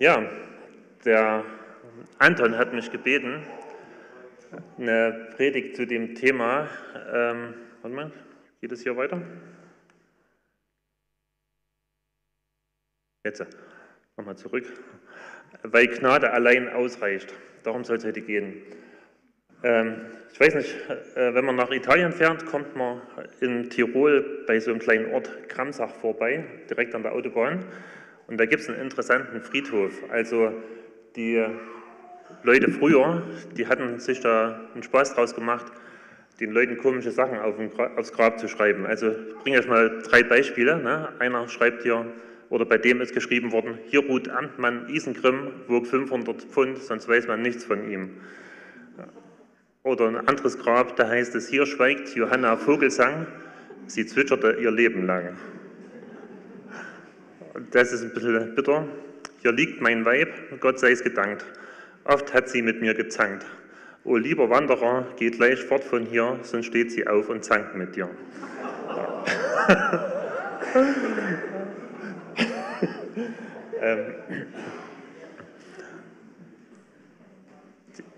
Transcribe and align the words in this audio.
Ja, 0.00 0.24
der 1.04 1.44
Anton 2.20 2.56
hat 2.56 2.72
mich 2.72 2.92
gebeten, 2.92 3.42
eine 4.78 5.32
Predigt 5.34 5.74
zu 5.74 5.88
dem 5.88 6.14
Thema, 6.14 6.68
ähm, 7.12 7.54
warte 7.82 7.96
mal, 7.96 8.12
geht 8.60 8.70
es 8.70 8.84
hier 8.84 8.96
weiter? 8.96 9.20
Jetzt, 13.24 13.44
nochmal 14.16 14.36
zurück. 14.36 14.72
Weil 15.64 15.88
Gnade 15.88 16.30
allein 16.30 16.68
ausreicht. 16.68 17.34
Darum 17.64 17.82
soll 17.82 17.96
es 17.96 18.04
heute 18.04 18.22
gehen. 18.22 18.62
Ähm, 19.64 20.06
ich 20.32 20.38
weiß 20.38 20.54
nicht, 20.54 20.76
äh, 21.16 21.34
wenn 21.34 21.44
man 21.44 21.56
nach 21.56 21.72
Italien 21.72 22.12
fährt, 22.12 22.46
kommt 22.46 22.76
man 22.76 23.02
in 23.40 23.68
Tirol 23.68 24.44
bei 24.46 24.60
so 24.60 24.70
einem 24.70 24.78
kleinen 24.78 25.12
Ort 25.12 25.48
Kramsach 25.48 25.92
vorbei, 25.96 26.44
direkt 26.70 26.94
an 26.94 27.02
der 27.02 27.14
Autobahn. 27.14 27.64
Und 28.28 28.38
da 28.38 28.46
gibt 28.46 28.62
es 28.62 28.68
einen 28.68 28.80
interessanten 28.80 29.40
Friedhof. 29.40 29.92
Also 30.10 30.52
die 31.16 31.44
Leute 32.42 32.70
früher, 32.70 33.22
die 33.56 33.66
hatten 33.66 33.98
sich 33.98 34.20
da 34.20 34.60
einen 34.74 34.82
Spaß 34.82 35.14
draus 35.14 35.34
gemacht, 35.34 35.66
den 36.38 36.52
Leuten 36.52 36.76
komische 36.76 37.10
Sachen 37.10 37.38
auf 37.38 37.56
aufs 37.96 38.12
Grab 38.12 38.38
zu 38.38 38.46
schreiben. 38.46 38.86
Also 38.86 39.10
ich 39.10 39.34
bringe 39.42 39.58
euch 39.58 39.66
mal 39.66 40.02
drei 40.02 40.22
Beispiele. 40.22 40.78
Ne? 40.78 41.08
Einer 41.18 41.48
schreibt 41.48 41.82
hier, 41.82 42.06
oder 42.50 42.64
bei 42.64 42.78
dem 42.78 43.00
ist 43.00 43.14
geschrieben 43.14 43.50
worden, 43.50 43.78
hier 43.86 44.06
ruht 44.06 44.28
Amtmann 44.28 44.88
Isengrimm, 44.88 45.50
wog 45.66 45.86
500 45.86 46.42
Pfund, 46.42 46.78
sonst 46.78 47.08
weiß 47.08 47.26
man 47.26 47.42
nichts 47.42 47.64
von 47.64 47.90
ihm. 47.90 48.10
Oder 49.82 50.08
ein 50.08 50.28
anderes 50.28 50.58
Grab, 50.58 50.96
da 50.96 51.08
heißt 51.08 51.34
es, 51.34 51.48
hier 51.48 51.66
schweigt 51.66 52.14
Johanna 52.14 52.56
Vogelsang, 52.56 53.26
sie 53.86 54.06
zwitscherte 54.06 54.58
ihr 54.60 54.70
Leben 54.70 55.06
lang. 55.06 55.36
Das 57.70 57.92
ist 57.92 58.02
ein 58.02 58.12
bisschen 58.12 58.54
bitter. 58.54 58.86
Hier 59.42 59.52
liegt 59.52 59.80
mein 59.80 60.04
Weib, 60.04 60.28
Gott 60.60 60.78
sei 60.78 60.92
es 60.92 61.02
gedankt. 61.02 61.44
Oft 62.04 62.32
hat 62.32 62.48
sie 62.48 62.62
mit 62.62 62.80
mir 62.80 62.94
gezankt. 62.94 63.44
O 64.04 64.16
lieber 64.16 64.48
Wanderer, 64.48 65.06
geh 65.16 65.30
gleich 65.30 65.60
fort 65.64 65.82
von 65.82 66.06
hier, 66.06 66.38
sonst 66.42 66.66
steht 66.66 66.92
sie 66.92 67.06
auf 67.06 67.28
und 67.28 67.44
zankt 67.44 67.74
mit 67.74 67.96
dir. 67.96 68.08
ähm, 73.82 74.14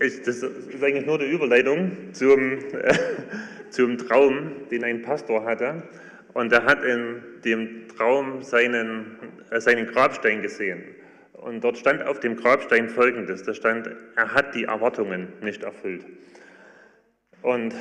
ich, 0.00 0.22
das 0.22 0.42
ist 0.42 0.82
eigentlich 0.82 1.06
nur 1.06 1.18
die 1.18 1.30
Überleitung 1.30 2.12
zum, 2.12 2.58
äh, 2.72 2.94
zum 3.70 3.96
Traum, 3.98 4.52
den 4.70 4.84
ein 4.84 5.00
Pastor 5.02 5.44
hatte. 5.44 5.82
Und 6.32 6.52
er 6.52 6.64
hat 6.64 6.84
in 6.84 7.22
dem 7.44 7.88
Traum 7.88 8.42
seinen, 8.42 9.18
äh, 9.50 9.60
seinen 9.60 9.86
Grabstein 9.86 10.42
gesehen. 10.42 10.84
Und 11.32 11.64
dort 11.64 11.78
stand 11.78 12.02
auf 12.02 12.20
dem 12.20 12.36
Grabstein 12.36 12.88
Folgendes. 12.88 13.42
Da 13.42 13.54
stand, 13.54 13.90
er 14.16 14.34
hat 14.34 14.54
die 14.54 14.64
Erwartungen 14.64 15.32
nicht 15.40 15.62
erfüllt. 15.62 16.04
Und 17.42 17.74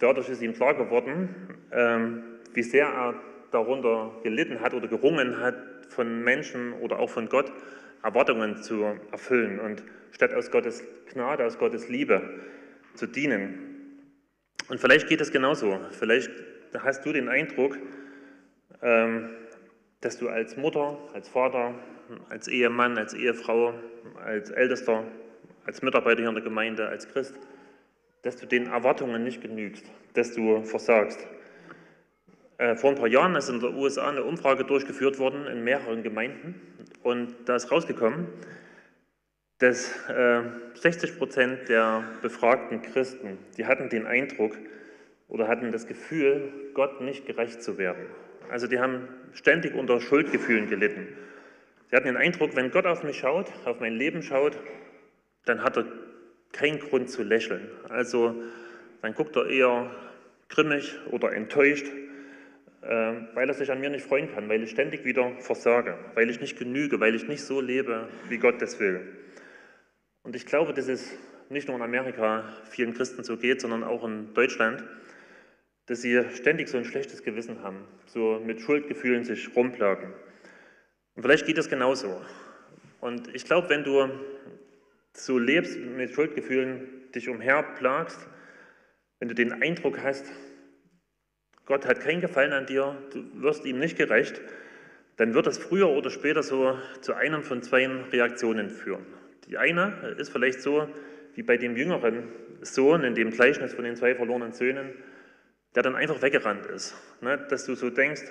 dadurch 0.00 0.28
ist 0.28 0.42
ihm 0.42 0.54
klar 0.54 0.74
geworden, 0.74 1.28
ähm, 1.72 2.22
wie 2.54 2.62
sehr 2.62 2.86
er 2.86 3.14
darunter 3.52 4.12
gelitten 4.22 4.60
hat 4.60 4.74
oder 4.74 4.88
gerungen 4.88 5.40
hat, 5.40 5.54
von 5.88 6.22
Menschen 6.22 6.74
oder 6.74 6.98
auch 6.98 7.08
von 7.08 7.28
Gott 7.28 7.50
Erwartungen 8.02 8.62
zu 8.62 8.84
erfüllen 9.10 9.58
und 9.58 9.82
statt 10.12 10.34
aus 10.34 10.50
Gottes 10.50 10.84
Gnade, 11.12 11.44
aus 11.44 11.58
Gottes 11.58 11.88
Liebe 11.88 12.40
zu 12.94 13.06
dienen. 13.06 13.58
Und 14.68 14.80
vielleicht 14.80 15.08
geht 15.08 15.20
es 15.20 15.32
genauso. 15.32 15.80
Vielleicht 15.90 16.30
hast 16.78 17.04
du 17.04 17.12
den 17.12 17.28
Eindruck, 17.28 17.78
ähm, 18.82 19.30
dass 20.00 20.18
du 20.18 20.28
als 20.28 20.56
Mutter, 20.56 20.98
als 21.12 21.28
Vater, 21.28 21.74
als 22.28 22.48
Ehemann, 22.48 22.96
als 22.98 23.14
Ehefrau, 23.14 23.74
als 24.24 24.50
Ältester, 24.50 25.04
als 25.66 25.82
Mitarbeiter 25.82 26.20
hier 26.20 26.28
in 26.28 26.34
der 26.34 26.44
Gemeinde, 26.44 26.88
als 26.88 27.08
Christ, 27.08 27.34
dass 28.22 28.36
du 28.36 28.46
den 28.46 28.66
Erwartungen 28.66 29.22
nicht 29.24 29.42
genügst, 29.42 29.84
dass 30.14 30.32
du 30.34 30.62
versagst. 30.62 31.26
Äh, 32.58 32.74
vor 32.74 32.90
ein 32.90 32.96
paar 32.96 33.08
Jahren 33.08 33.34
ist 33.36 33.48
in 33.48 33.60
den 33.60 33.74
USA 33.74 34.08
eine 34.08 34.24
Umfrage 34.24 34.64
durchgeführt 34.64 35.18
worden 35.18 35.46
in 35.46 35.62
mehreren 35.62 36.02
Gemeinden 36.02 36.60
und 37.02 37.34
da 37.46 37.56
ist 37.56 37.70
rausgekommen, 37.70 38.26
dass 39.58 39.92
60 40.74 41.10
äh, 41.10 41.12
Prozent 41.14 41.68
der 41.68 42.04
befragten 42.22 42.82
Christen, 42.82 43.38
die 43.56 43.66
hatten 43.66 43.88
den 43.88 44.06
Eindruck 44.06 44.56
oder 45.28 45.46
hatten 45.46 45.70
das 45.72 45.86
Gefühl, 45.86 46.52
Gott 46.74 47.00
nicht 47.00 47.26
gerecht 47.26 47.62
zu 47.62 47.78
werden. 47.78 48.06
Also 48.50 48.66
die 48.66 48.80
haben 48.80 49.08
ständig 49.32 49.74
unter 49.74 50.00
Schuldgefühlen 50.00 50.68
gelitten. 50.68 51.06
Sie 51.90 51.96
hatten 51.96 52.06
den 52.06 52.16
Eindruck, 52.16 52.56
wenn 52.56 52.70
Gott 52.70 52.86
auf 52.86 53.02
mich 53.02 53.18
schaut, 53.18 53.52
auf 53.64 53.80
mein 53.80 53.94
Leben 53.94 54.22
schaut, 54.22 54.58
dann 55.44 55.62
hat 55.62 55.76
er 55.76 55.86
keinen 56.52 56.78
Grund 56.78 57.10
zu 57.10 57.22
lächeln. 57.22 57.68
Also 57.88 58.34
dann 59.02 59.14
guckt 59.14 59.36
er 59.36 59.46
eher 59.48 59.90
grimmig 60.48 60.96
oder 61.10 61.32
enttäuscht, 61.32 61.86
äh, 62.82 63.12
weil 63.34 63.48
er 63.48 63.54
sich 63.54 63.70
an 63.70 63.80
mir 63.80 63.90
nicht 63.90 64.06
freuen 64.06 64.32
kann, 64.32 64.48
weil 64.48 64.62
ich 64.62 64.70
ständig 64.70 65.04
wieder 65.04 65.32
versage, 65.40 65.96
weil 66.14 66.30
ich 66.30 66.40
nicht 66.40 66.58
genüge, 66.58 67.00
weil 67.00 67.14
ich 67.14 67.28
nicht 67.28 67.42
so 67.42 67.60
lebe, 67.60 68.08
wie 68.28 68.38
Gott 68.38 68.60
das 68.62 68.80
will. 68.80 69.00
Und 70.22 70.36
ich 70.36 70.46
glaube, 70.46 70.72
dass 70.72 70.88
es 70.88 71.16
nicht 71.50 71.68
nur 71.68 71.76
in 71.76 71.82
Amerika 71.82 72.44
vielen 72.70 72.94
Christen 72.94 73.24
so 73.24 73.36
geht, 73.36 73.60
sondern 73.60 73.84
auch 73.84 74.04
in 74.04 74.34
Deutschland, 74.34 74.84
dass 75.88 76.02
sie 76.02 76.22
ständig 76.34 76.68
so 76.68 76.76
ein 76.76 76.84
schlechtes 76.84 77.22
Gewissen 77.22 77.62
haben, 77.62 77.84
so 78.06 78.40
mit 78.44 78.60
Schuldgefühlen 78.60 79.24
sich 79.24 79.56
rumplagen. 79.56 80.12
Und 81.14 81.22
vielleicht 81.22 81.46
geht 81.46 81.56
das 81.56 81.68
genauso. 81.68 82.20
Und 83.00 83.34
ich 83.34 83.44
glaube, 83.44 83.70
wenn 83.70 83.84
du 83.84 84.08
so 85.14 85.38
lebst 85.38 85.78
mit 85.78 86.14
Schuldgefühlen, 86.14 87.10
dich 87.14 87.28
umherplagst, 87.28 88.28
wenn 89.18 89.28
du 89.28 89.34
den 89.34 89.62
Eindruck 89.62 90.02
hast, 90.02 90.26
Gott 91.64 91.86
hat 91.86 92.00
keinen 92.00 92.20
Gefallen 92.20 92.52
an 92.52 92.66
dir, 92.66 92.96
du 93.12 93.42
wirst 93.42 93.64
ihm 93.64 93.78
nicht 93.78 93.96
gerecht, 93.96 94.40
dann 95.16 95.34
wird 95.34 95.46
das 95.46 95.58
früher 95.58 95.88
oder 95.88 96.10
später 96.10 96.42
so 96.42 96.78
zu 97.00 97.14
einem 97.14 97.42
von 97.42 97.62
zwei 97.62 97.86
Reaktionen 97.86 98.70
führen. 98.70 99.06
Die 99.48 99.58
eine 99.58 100.14
ist 100.18 100.30
vielleicht 100.30 100.60
so 100.60 100.88
wie 101.34 101.42
bei 101.42 101.56
dem 101.56 101.76
jüngeren 101.76 102.24
Sohn 102.60 103.04
in 103.04 103.14
dem 103.14 103.30
Gleichnis 103.30 103.74
von 103.74 103.84
den 103.84 103.96
zwei 103.96 104.14
verlorenen 104.14 104.52
Söhnen, 104.52 104.92
der 105.74 105.82
dann 105.82 105.96
einfach 105.96 106.22
weggerannt 106.22 106.66
ist. 106.66 106.94
Ne? 107.20 107.38
Dass 107.48 107.64
du 107.64 107.74
so 107.74 107.90
denkst, 107.90 108.22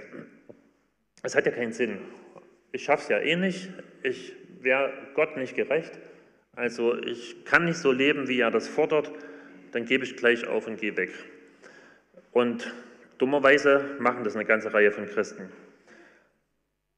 es 1.23 1.35
hat 1.35 1.45
ja 1.45 1.51
keinen 1.51 1.73
Sinn. 1.73 1.99
Ich 2.71 2.83
schaffe 2.83 3.03
es 3.03 3.09
ja 3.09 3.19
eh 3.19 3.35
nicht, 3.35 3.69
ich 4.03 4.35
wäre 4.61 4.91
Gott 5.13 5.37
nicht 5.37 5.55
gerecht, 5.55 5.97
also 6.55 6.97
ich 6.97 7.45
kann 7.45 7.65
nicht 7.65 7.77
so 7.77 7.91
leben, 7.91 8.27
wie 8.27 8.39
er 8.39 8.51
das 8.51 8.67
fordert, 8.67 9.11
dann 9.71 9.85
gebe 9.85 10.03
ich 10.03 10.17
gleich 10.17 10.47
auf 10.47 10.67
und 10.67 10.79
gehe 10.79 10.97
weg. 10.97 11.11
Und 12.31 12.73
dummerweise 13.17 13.95
machen 13.99 14.23
das 14.23 14.35
eine 14.35 14.45
ganze 14.45 14.73
Reihe 14.73 14.91
von 14.91 15.05
Christen. 15.05 15.51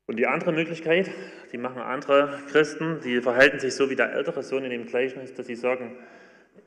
Und 0.05 0.15
die 0.15 0.27
andere 0.27 0.53
Möglichkeit, 0.53 1.11
die 1.51 1.57
machen 1.57 1.81
andere 1.81 2.39
Christen, 2.49 2.99
die 3.03 3.21
verhalten 3.21 3.59
sich 3.59 3.75
so 3.75 3.89
wie 3.89 3.95
der 3.95 4.11
ältere 4.13 4.43
Sohn 4.43 4.63
in 4.63 4.71
dem 4.71 4.85
Gleichnis, 4.85 5.33
dass 5.33 5.45
sie 5.45 5.55
sagen, 5.55 5.97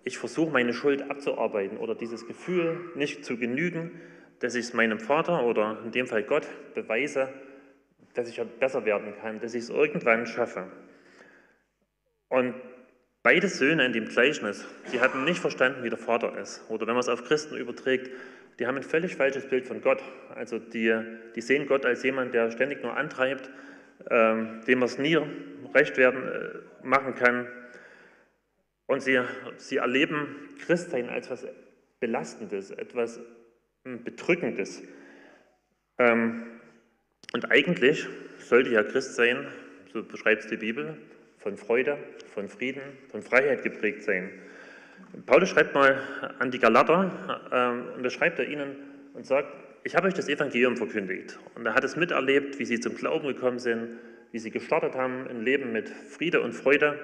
ich 0.05 0.19
versuche 0.19 0.51
meine 0.51 0.73
Schuld 0.73 1.11
abzuarbeiten 1.11 1.79
oder 1.79 1.95
dieses 1.95 2.27
Gefühl 2.27 2.91
nicht 2.95 3.25
zu 3.25 3.37
genügen, 3.37 4.01
dass 4.41 4.55
ich 4.55 4.67
es 4.67 4.75
meinem 4.75 4.99
Vater 4.99 5.45
oder 5.45 5.79
in 5.85 5.93
dem 5.93 6.07
Fall 6.07 6.25
Gott 6.25 6.47
beweise, 6.75 7.29
dass 8.15 8.29
ich 8.29 8.41
besser 8.59 8.85
werden 8.85 9.15
kann, 9.21 9.41
dass 9.41 9.55
ich 9.55 9.65
es 9.65 9.71
irgendwann 9.71 10.27
schaffe. 10.27 10.67
Und 12.29 12.55
beide 13.23 13.49
Söhne 13.49 13.87
in 13.87 13.93
dem 13.93 14.07
Gleichnis, 14.07 14.67
die 14.93 15.01
hatten 15.01 15.25
nicht 15.25 15.39
verstanden, 15.39 15.85
wie 15.85 15.91
der 15.91 15.99
Vater 15.99 16.37
ist. 16.37 16.65
Oder 16.69 16.87
wenn 16.87 16.95
man 16.95 17.01
es 17.01 17.09
auf 17.09 17.25
Christen 17.25 17.57
überträgt, 17.57 18.11
die 18.59 18.67
haben 18.67 18.77
ein 18.77 18.83
völlig 18.83 19.17
falsches 19.17 19.49
Bild 19.49 19.67
von 19.67 19.81
Gott. 19.81 20.03
Also 20.35 20.59
die, 20.59 20.95
die 21.35 21.41
sehen 21.41 21.67
Gott 21.67 21.87
als 21.87 22.03
jemand, 22.03 22.35
der 22.35 22.51
ständig 22.51 22.83
nur 22.83 22.97
antreibt, 22.97 23.51
ähm, 24.11 24.61
dem 24.67 24.81
man 24.81 24.87
es 24.87 24.99
nie 24.99 25.19
recht 25.75 25.97
werden 25.97 26.27
äh, 26.27 26.87
machen 26.87 27.15
kann, 27.15 27.47
und 28.87 29.03
sie, 29.03 29.21
sie 29.57 29.77
erleben 29.77 30.37
Christsein 30.65 31.09
als 31.09 31.27
etwas 31.27 31.47
Belastendes, 32.01 32.71
etwas 32.73 33.21
hm, 33.85 34.03
Bedrückendes. 34.05 34.83
Ähm, 35.99 36.61
und 37.33 37.51
eigentlich 37.51 38.07
sollte 38.39 38.71
ja 38.71 38.83
Christsein, 38.83 39.47
so 39.93 40.03
beschreibt 40.03 40.43
es 40.43 40.51
die 40.51 40.57
Bibel, 40.57 40.99
von 41.39 41.57
Freude, 41.57 41.99
von 42.35 42.49
Frieden, 42.49 42.83
von 43.09 43.23
Freiheit 43.23 43.63
geprägt 43.63 44.05
sein. 44.05 44.31
Paulus 45.27 45.51
schreibt 45.51 45.75
mal 45.75 46.01
an 46.39 46.51
die 46.51 46.59
Galater, 46.59 47.11
ähm, 47.53 47.97
und 47.97 48.03
da 48.03 48.11
schreibt 48.11 48.39
er 48.39 48.49
ihnen 48.49 48.77
und 49.15 49.27
sagt, 49.27 49.49
ich 49.85 49.97
habe 49.97 50.07
euch 50.07 50.15
das 50.15 50.29
Evangelium 50.29 50.77
verkündigt. 50.77 51.39
Und 51.55 51.67
er 51.67 51.75
hat 51.75 51.85
es 51.85 51.97
miterlebt, 51.97 52.59
wie 52.59 52.65
sie 52.65 52.81
zum 52.81 52.95
Glauben 52.95 53.27
gekommen 53.27 53.59
sind, 53.59 53.99
wie 54.31 54.39
sie 54.39 54.51
gestartet 54.51 54.95
haben, 54.95 55.27
ein 55.29 55.43
Leben 55.43 55.73
mit 55.73 55.89
Friede 55.89 56.41
und 56.41 56.53
Freude 56.53 56.99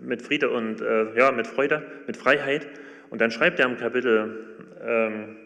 mit 0.00 0.22
Friede 0.22 0.50
und 0.50 0.80
äh, 0.80 1.16
ja, 1.16 1.32
mit 1.32 1.46
Freude, 1.46 1.86
mit 2.06 2.16
Freiheit. 2.16 2.66
Und 3.10 3.20
dann 3.20 3.30
schreibt 3.30 3.60
er 3.60 3.66
im 3.66 3.76
Kapitel 3.76 4.66
ähm, 4.82 5.36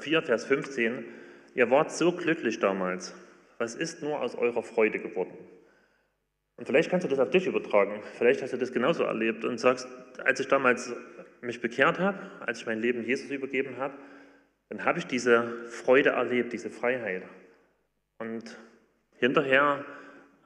4, 0.00 0.22
Vers 0.22 0.44
15, 0.44 1.04
ihr 1.54 1.70
wart 1.70 1.92
so 1.92 2.12
glücklich 2.12 2.58
damals, 2.58 3.14
was 3.58 3.74
ist 3.74 4.02
nur 4.02 4.20
aus 4.20 4.34
eurer 4.34 4.62
Freude 4.62 4.98
geworden? 4.98 5.36
Und 6.56 6.66
vielleicht 6.66 6.90
kannst 6.90 7.04
du 7.04 7.08
das 7.08 7.18
auf 7.18 7.30
dich 7.30 7.46
übertragen. 7.46 8.00
Vielleicht 8.16 8.42
hast 8.42 8.52
du 8.52 8.56
das 8.56 8.72
genauso 8.72 9.02
erlebt 9.04 9.44
und 9.44 9.58
sagst, 9.58 9.88
als 10.24 10.40
ich 10.40 10.48
damals 10.48 10.94
mich 11.40 11.60
bekehrt 11.60 11.98
habe, 11.98 12.18
als 12.40 12.60
ich 12.60 12.66
mein 12.66 12.80
Leben 12.80 13.04
Jesus 13.04 13.30
übergeben 13.30 13.76
habe, 13.78 13.94
dann 14.68 14.84
habe 14.84 14.98
ich 14.98 15.06
diese 15.06 15.66
Freude 15.68 16.10
erlebt, 16.10 16.52
diese 16.52 16.70
Freiheit. 16.70 17.22
Und 18.18 18.56
hinterher 19.16 19.84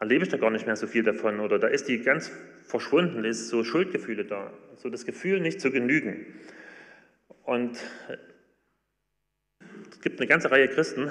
erlebe 0.01 0.25
ich 0.25 0.31
da 0.31 0.37
gar 0.37 0.51
nicht 0.51 0.67
mehr 0.67 0.77
so 0.77 0.87
viel 0.87 1.03
davon 1.03 1.41
oder 1.41 1.59
da 1.59 1.69
ist 1.69 1.89
die 1.89 2.01
ganz 2.01 2.31
verschwunden, 2.65 3.25
ist 3.25 3.49
so 3.49 3.65
Schuldgefühle 3.65 4.25
da, 4.25 4.53
so 4.77 4.91
das 4.91 5.05
Gefühl 5.05 5.41
nicht 5.41 5.61
zu 5.61 5.71
genügen. 5.71 6.27
Und 7.45 7.79
es 9.91 10.01
gibt 10.01 10.21
eine 10.21 10.29
ganze 10.29 10.51
Reihe 10.51 10.69
Christen, 10.69 11.11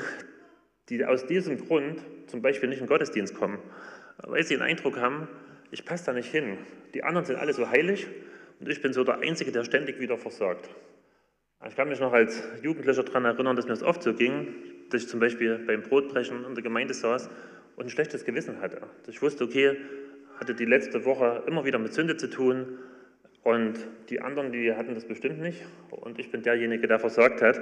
die 0.89 1.04
aus 1.04 1.25
diesem 1.25 1.57
Grund 1.57 2.01
zum 2.28 2.42
Beispiel 2.42 2.69
nicht 2.69 2.80
in 2.80 2.86
den 2.86 2.89
Gottesdienst 2.89 3.36
kommen, 3.36 3.60
weil 4.19 4.44
sie 4.44 4.56
den 4.56 4.63
Eindruck 4.63 4.98
haben, 4.98 5.28
ich 5.72 5.83
passe 5.83 6.06
da 6.06 6.13
nicht 6.13 6.31
hin. 6.31 6.57
Die 6.94 7.04
anderen 7.04 7.25
sind 7.25 7.36
alle 7.38 7.54
so 7.54 7.69
heilig 7.69 8.07
und 8.60 8.69
ich 8.69 8.81
bin 8.81 8.94
so 8.94 9.04
der 9.04 9.19
Einzige, 9.19 9.51
der 9.51 9.63
ständig 9.63 10.00
wieder 10.00 10.18
versagt. 10.18 10.69
Ich 11.68 11.75
kann 11.75 11.89
mich 11.89 12.00
noch 12.00 12.13
als 12.13 12.44
Jugendlicher 12.62 13.04
daran 13.04 13.25
erinnern, 13.25 13.56
dass 13.56 13.65
mir 13.65 13.74
das 13.74 13.83
oft 13.83 14.04
so 14.04 14.13
ging, 14.13 14.48
dass 14.89 15.04
ich 15.04 15.09
zum 15.09 15.19
Beispiel 15.19 15.57
beim 15.57 15.81
Brotbrechen 15.81 16.45
in 16.45 16.54
der 16.54 16.63
Gemeinde 16.63 16.94
saß 16.94 17.30
und 17.75 17.86
ein 17.86 17.89
schlechtes 17.89 18.25
Gewissen 18.25 18.62
hatte. 18.62 18.81
Dass 19.04 19.15
ich 19.15 19.21
wusste, 19.21 19.44
okay, 19.44 19.75
hatte 20.39 20.54
die 20.54 20.65
letzte 20.65 21.04
Woche 21.04 21.44
immer 21.48 21.65
wieder 21.65 21.80
mit 21.80 21.94
Sünde 21.94 22.15
zu 22.15 22.30
tun 22.30 22.77
und 23.44 23.75
die 24.09 24.21
anderen, 24.21 24.51
die 24.51 24.74
hatten 24.74 24.94
das 24.94 25.06
bestimmt 25.06 25.39
nicht 25.39 25.65
und 25.89 26.19
ich 26.19 26.31
bin 26.31 26.44
derjenige, 26.44 26.88
der 26.88 27.00
versagt 27.00 27.42
hat. 27.42 27.59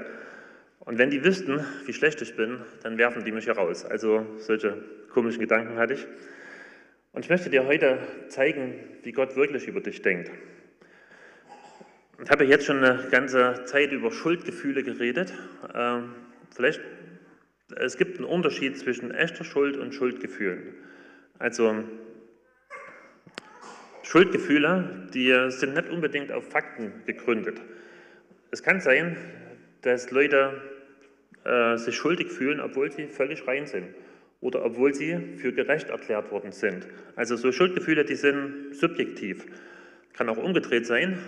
Und 0.82 0.98
wenn 0.98 1.10
die 1.10 1.24
wüssten, 1.24 1.66
wie 1.86 1.94
schlecht 1.94 2.22
ich 2.22 2.36
bin, 2.36 2.60
dann 2.84 2.98
werfen 2.98 3.24
die 3.24 3.32
mich 3.32 3.48
heraus. 3.48 3.86
Also 3.86 4.26
solche 4.38 4.84
komischen 5.10 5.40
Gedanken 5.40 5.78
hatte 5.78 5.94
ich. 5.94 6.06
Und 7.14 7.24
ich 7.24 7.30
möchte 7.30 7.50
dir 7.50 7.66
heute 7.66 8.00
zeigen, 8.28 8.76
wie 9.04 9.14
Gott 9.14 9.36
wirklich 9.36 9.68
über 9.68 9.80
dich 9.80 10.02
denkt. 10.02 10.30
Ich 12.24 12.30
habe 12.30 12.46
jetzt 12.46 12.66
schon 12.66 12.82
eine 12.82 13.10
ganze 13.12 13.66
Zeit 13.66 13.92
über 13.92 14.10
Schuldgefühle 14.10 14.84
geredet. 14.84 15.34
Ähm, 15.74 16.16
vielleicht, 16.56 16.80
es 17.76 17.98
gibt 17.98 18.18
einen 18.18 18.26
Unterschied 18.26 18.78
zwischen 18.80 19.12
echter 19.12 19.44
Schuld 19.44 19.76
und 19.76 19.94
Schuldgefühlen. 19.94 20.76
Also 21.40 21.84
Schuldgefühle, 24.02 25.10
die 25.14 25.34
sind 25.50 25.74
nicht 25.74 25.90
unbedingt 25.90 26.32
auf 26.32 26.50
Fakten 26.50 26.94
gegründet. 27.06 27.60
Es 28.50 28.64
kann 28.64 28.80
sein, 28.80 29.18
dass 29.82 30.10
Leute 30.10 30.62
äh, 31.44 31.76
sich 31.76 31.98
schuldig 31.98 32.32
fühlen, 32.32 32.62
obwohl 32.62 32.94
sie 32.94 33.08
völlig 33.08 33.46
rein 33.46 33.68
sind 33.68 33.88
oder 34.40 34.64
obwohl 34.64 34.94
sie 34.94 35.18
für 35.36 35.52
gerecht 35.52 35.90
erklärt 35.90 36.32
worden 36.32 36.54
sind. 36.54 36.88
Also 37.18 37.36
so 37.36 37.52
Schuldgefühle, 37.52 38.06
die 38.06 38.16
sind 38.16 38.74
subjektiv. 38.74 39.46
Kann 40.14 40.30
auch 40.30 40.38
umgedreht 40.38 40.86
sein. 40.86 41.20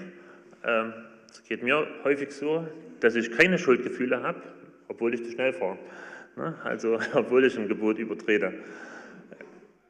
Ähm, 0.68 0.94
es 1.32 1.44
geht 1.44 1.64
mir 1.64 1.88
häufig 2.04 2.32
so, 2.32 2.68
dass 3.00 3.16
ich 3.16 3.32
keine 3.32 3.58
Schuldgefühle 3.58 4.22
habe, 4.22 4.42
obwohl 4.90 5.14
ich 5.14 5.24
zu 5.24 5.32
schnell 5.32 5.54
fahre. 5.54 5.80
Ne? 6.36 6.56
Also 6.64 7.00
obwohl 7.14 7.46
ich 7.46 7.58
ein 7.58 7.68
Gebot 7.68 7.98
übertrete. 7.98 8.54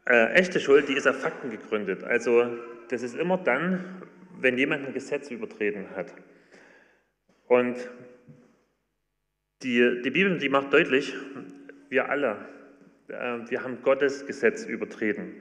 Äh, 0.05 0.33
echte 0.33 0.59
Schuld, 0.59 0.87
die 0.87 0.93
ist 0.93 1.07
auf 1.07 1.19
Fakten 1.19 1.49
gegründet. 1.49 2.03
Also 2.03 2.45
das 2.89 3.01
ist 3.01 3.15
immer 3.15 3.37
dann, 3.37 4.03
wenn 4.39 4.57
jemand 4.57 4.85
ein 4.87 4.93
Gesetz 4.93 5.31
übertreten 5.31 5.87
hat. 5.95 6.13
Und 7.47 7.75
die, 9.63 10.01
die 10.03 10.11
Bibel, 10.11 10.37
die 10.37 10.49
macht 10.49 10.71
deutlich, 10.71 11.15
wir 11.89 12.09
alle, 12.09 12.37
äh, 13.07 13.39
wir 13.49 13.63
haben 13.63 13.81
Gottes 13.81 14.27
Gesetz 14.27 14.65
übertreten. 14.65 15.33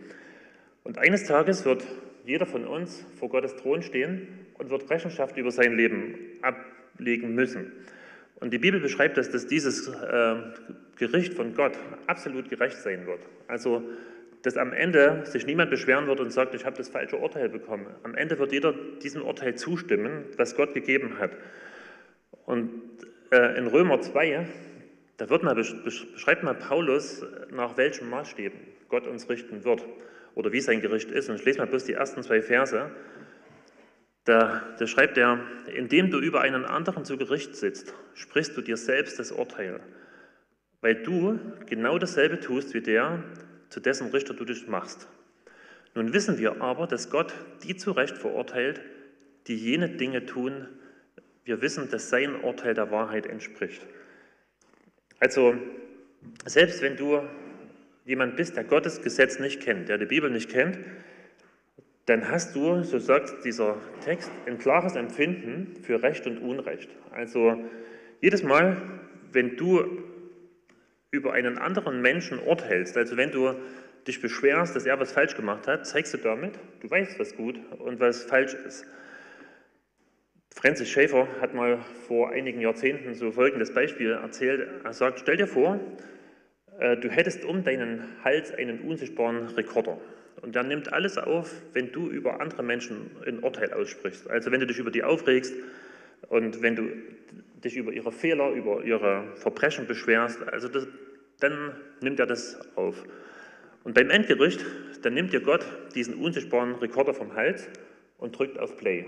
Und 0.83 0.99
eines 0.99 1.25
Tages 1.25 1.65
wird 1.65 1.85
jeder 2.27 2.45
von 2.45 2.67
uns 2.67 3.07
vor 3.19 3.29
Gottes 3.29 3.55
Thron 3.57 3.83
stehen 3.83 4.27
und 4.59 4.69
wird 4.71 4.91
Rechenschaft 4.91 5.37
über 5.37 5.51
sein 5.51 5.77
Leben 5.77 6.17
ablegen 6.43 7.35
müssen. 7.35 7.73
Und 8.41 8.53
die 8.53 8.59
Bibel 8.59 8.81
beschreibt 8.81 9.17
das, 9.17 9.31
dass 9.31 9.47
dieses 9.47 9.89
äh, 9.89 10.37
Gericht 10.97 11.35
von 11.35 11.55
Gott 11.55 11.79
absolut 12.07 12.51
gerecht 12.51 12.77
sein 12.79 13.07
wird. 13.07 13.21
Also, 13.47 13.83
dass 14.43 14.57
am 14.57 14.73
Ende 14.73 15.23
sich 15.25 15.47
niemand 15.47 15.71
beschweren 15.71 16.07
wird 16.07 16.21
und 16.21 16.31
sagt, 16.33 16.55
ich 16.55 16.67
habe 16.67 16.77
das 16.77 16.89
falsche 16.89 17.17
Urteil 17.17 17.49
bekommen. 17.49 17.87
Am 18.03 18.15
Ende 18.15 18.39
wird 18.39 18.53
jeder 18.53 18.75
diesem 19.03 19.23
Urteil 19.23 19.55
zustimmen, 19.55 20.25
was 20.37 20.57
Gott 20.57 20.75
gegeben 20.75 21.19
hat. 21.19 21.31
Und 22.45 22.71
äh, 23.31 23.57
in 23.57 23.69
Römer 23.69 24.01
2, 24.01 24.47
da 25.17 25.27
mal, 25.43 25.55
beschreibt 25.55 26.43
mal 26.43 26.55
Paulus, 26.55 27.25
nach 27.51 27.77
welchen 27.77 28.11
Maßstäben 28.11 28.59
Gott 28.89 29.07
uns 29.07 29.29
richten 29.31 29.65
wird 29.65 29.83
oder 30.37 30.53
wie 30.53 30.61
sein 30.61 30.81
Gericht 30.81 31.11
ist. 31.11 31.29
Und 31.29 31.37
ich 31.37 31.45
lese 31.45 31.59
mal 31.59 31.67
bloß 31.67 31.85
die 31.85 31.95
ersten 31.95 32.23
zwei 32.23 32.41
Verse. 32.41 32.91
Da, 34.25 34.63
da 34.79 34.87
schreibt 34.87 35.19
er, 35.19 35.41
indem 35.75 36.11
du 36.11 36.21
über 36.21 36.43
einen 36.43 36.65
anderen 36.65 37.05
zu 37.05 37.17
Gericht 37.17 37.57
sitzt, 37.57 37.95
sprichst 38.15 38.57
du 38.57 38.61
dir 38.61 38.77
selbst 38.77 39.19
das 39.19 39.33
Urteil, 39.33 39.81
weil 40.81 40.97
du 40.97 41.41
genau 41.67 41.99
dasselbe 41.99 42.39
tust 42.39 42.75
wie 42.75 42.83
der, 42.83 43.23
zu 43.71 43.81
dessen 43.81 44.11
Richter 44.11 44.35
du 44.35 44.45
dich 44.45 44.69
machst. 44.69 45.09
Nun 45.95 46.13
wissen 46.13 46.39
wir 46.39 46.61
aber, 46.61 46.87
dass 46.87 47.09
Gott 47.09 47.33
die 47.63 47.77
zu 47.77 47.93
Recht 47.93 48.19
verurteilt, 48.19 48.81
die 49.47 49.57
jene 49.57 49.89
Dinge 49.89 50.27
tun. 50.27 50.69
Wir 51.45 51.63
wissen, 51.63 51.89
dass 51.91 52.11
sein 52.11 52.43
Urteil 52.43 52.75
der 52.75 52.91
Wahrheit 52.91 53.27
entspricht. 53.27 53.87
Also, 55.19 55.55
selbst 56.45 56.83
wenn 56.83 56.97
du 56.97 57.23
jemand 58.07 58.37
bist, 58.37 58.57
der 58.57 58.65
Gottes 58.65 59.03
Gesetz 59.03 59.39
nicht 59.39 59.61
kennt, 59.61 59.89
der 59.89 59.99
die 59.99 60.07
Bibel 60.07 60.31
nicht 60.31 60.49
kennt, 60.49 60.79
dann 62.07 62.31
hast 62.31 62.55
du, 62.55 62.85
so 62.85 62.99
sagt 62.99 63.45
dieser 63.45 63.77
Text, 64.05 64.31
ein 64.47 64.59
klares 64.59 64.95
Empfinden 64.95 65.75
für 65.83 66.03
Recht 66.03 66.27
und 66.27 66.39
Unrecht. 66.39 66.89
Also 67.11 67.65
jedes 68.21 68.45
Mal, 68.45 68.77
wenn 69.33 69.57
du 69.57 70.05
über 71.11 71.33
einen 71.33 71.59
anderen 71.59 72.01
Menschen 72.01 72.39
urteilst, 72.39 72.97
also 72.97 73.17
wenn 73.17 73.33
du 73.33 73.55
dich 74.07 74.21
beschwerst, 74.21 74.77
dass 74.77 74.87
er 74.87 75.01
was 75.01 75.11
falsch 75.11 75.35
gemacht 75.35 75.67
hat, 75.67 75.85
zeigst 75.85 76.15
du 76.15 76.19
damit, 76.19 76.61
du 76.81 76.89
weißt, 76.89 77.19
was 77.19 77.35
gut 77.35 77.59
und 77.81 77.99
was 77.99 78.23
falsch 78.23 78.55
ist. 78.55 78.87
Francis 80.55 80.89
Schaeffer 80.89 81.27
hat 81.41 81.55
mal 81.55 81.79
vor 82.07 82.31
einigen 82.31 82.61
Jahrzehnten 82.61 83.15
so 83.15 83.33
folgendes 83.33 83.75
Beispiel 83.75 84.13
erzählt. 84.13 84.69
Er 84.85 84.93
sagt, 84.93 85.21
stell 85.21 85.37
dir 85.37 85.49
vor, 85.49 85.81
du 86.79 87.09
hättest 87.09 87.45
um 87.45 87.65
deinen 87.65 88.03
Hals 88.23 88.53
einen 88.53 88.81
unsichtbaren 88.81 89.49
Rekorder. 89.49 89.99
Und 90.43 90.55
der 90.55 90.63
nimmt 90.63 90.93
alles 90.93 91.17
auf, 91.19 91.51
wenn 91.73 91.93
du 91.93 92.09
über 92.09 92.41
andere 92.41 92.63
Menschen 92.63 93.11
ein 93.27 93.43
Urteil 93.43 93.73
aussprichst. 93.73 94.29
Also 94.29 94.53
wenn 94.53 94.61
du 94.61 94.67
dich 94.67 94.79
über 94.79 94.91
die 94.91 95.03
aufregst 95.03 95.55
und 96.29 96.63
wenn 96.63 96.77
du 96.77 96.91
dich 97.65 97.77
über 97.77 97.93
ihre 97.93 98.13
Fehler, 98.13 98.51
über 98.51 98.85
ihre 98.85 99.25
Verbrechen 99.37 99.87
beschwerst, 99.87 100.47
also 100.49 100.69
das, 100.69 100.87
dann 101.41 101.75
nimmt 102.01 102.21
er 102.21 102.27
das 102.27 102.59
auf. 102.77 103.03
Und 103.85 103.95
beim 103.95 104.11
Endgericht, 104.11 104.65
dann 105.03 105.15
nimmt 105.15 105.33
dir 105.33 105.41
Gott 105.41 105.65
diesen 105.95 106.15
unsichtbaren 106.15 106.75
Rekorder 106.75 107.15
vom 107.15 107.35
Hals 107.35 107.69
und 108.19 108.39
drückt 108.39 108.59
auf 108.59 108.77
Play. 108.77 109.07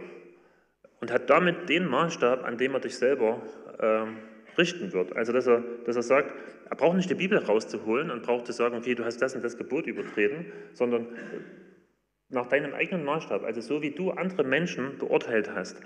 Und 1.01 1.13
hat 1.13 1.31
damit 1.31 1.69
den 1.69 1.87
Maßstab, 1.87 2.45
an 2.45 2.59
dem 2.59 2.75
er 2.75 2.81
dich 2.81 2.97
selber 2.97 3.43
äh, 3.79 4.07
richten 4.59 4.93
wird. 4.93 5.17
Also 5.17 5.33
dass 5.33 5.47
er, 5.47 5.63
dass 5.87 5.97
er 5.97 6.03
sagt, 6.03 6.33
er 6.69 6.77
braucht 6.77 6.97
nicht 6.97 7.09
die 7.09 7.15
Bibel 7.15 7.39
rauszuholen 7.39 8.11
und 8.11 8.23
braucht 8.23 8.47
zu 8.47 8.53
sagen, 8.53 8.77
okay, 8.77 8.95
du 8.95 9.05
hast 9.05 9.23
das 9.23 9.35
und 9.35 9.45
das 9.45 9.57
Gebot 9.57 9.87
übertreten, 9.87 10.47
sondern 10.75 11.07
nach 12.29 12.47
deinem 12.47 12.75
eigenen 12.75 13.05
Maßstab, 13.05 13.45
also 13.45 13.61
so 13.61 13.81
wie 13.81 13.91
du 13.91 14.11
andere 14.11 14.45
Menschen 14.45 14.99
beurteilt 14.99 15.51
hast. 15.55 15.81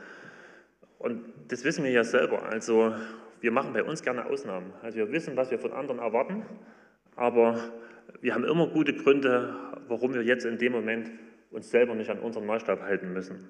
Und 0.98 1.22
das 1.48 1.64
wissen 1.64 1.84
wir 1.84 1.90
ja 1.90 2.04
selber. 2.04 2.44
Also 2.44 2.94
wir 3.40 3.52
machen 3.52 3.72
bei 3.72 3.82
uns 3.82 4.02
gerne 4.02 4.26
Ausnahmen. 4.26 4.72
Also 4.82 4.98
wir 4.98 5.12
wissen, 5.12 5.36
was 5.36 5.50
wir 5.50 5.58
von 5.58 5.72
anderen 5.72 6.00
erwarten, 6.00 6.44
aber 7.16 7.58
wir 8.20 8.34
haben 8.34 8.44
immer 8.44 8.66
gute 8.68 8.94
Gründe, 8.94 9.54
warum 9.88 10.14
wir 10.14 10.22
jetzt 10.22 10.44
in 10.44 10.58
dem 10.58 10.72
Moment 10.72 11.10
uns 11.50 11.70
selber 11.70 11.94
nicht 11.94 12.10
an 12.10 12.18
unseren 12.18 12.46
Maßstab 12.46 12.82
halten 12.82 13.12
müssen. 13.12 13.48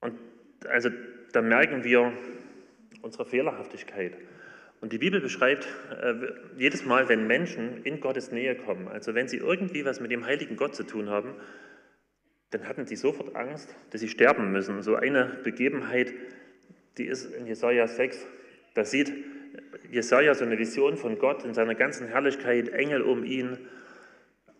Und 0.00 0.18
also 0.68 0.90
da 1.32 1.42
merken 1.42 1.84
wir 1.84 2.12
unsere 3.06 3.24
Fehlerhaftigkeit. 3.24 4.18
Und 4.82 4.92
die 4.92 4.98
Bibel 4.98 5.20
beschreibt 5.20 5.66
äh, 6.02 6.14
jedes 6.58 6.84
Mal, 6.84 7.08
wenn 7.08 7.26
Menschen 7.26 7.82
in 7.84 8.00
Gottes 8.00 8.30
Nähe 8.30 8.54
kommen, 8.54 8.88
also 8.88 9.14
wenn 9.14 9.28
sie 9.28 9.38
irgendwie 9.38 9.86
was 9.86 10.00
mit 10.00 10.10
dem 10.10 10.26
heiligen 10.26 10.56
Gott 10.56 10.74
zu 10.74 10.84
tun 10.84 11.08
haben, 11.08 11.34
dann 12.50 12.68
hatten 12.68 12.86
sie 12.86 12.96
sofort 12.96 13.34
Angst, 13.34 13.74
dass 13.90 14.02
sie 14.02 14.08
sterben 14.08 14.52
müssen. 14.52 14.82
So 14.82 14.96
eine 14.96 15.38
Begebenheit, 15.42 16.12
die 16.98 17.06
ist 17.06 17.32
in 17.34 17.46
Jesaja 17.46 17.86
6, 17.86 18.26
da 18.74 18.84
sieht 18.84 19.12
Jesaja 19.90 20.34
so 20.34 20.44
eine 20.44 20.58
Vision 20.58 20.96
von 20.96 21.18
Gott 21.18 21.44
in 21.44 21.54
seiner 21.54 21.74
ganzen 21.74 22.08
Herrlichkeit, 22.08 22.68
Engel 22.68 23.02
um 23.02 23.24
ihn. 23.24 23.58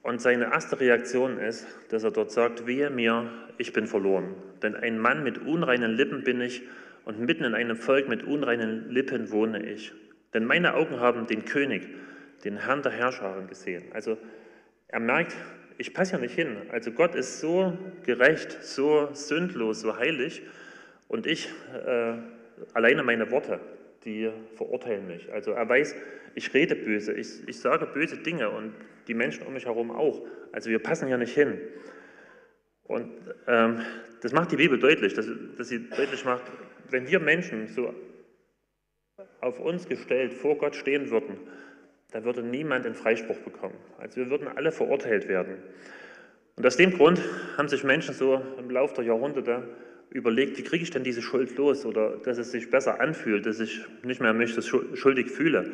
Und 0.03 0.23
seine 0.23 0.45
erste 0.45 0.79
Reaktion 0.81 1.38
ist, 1.38 1.67
dass 1.91 2.05
er 2.05 2.12
dort 2.12 2.31
sagt, 2.31 2.67
wehe 2.67 2.91
mir, 2.91 3.31
ich 3.59 3.73
bin 3.73 3.87
verloren. 3.87 4.35
Denn 4.62 4.76
ein 4.76 4.99
Mann 4.99 5.25
mit 5.25 5.38
unreinen 5.38 5.93
Lippen 5.93 6.23
bin 6.23 6.41
ich 6.41 6.62
und 7.07 7.21
mitten 7.21 7.45
in 7.45 7.55
einem 7.55 7.77
Volk 7.77 8.09
mit 8.09 8.25
unreinen 8.25 8.91
Lippen 8.91 9.31
wohne 9.31 9.65
ich. 9.65 9.93
Denn 10.35 10.45
meine 10.45 10.75
Augen 10.75 11.01
haben 11.01 11.27
den 11.27 11.45
König, 11.45 11.89
den 12.45 12.59
Herrn 12.59 12.83
der 12.83 12.93
Herrscher 12.93 13.43
gesehen. 13.49 13.85
Also 13.93 14.19
er 14.89 15.01
merkt, 15.01 15.35
ich 15.79 15.95
passe 15.95 16.15
ja 16.15 16.19
nicht 16.19 16.35
hin. 16.35 16.57
Also 16.71 16.91
Gott 16.91 17.15
ist 17.15 17.41
so 17.41 17.79
gerecht, 18.05 18.59
so 18.61 19.09
sündlos, 19.13 19.81
so 19.81 19.97
heilig 19.97 20.43
und 21.07 21.29
ich, 21.29 21.49
äh, 21.73 22.15
alleine 22.75 23.05
meine 23.05 23.31
Worte, 23.31 23.61
die 24.05 24.29
verurteilen 24.57 25.07
mich. 25.07 25.33
Also 25.33 25.53
er 25.53 25.69
weiß, 25.69 25.95
ich 26.35 26.53
rede 26.55 26.75
böse, 26.75 27.13
ich, 27.13 27.47
ich 27.47 27.61
sage 27.61 27.87
böse 27.87 28.17
Dinge 28.17 28.51
und 28.51 28.75
die 29.07 29.15
Menschen 29.15 29.47
um 29.47 29.53
mich 29.53 29.67
herum 29.67 29.93
auch. 29.93 30.27
Also 30.51 30.71
wir 30.71 30.81
passen 30.81 31.09
ja 31.09 31.17
nicht 31.17 31.35
hin. 31.35 31.61
Und 32.83 33.13
ähm, 33.47 33.81
das 34.23 34.33
macht 34.33 34.51
die 34.51 34.57
Bibel 34.57 34.79
deutlich, 34.81 35.15
dass, 35.15 35.29
dass 35.57 35.69
sie 35.69 35.89
deutlich 35.89 36.25
macht, 36.25 36.43
wenn 36.90 37.09
wir 37.09 37.21
Menschen 37.21 37.69
so 37.69 37.95
auf 39.40 39.61
uns 39.61 39.88
gestellt 39.88 40.35
vor 40.35 40.59
Gott 40.59 40.76
stehen 40.76 41.11
würden, 41.11 41.37
da 42.12 42.25
würde 42.25 42.43
niemand 42.43 42.85
den 42.85 42.95
Freispruch 42.95 43.38
bekommen. 43.38 43.76
Also 43.99 44.16
wir 44.16 44.31
würden 44.31 44.49
alle 44.49 44.73
verurteilt 44.73 45.28
werden. 45.28 45.57
Und 46.57 46.66
aus 46.66 46.76
dem 46.76 46.93
Grund 46.93 47.21
haben 47.57 47.69
sich 47.69 47.85
Menschen 47.85 48.14
so 48.14 48.40
im 48.59 48.71
Laufe 48.71 48.95
der 48.97 49.05
Jahrhunderte 49.05 49.69
überlegt, 50.11 50.57
wie 50.57 50.62
kriege 50.62 50.83
ich 50.83 50.90
denn 50.90 51.05
diese 51.05 51.21
Schuld 51.21 51.57
los 51.57 51.85
oder 51.85 52.16
dass 52.16 52.38
es 52.38 52.52
sich 52.52 52.71
besser 52.71 53.00
anfühlt, 53.00 53.45
dass 53.45 53.61
ich 53.61 53.85
nicht 54.02 54.21
mehr 54.21 54.33
mich 54.33 54.55
schuldig 54.95 55.31
fühle. 55.31 55.73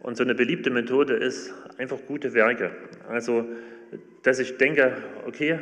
Und 0.00 0.16
so 0.16 0.24
eine 0.24 0.34
beliebte 0.34 0.70
Methode 0.70 1.14
ist 1.14 1.52
einfach 1.76 1.98
gute 2.06 2.34
Werke. 2.34 2.70
Also, 3.08 3.46
dass 4.22 4.38
ich 4.38 4.56
denke, 4.56 4.96
okay, 5.26 5.58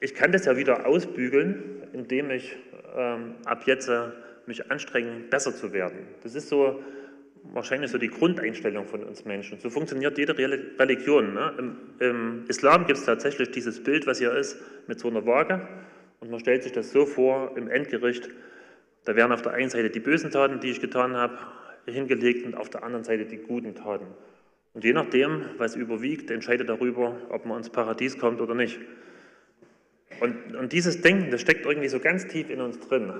ich 0.00 0.14
kann 0.14 0.32
das 0.32 0.46
ja 0.46 0.56
wieder 0.56 0.86
ausbügeln, 0.86 1.82
indem 1.92 2.30
ich 2.30 2.56
ähm, 2.96 3.34
ab 3.44 3.62
jetzt 3.66 3.88
äh, 3.88 4.08
mich 4.46 4.70
anstrenge, 4.70 5.24
besser 5.30 5.54
zu 5.54 5.72
werden. 5.72 5.98
Das 6.22 6.34
ist 6.34 6.48
so 6.48 6.82
wahrscheinlich 7.42 7.90
so 7.90 7.98
die 7.98 8.08
Grundeinstellung 8.08 8.86
von 8.86 9.02
uns 9.02 9.24
Menschen. 9.24 9.58
So 9.58 9.70
funktioniert 9.70 10.18
jede 10.18 10.36
Religion. 10.36 11.34
Ne? 11.34 11.54
Im, 11.58 11.76
Im, 11.98 12.44
Islam 12.48 12.86
gibt 12.86 12.98
es 12.98 13.04
tatsächlich 13.04 13.50
dieses 13.50 13.82
Bild, 13.82 14.06
was 14.06 14.18
hier 14.18 14.32
ist, 14.32 14.58
mit 14.86 15.00
so 15.00 15.08
einer 15.08 15.24
Waage. 15.26 15.66
Und 16.20 16.30
man 16.30 16.40
stellt 16.40 16.62
sich 16.62 16.72
das 16.72 16.92
so 16.92 17.06
vor, 17.06 17.56
im 17.56 17.68
Endgericht, 17.68 18.28
da 19.04 19.16
werden 19.16 19.32
auf 19.32 19.42
der 19.42 19.52
einen 19.52 19.70
Seite 19.70 19.88
die 19.88 20.00
bösen 20.00 20.30
Taten, 20.30 20.60
die 20.60 20.70
ich 20.70 20.80
getan 20.80 21.16
habe, 21.16 21.38
hingelegt 21.86 22.44
und 22.44 22.54
auf 22.54 22.68
der 22.68 22.84
anderen 22.84 23.04
Seite 23.04 23.24
die 23.24 23.38
guten 23.38 23.74
Taten. 23.74 24.06
Und 24.74 24.84
je 24.84 24.92
nachdem, 24.92 25.46
was 25.56 25.74
überwiegt, 25.74 26.30
entscheidet 26.30 26.68
darüber, 26.68 27.16
ob 27.30 27.46
man 27.46 27.58
ins 27.58 27.70
Paradies 27.70 28.18
kommt 28.18 28.40
oder 28.40 28.54
nicht. 28.54 28.78
Und, 30.18 30.56
und 30.56 30.72
dieses 30.72 31.00
Denken, 31.00 31.30
das 31.30 31.40
steckt 31.40 31.64
irgendwie 31.64 31.88
so 31.88 32.00
ganz 32.00 32.26
tief 32.26 32.50
in 32.50 32.60
uns 32.60 32.80
drin. 32.80 33.12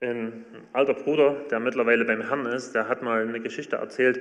Ein 0.00 0.44
alter 0.72 0.94
Bruder, 0.94 1.36
der 1.50 1.60
mittlerweile 1.60 2.04
beim 2.04 2.22
Herrn 2.22 2.46
ist, 2.46 2.74
der 2.74 2.88
hat 2.88 3.02
mal 3.02 3.22
eine 3.22 3.40
Geschichte 3.40 3.76
erzählt, 3.76 4.20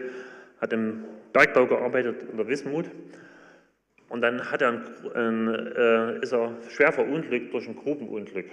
hat 0.61 0.73
im 0.73 1.03
Bergbau 1.33 1.67
gearbeitet 1.67 2.23
in 2.31 2.37
der 2.37 2.47
Wismut 2.47 2.89
und 4.09 4.21
dann 4.21 4.51
hat 4.51 4.61
er 4.61 4.69
ein, 4.69 4.81
ein, 5.13 5.47
äh, 5.75 6.19
ist 6.19 6.33
er 6.33 6.55
schwer 6.69 6.91
verunglückt 6.91 7.53
durch 7.53 7.67
ein 7.67 7.75
Grubenunglück. 7.75 8.49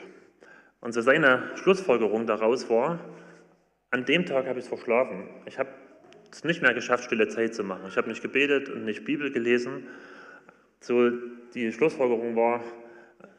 Und 0.80 0.92
so 0.92 1.00
seine 1.00 1.50
Schlussfolgerung 1.54 2.26
daraus 2.26 2.68
war, 2.68 2.98
an 3.90 4.04
dem 4.04 4.26
Tag 4.26 4.46
habe 4.46 4.58
ich 4.58 4.64
es 4.64 4.68
verschlafen. 4.68 5.28
Ich 5.46 5.58
habe 5.58 5.70
es 6.30 6.44
nicht 6.44 6.60
mehr 6.60 6.74
geschafft, 6.74 7.04
stille 7.04 7.28
Zeit 7.28 7.54
zu 7.54 7.62
machen. 7.62 7.84
Ich 7.88 7.96
habe 7.96 8.08
nicht 8.08 8.22
gebetet 8.22 8.68
und 8.68 8.84
nicht 8.84 9.04
Bibel 9.04 9.30
gelesen. 9.30 9.86
So 10.80 11.10
die 11.54 11.72
Schlussfolgerung 11.72 12.34
war, 12.36 12.60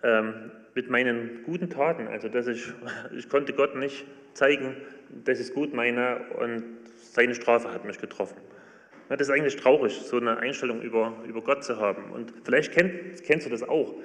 ähm, 0.04 0.52
mit 0.74 0.90
meinen 0.90 1.44
guten 1.44 1.70
Taten, 1.70 2.08
also 2.08 2.30
dass 2.30 2.48
ich, 2.48 2.72
ich 3.16 3.30
konnte 3.30 3.54
Gott 3.54 3.76
nicht 3.76 4.06
zeigen, 4.34 4.76
ich 5.26 5.40
es 5.40 5.54
gut 5.54 5.74
meine 5.74 6.28
und 6.38 6.64
seine 6.96 7.36
Strafe 7.36 7.72
hat 7.72 7.86
mich 7.86 8.00
getroffen. 8.00 8.38
das 9.10 9.22
ist 9.22 9.30
eigentlich 9.30 9.56
traurig, 9.56 9.94
so 10.02 10.18
eine 10.18 10.38
Einstellung 10.38 10.82
über, 10.82 11.14
über 11.28 11.42
Gott 11.42 11.64
zu 11.64 11.80
haben. 11.80 12.12
Und 12.12 12.34
vielleicht 12.44 12.74
kenn, 12.74 13.14
kennst 13.24 13.46
du 13.46 13.50
das 13.50 13.64
auch, 13.64 13.96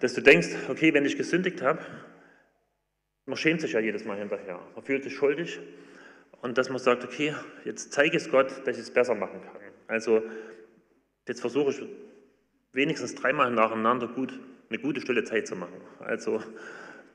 dass 0.00 0.14
du 0.14 0.22
denkst, 0.22 0.48
okay, 0.68 0.94
wenn 0.94 1.04
ich 1.04 1.16
gesündigt 1.16 1.60
habe, 1.60 1.80
man 3.26 3.36
schämt 3.36 3.60
sich 3.60 3.72
ja 3.72 3.80
jedes 3.80 4.04
Mal 4.04 4.16
hinterher. 4.16 4.58
Man 4.74 4.84
fühlt 4.84 5.04
sich 5.04 5.14
schuldig 5.14 5.60
und 6.40 6.56
dass 6.56 6.70
man 6.70 6.78
sagt, 6.78 7.04
okay, 7.04 7.34
jetzt 7.64 7.92
zeige 7.92 8.16
ich 8.16 8.22
es 8.22 8.30
Gott, 8.30 8.66
dass 8.66 8.76
ich 8.76 8.84
es 8.84 8.90
besser 8.90 9.14
machen 9.14 9.42
kann. 9.42 9.60
Also 9.86 10.22
jetzt 11.26 11.40
versuche 11.40 11.70
ich 11.70 11.82
wenigstens 12.72 13.14
dreimal 13.14 13.50
nacheinander 13.50 14.08
gut 14.08 14.38
eine 14.70 14.78
gute 14.78 15.00
stille 15.00 15.24
Zeit 15.24 15.46
zu 15.46 15.56
machen. 15.56 15.80
Also, 16.00 16.42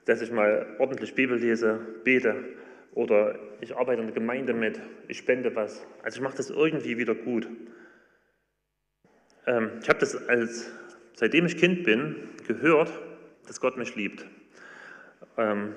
dass 0.05 0.22
ich 0.22 0.31
mal 0.31 0.75
ordentlich 0.79 1.15
Bibel 1.15 1.38
lese, 1.38 1.79
bete 2.03 2.36
oder 2.93 3.39
ich 3.62 3.75
arbeite 3.75 4.01
in 4.01 4.07
der 4.07 4.13
Gemeinde 4.13 4.53
mit, 4.53 4.79
ich 5.07 5.17
spende 5.17 5.55
was. 5.55 5.86
Also 6.03 6.17
ich 6.17 6.22
mache 6.22 6.38
das 6.38 6.50
irgendwie 6.50 6.98
wieder 6.98 7.15
gut. 7.15 7.48
Ähm, 9.45 9.72
ich 9.81 9.89
habe 9.89 10.00
das 10.00 10.15
als, 10.27 10.72
seitdem 11.15 11.45
ich 11.45 11.57
Kind 11.57 11.83
bin, 11.83 12.29
gehört, 12.48 12.91
dass 13.48 13.60
Gott 13.60 13.77
mich 13.77 13.95
liebt. 13.95 14.25
Ähm, 15.38 15.74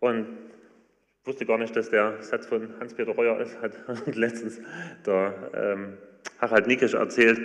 und 0.00 0.26
wusste 1.24 1.46
gar 1.46 1.58
nicht, 1.58 1.76
dass 1.76 1.90
der 1.90 2.22
Satz 2.22 2.46
von 2.46 2.68
Hans-Peter 2.80 3.12
Reuer 3.12 3.40
ist, 3.40 3.60
hat 3.60 3.74
letztens 4.14 4.60
der 5.06 5.50
ähm, 5.54 5.98
Harald 6.40 6.66
Nikisch 6.66 6.94
erzählt. 6.94 7.40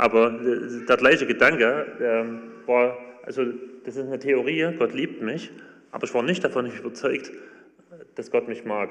Aber 0.00 0.30
der 0.30 0.96
gleiche 0.96 1.26
Gedanke 1.26 1.86
ähm, 2.00 2.40
war, 2.64 2.96
also 3.22 3.44
das 3.84 3.96
ist 3.96 4.06
eine 4.06 4.18
Theorie, 4.18 4.66
Gott 4.78 4.94
liebt 4.94 5.20
mich, 5.20 5.50
aber 5.92 6.04
ich 6.04 6.14
war 6.14 6.22
nicht 6.22 6.42
davon 6.42 6.72
überzeugt, 6.72 7.30
dass 8.14 8.30
Gott 8.30 8.48
mich 8.48 8.64
mag. 8.64 8.88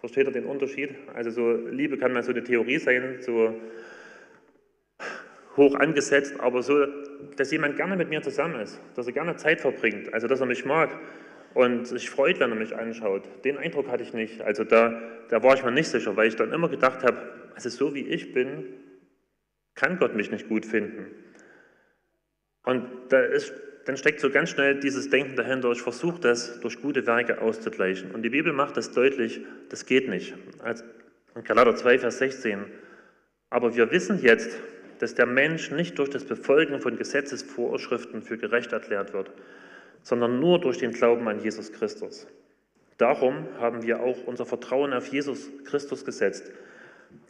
Versteht 0.00 0.26
ihr 0.26 0.32
den 0.32 0.46
Unterschied? 0.46 0.94
Also 1.12 1.30
so 1.30 1.52
Liebe 1.68 1.98
kann 1.98 2.14
mal 2.14 2.22
so 2.22 2.30
eine 2.30 2.42
Theorie 2.42 2.78
sein, 2.78 3.18
so 3.20 3.54
hoch 5.58 5.74
angesetzt, 5.74 6.40
aber 6.40 6.62
so, 6.62 6.86
dass 7.36 7.52
jemand 7.52 7.76
gerne 7.76 7.94
mit 7.94 8.08
mir 8.08 8.22
zusammen 8.22 8.58
ist, 8.58 8.80
dass 8.94 9.06
er 9.06 9.12
gerne 9.12 9.36
Zeit 9.36 9.60
verbringt, 9.60 10.14
also 10.14 10.26
dass 10.26 10.40
er 10.40 10.46
mich 10.46 10.64
mag 10.64 10.88
und 11.52 11.86
sich 11.86 12.08
freut, 12.08 12.40
wenn 12.40 12.48
er 12.48 12.56
mich 12.56 12.74
anschaut. 12.74 13.24
Den 13.44 13.58
Eindruck 13.58 13.90
hatte 13.90 14.04
ich 14.04 14.14
nicht. 14.14 14.40
Also 14.40 14.64
da, 14.64 15.02
da 15.28 15.42
war 15.42 15.52
ich 15.52 15.62
mir 15.62 15.70
nicht 15.70 15.90
sicher, 15.90 16.16
weil 16.16 16.28
ich 16.28 16.36
dann 16.36 16.50
immer 16.50 16.70
gedacht 16.70 17.02
habe, 17.02 17.18
also 17.54 17.68
so 17.68 17.94
wie 17.94 18.06
ich 18.08 18.32
bin, 18.32 18.64
kann 19.76 19.98
Gott 19.98 20.16
mich 20.16 20.30
nicht 20.30 20.48
gut 20.48 20.66
finden. 20.66 21.06
Und 22.64 22.84
da 23.10 23.20
ist, 23.20 23.54
dann 23.84 23.96
steckt 23.96 24.18
so 24.18 24.30
ganz 24.30 24.50
schnell 24.50 24.80
dieses 24.80 25.08
Denken 25.08 25.36
dahinter, 25.36 25.70
ich 25.70 25.82
versuche 25.82 26.20
das 26.20 26.58
durch 26.60 26.80
gute 26.80 27.06
Werke 27.06 27.40
auszugleichen. 27.40 28.10
Und 28.10 28.22
die 28.22 28.30
Bibel 28.30 28.52
macht 28.52 28.76
das 28.76 28.90
deutlich, 28.90 29.40
das 29.68 29.86
geht 29.86 30.08
nicht. 30.08 30.34
Also 30.58 30.84
in 31.36 31.44
Galater 31.44 31.76
2, 31.76 32.00
Vers 32.00 32.18
16. 32.18 32.64
Aber 33.50 33.76
wir 33.76 33.92
wissen 33.92 34.20
jetzt, 34.20 34.58
dass 34.98 35.14
der 35.14 35.26
Mensch 35.26 35.70
nicht 35.70 35.98
durch 35.98 36.10
das 36.10 36.24
Befolgen 36.24 36.80
von 36.80 36.96
Gesetzesvorschriften 36.96 38.22
für 38.22 38.38
gerecht 38.38 38.72
erklärt 38.72 39.12
wird, 39.12 39.30
sondern 40.02 40.40
nur 40.40 40.60
durch 40.60 40.78
den 40.78 40.92
Glauben 40.92 41.28
an 41.28 41.40
Jesus 41.40 41.72
Christus. 41.72 42.26
Darum 42.98 43.46
haben 43.58 43.82
wir 43.82 44.00
auch 44.00 44.24
unser 44.24 44.46
Vertrauen 44.46 44.94
auf 44.94 45.06
Jesus 45.08 45.50
Christus 45.64 46.04
gesetzt, 46.04 46.50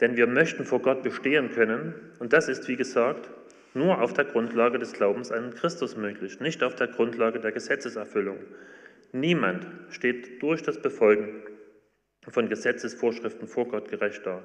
denn 0.01 0.17
wir 0.17 0.27
möchten 0.27 0.65
vor 0.65 0.81
Gott 0.81 1.03
bestehen 1.03 1.51
können, 1.51 1.95
und 2.19 2.33
das 2.33 2.49
ist, 2.49 2.69
wie 2.69 2.77
gesagt, 2.77 3.31
nur 3.75 4.01
auf 4.01 4.13
der 4.13 4.25
Grundlage 4.25 4.79
des 4.79 4.93
Glaubens 4.93 5.31
an 5.31 5.55
Christus 5.55 5.97
möglich, 5.97 6.41
nicht 6.41 6.63
auf 6.63 6.75
der 6.75 6.89
Grundlage 6.89 7.41
der 7.41 7.53
Gesetzeserfüllung. 7.53 8.39
Niemand 9.13 9.67
steht 9.91 10.43
durch 10.43 10.63
das 10.63 10.81
Befolgen 10.81 11.43
von 12.29 12.49
Gesetzesvorschriften 12.49 13.47
vor 13.47 13.69
Gott 13.69 13.89
gerecht 13.89 14.25
da. 14.25 14.43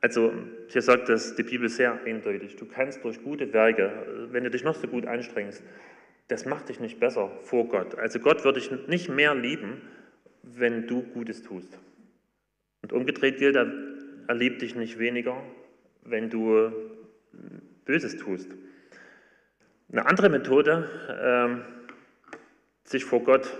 Also 0.00 0.32
hier 0.68 0.82
sagt 0.82 1.08
das 1.08 1.34
die 1.34 1.42
Bibel 1.42 1.68
sehr 1.68 2.00
eindeutig. 2.04 2.56
Du 2.56 2.66
kannst 2.66 3.02
durch 3.04 3.22
gute 3.22 3.52
Werke, 3.52 4.28
wenn 4.30 4.44
du 4.44 4.50
dich 4.50 4.62
noch 4.62 4.76
so 4.76 4.86
gut 4.86 5.06
anstrengst, 5.06 5.62
das 6.28 6.44
macht 6.44 6.68
dich 6.68 6.78
nicht 6.78 7.00
besser 7.00 7.30
vor 7.42 7.68
Gott. 7.68 7.98
Also 7.98 8.20
Gott 8.20 8.44
wird 8.44 8.56
dich 8.56 8.70
nicht 8.86 9.08
mehr 9.08 9.34
lieben, 9.34 9.80
wenn 10.42 10.86
du 10.86 11.02
Gutes 11.02 11.42
tust. 11.42 11.78
Und 12.82 12.92
umgedreht 12.92 13.38
gilt, 13.38 13.56
er, 13.56 13.66
er 14.28 14.34
liebt 14.34 14.62
dich 14.62 14.76
nicht 14.76 14.98
weniger, 14.98 15.42
wenn 16.02 16.30
du 16.30 16.70
Böses 17.84 18.16
tust. 18.18 18.54
Eine 19.90 20.06
andere 20.06 20.28
Methode, 20.28 20.88
ähm, 21.20 21.62
sich 22.84 23.04
vor 23.04 23.24
Gott 23.24 23.56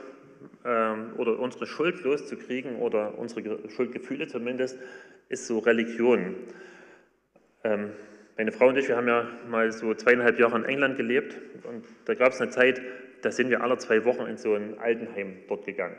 ähm, 0.64 1.14
oder 1.16 1.38
unsere 1.38 1.66
Schuld 1.66 2.02
loszukriegen 2.04 2.76
oder 2.76 3.18
unsere 3.18 3.70
Schuldgefühle 3.70 4.26
zumindest, 4.26 4.78
ist 5.30 5.46
so 5.46 5.58
Religion. 5.58 6.36
Ähm, 7.64 7.92
meine 8.36 8.52
Frau 8.52 8.68
und 8.68 8.76
ich, 8.76 8.88
wir 8.88 8.96
haben 8.96 9.08
ja 9.08 9.26
mal 9.48 9.72
so 9.72 9.94
zweieinhalb 9.94 10.38
Jahre 10.38 10.58
in 10.58 10.64
England 10.64 10.98
gelebt 10.98 11.34
und 11.64 11.84
da 12.04 12.14
gab 12.14 12.32
es 12.32 12.40
eine 12.40 12.50
Zeit, 12.50 12.80
da 13.22 13.30
sind 13.32 13.48
wir 13.48 13.62
alle 13.62 13.78
zwei 13.78 14.04
Wochen 14.04 14.26
in 14.26 14.36
so 14.36 14.54
ein 14.54 14.78
Altenheim 14.78 15.38
dort 15.48 15.64
gegangen 15.64 15.96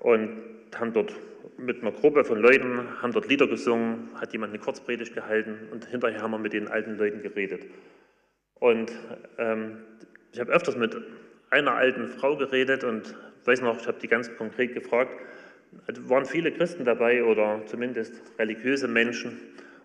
und 0.00 0.42
haben 0.78 0.92
dort 0.92 1.14
mit 1.58 1.80
einer 1.80 1.92
Gruppe 1.92 2.24
von 2.24 2.40
Leuten, 2.40 3.00
haben 3.00 3.12
dort 3.12 3.28
Lieder 3.28 3.46
gesungen, 3.46 4.10
hat 4.14 4.32
jemand 4.32 4.52
eine 4.52 4.62
Kurzpredigt 4.62 5.14
gehalten 5.14 5.68
und 5.72 5.86
hinterher 5.86 6.22
haben 6.22 6.30
wir 6.30 6.38
mit 6.38 6.52
den 6.52 6.68
alten 6.68 6.96
Leuten 6.96 7.22
geredet. 7.22 7.66
Und 8.54 8.92
ähm, 9.38 9.78
ich 10.32 10.40
habe 10.40 10.52
öfters 10.52 10.76
mit 10.76 10.96
einer 11.50 11.72
alten 11.72 12.08
Frau 12.08 12.36
geredet 12.36 12.84
und 12.84 13.14
weiß 13.44 13.60
noch, 13.62 13.80
ich 13.80 13.86
habe 13.86 13.98
die 13.98 14.08
ganz 14.08 14.34
konkret 14.36 14.74
gefragt, 14.74 15.10
es 15.86 16.08
waren 16.08 16.24
viele 16.24 16.52
Christen 16.52 16.84
dabei 16.84 17.24
oder 17.24 17.62
zumindest 17.66 18.22
religiöse 18.38 18.88
Menschen 18.88 19.38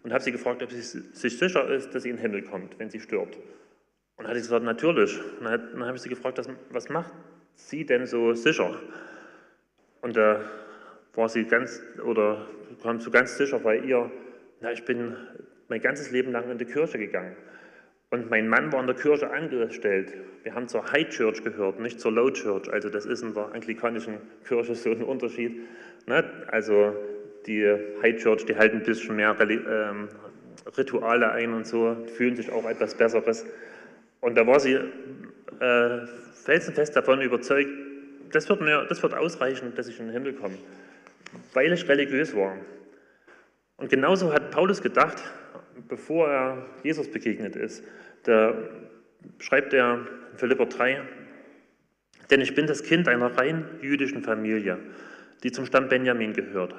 und 0.03 0.13
habe 0.13 0.23
sie 0.23 0.31
gefragt, 0.31 0.63
ob 0.63 0.71
sie 0.71 0.81
sich 0.81 1.37
sicher 1.37 1.69
ist, 1.69 1.93
dass 1.93 2.03
sie 2.03 2.09
in 2.09 2.15
den 2.15 2.21
Himmel 2.21 2.43
kommt, 2.43 2.77
wenn 2.79 2.89
sie 2.89 2.99
stirbt. 2.99 3.37
Und 4.17 4.27
hat 4.27 4.35
sie 4.35 4.41
gesagt, 4.41 4.63
natürlich. 4.63 5.19
Und 5.39 5.45
dann, 5.45 5.85
habe 5.85 5.95
ich 5.95 6.01
sie 6.01 6.09
gefragt, 6.09 6.39
was, 6.69 6.89
macht 6.89 7.11
sie 7.55 7.85
denn 7.85 8.05
so 8.05 8.33
sicher? 8.33 8.79
Und 10.01 10.15
da 10.15 10.41
war 11.13 11.29
sie 11.29 11.45
ganz, 11.45 11.81
oder 12.05 12.47
kam 12.81 12.99
so 12.99 13.11
ganz 13.11 13.37
sicher 13.37 13.59
bei 13.59 13.77
ihr, 13.77 14.11
na, 14.61 14.71
ich 14.71 14.85
bin 14.85 15.15
mein 15.67 15.81
ganzes 15.81 16.11
Leben 16.11 16.31
lang 16.31 16.49
in 16.49 16.57
die 16.57 16.65
Kirche 16.65 16.97
gegangen. 16.97 17.35
Und 18.09 18.29
mein 18.29 18.49
Mann 18.49 18.71
war 18.73 18.81
in 18.81 18.87
der 18.87 18.95
Kirche 18.95 19.31
angestellt. 19.31 20.13
Wir 20.43 20.53
haben 20.53 20.67
zur 20.67 20.91
High 20.91 21.07
Church 21.09 21.43
gehört, 21.43 21.79
nicht 21.79 21.99
zur 21.99 22.11
Low 22.11 22.29
Church. 22.29 22.71
Also 22.71 22.89
das 22.89 23.05
ist 23.05 23.23
in 23.23 23.33
der 23.33 23.53
anglikanischen 23.53 24.17
Kirche 24.45 24.75
so 24.75 24.91
ein 24.91 25.01
Unterschied. 25.01 25.61
Ne? 26.07 26.23
Also 26.47 26.93
die 27.47 27.65
High 28.01 28.17
Church, 28.17 28.45
die 28.45 28.55
halten 28.55 28.77
ein 28.77 28.83
bisschen 28.83 29.15
mehr 29.15 29.35
ähm, 29.39 30.09
Rituale 30.77 31.31
ein 31.31 31.53
und 31.53 31.65
so, 31.65 31.95
fühlen 32.17 32.35
sich 32.35 32.51
auch 32.51 32.69
etwas 32.69 32.95
Besseres. 32.95 33.45
Und 34.19 34.35
da 34.35 34.45
war 34.45 34.59
sie 34.59 34.73
äh, 34.73 35.99
felsenfest 36.43 36.95
davon 36.95 37.21
überzeugt, 37.21 37.69
das 38.31 38.47
wird, 38.49 38.61
mir, 38.61 38.85
das 38.87 39.01
wird 39.03 39.13
ausreichen, 39.13 39.73
dass 39.75 39.87
ich 39.87 39.99
in 39.99 40.07
den 40.07 40.13
Himmel 40.13 40.33
komme, 40.33 40.55
weil 41.53 41.71
ich 41.73 41.87
religiös 41.87 42.35
war. 42.35 42.57
Und 43.77 43.89
genauso 43.89 44.31
hat 44.33 44.51
Paulus 44.51 44.81
gedacht, 44.81 45.23
bevor 45.87 46.29
er 46.29 46.65
Jesus 46.83 47.09
begegnet 47.09 47.55
ist. 47.55 47.83
Da 48.23 48.53
schreibt 49.39 49.73
er 49.73 50.07
in 50.31 50.37
Philipper 50.37 50.65
3, 50.65 51.01
denn 52.29 52.41
ich 52.41 52.55
bin 52.55 52.67
das 52.67 52.83
Kind 52.83 53.07
einer 53.07 53.37
rein 53.37 53.65
jüdischen 53.81 54.23
Familie, 54.23 54.77
die 55.43 55.51
zum 55.51 55.65
Stamm 55.65 55.89
Benjamin 55.89 56.33
gehört 56.33 56.75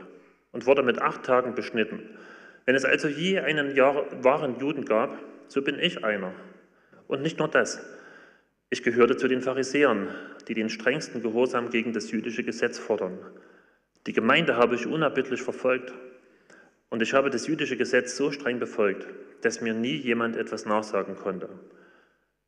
und 0.52 0.66
wurde 0.66 0.82
mit 0.82 1.00
acht 1.00 1.25
Tagen 1.25 1.54
beschnitten. 1.54 2.00
Wenn 2.64 2.75
es 2.75 2.85
also 2.85 3.09
je 3.09 3.40
einen 3.40 3.76
wahren 3.76 4.59
Juden 4.61 4.85
gab, 4.85 5.18
so 5.49 5.62
bin 5.62 5.78
ich 5.78 6.04
einer. 6.04 6.32
Und 7.09 7.23
nicht 7.23 7.38
nur 7.38 7.49
das. 7.49 7.85
Ich 8.71 8.82
gehörte 8.82 9.16
zu 9.16 9.28
den 9.28 9.42
Pharisäern, 9.42 10.09
die 10.49 10.54
den 10.54 10.71
strengsten 10.71 11.21
Gehorsam 11.21 11.71
gegen 11.71 11.92
das 11.92 12.11
jüdische 12.11 12.44
Gesetz 12.44 12.78
fordern. 12.78 13.18
Die 14.06 14.12
Gemeinde 14.12 14.56
habe 14.56 14.75
ich 14.75 14.87
unerbittlich 14.87 15.42
verfolgt 15.42 15.92
und 16.90 17.02
ich 17.02 17.14
habe 17.14 17.30
das 17.30 17.47
jüdische 17.47 17.76
Gesetz 17.76 18.16
so 18.16 18.30
streng 18.32 18.59
befolgt, 18.59 19.06
dass 19.42 19.61
mir 19.61 19.75
nie 19.75 19.97
jemand 19.97 20.37
etwas 20.37 20.66
nachsagen 20.66 21.16
konnte. 21.16 21.49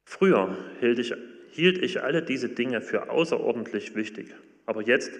Früher 0.04 0.56
hielt 0.80 0.98
ich, 0.98 1.14
hielt 1.50 1.78
ich 1.78 2.02
alle 2.02 2.22
diese 2.22 2.48
Dinge 2.48 2.80
für 2.80 3.10
außerordentlich 3.10 3.94
wichtig, 3.94 4.34
aber 4.66 4.82
jetzt 4.82 5.12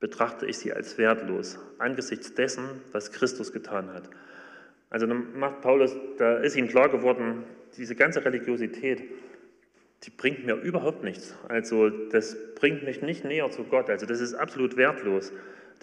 betrachte 0.00 0.46
ich 0.46 0.58
sie 0.58 0.72
als 0.72 0.96
wertlos 0.98 1.58
angesichts 1.78 2.34
dessen, 2.34 2.64
was 2.92 3.10
Christus 3.10 3.52
getan 3.52 3.92
hat. 3.92 4.08
Also 4.90 5.06
dann 5.06 5.36
macht 5.36 5.60
Paulus, 5.60 5.96
da 6.18 6.36
ist 6.36 6.56
ihm 6.56 6.68
klar 6.68 6.88
geworden, 6.88 7.42
diese 7.76 7.96
ganze 7.96 8.24
Religiosität, 8.24 9.02
die 10.04 10.10
bringt 10.10 10.46
mir 10.46 10.54
überhaupt 10.54 11.02
nichts. 11.02 11.34
Also 11.48 11.88
das 11.88 12.36
bringt 12.54 12.84
mich 12.84 13.02
nicht 13.02 13.24
näher 13.24 13.50
zu 13.50 13.64
Gott. 13.64 13.90
Also 13.90 14.06
das 14.06 14.20
ist 14.20 14.34
absolut 14.34 14.76
wertlos. 14.76 15.32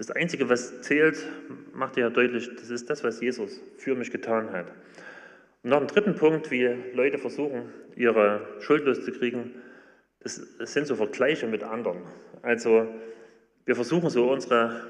Das 0.01 0.09
Einzige, 0.09 0.49
was 0.49 0.81
zählt, 0.81 1.27
macht 1.75 1.95
ja 1.95 2.09
deutlich, 2.09 2.49
das 2.55 2.71
ist 2.71 2.89
das, 2.89 3.03
was 3.03 3.21
Jesus 3.21 3.61
für 3.77 3.93
mich 3.93 4.09
getan 4.09 4.51
hat. 4.51 4.65
Und 5.61 5.69
noch 5.69 5.79
ein 5.79 5.85
dritten 5.85 6.15
Punkt, 6.15 6.49
wie 6.49 6.65
Leute 6.95 7.19
versuchen, 7.19 7.71
ihre 7.95 8.41
Schuld 8.61 8.83
loszukriegen, 8.85 9.51
das 10.19 10.41
sind 10.61 10.87
so 10.87 10.95
Vergleiche 10.95 11.45
mit 11.45 11.61
anderen. 11.61 11.99
Also 12.41 12.87
wir 13.65 13.75
versuchen 13.75 14.09
so 14.09 14.31
unsere 14.31 14.89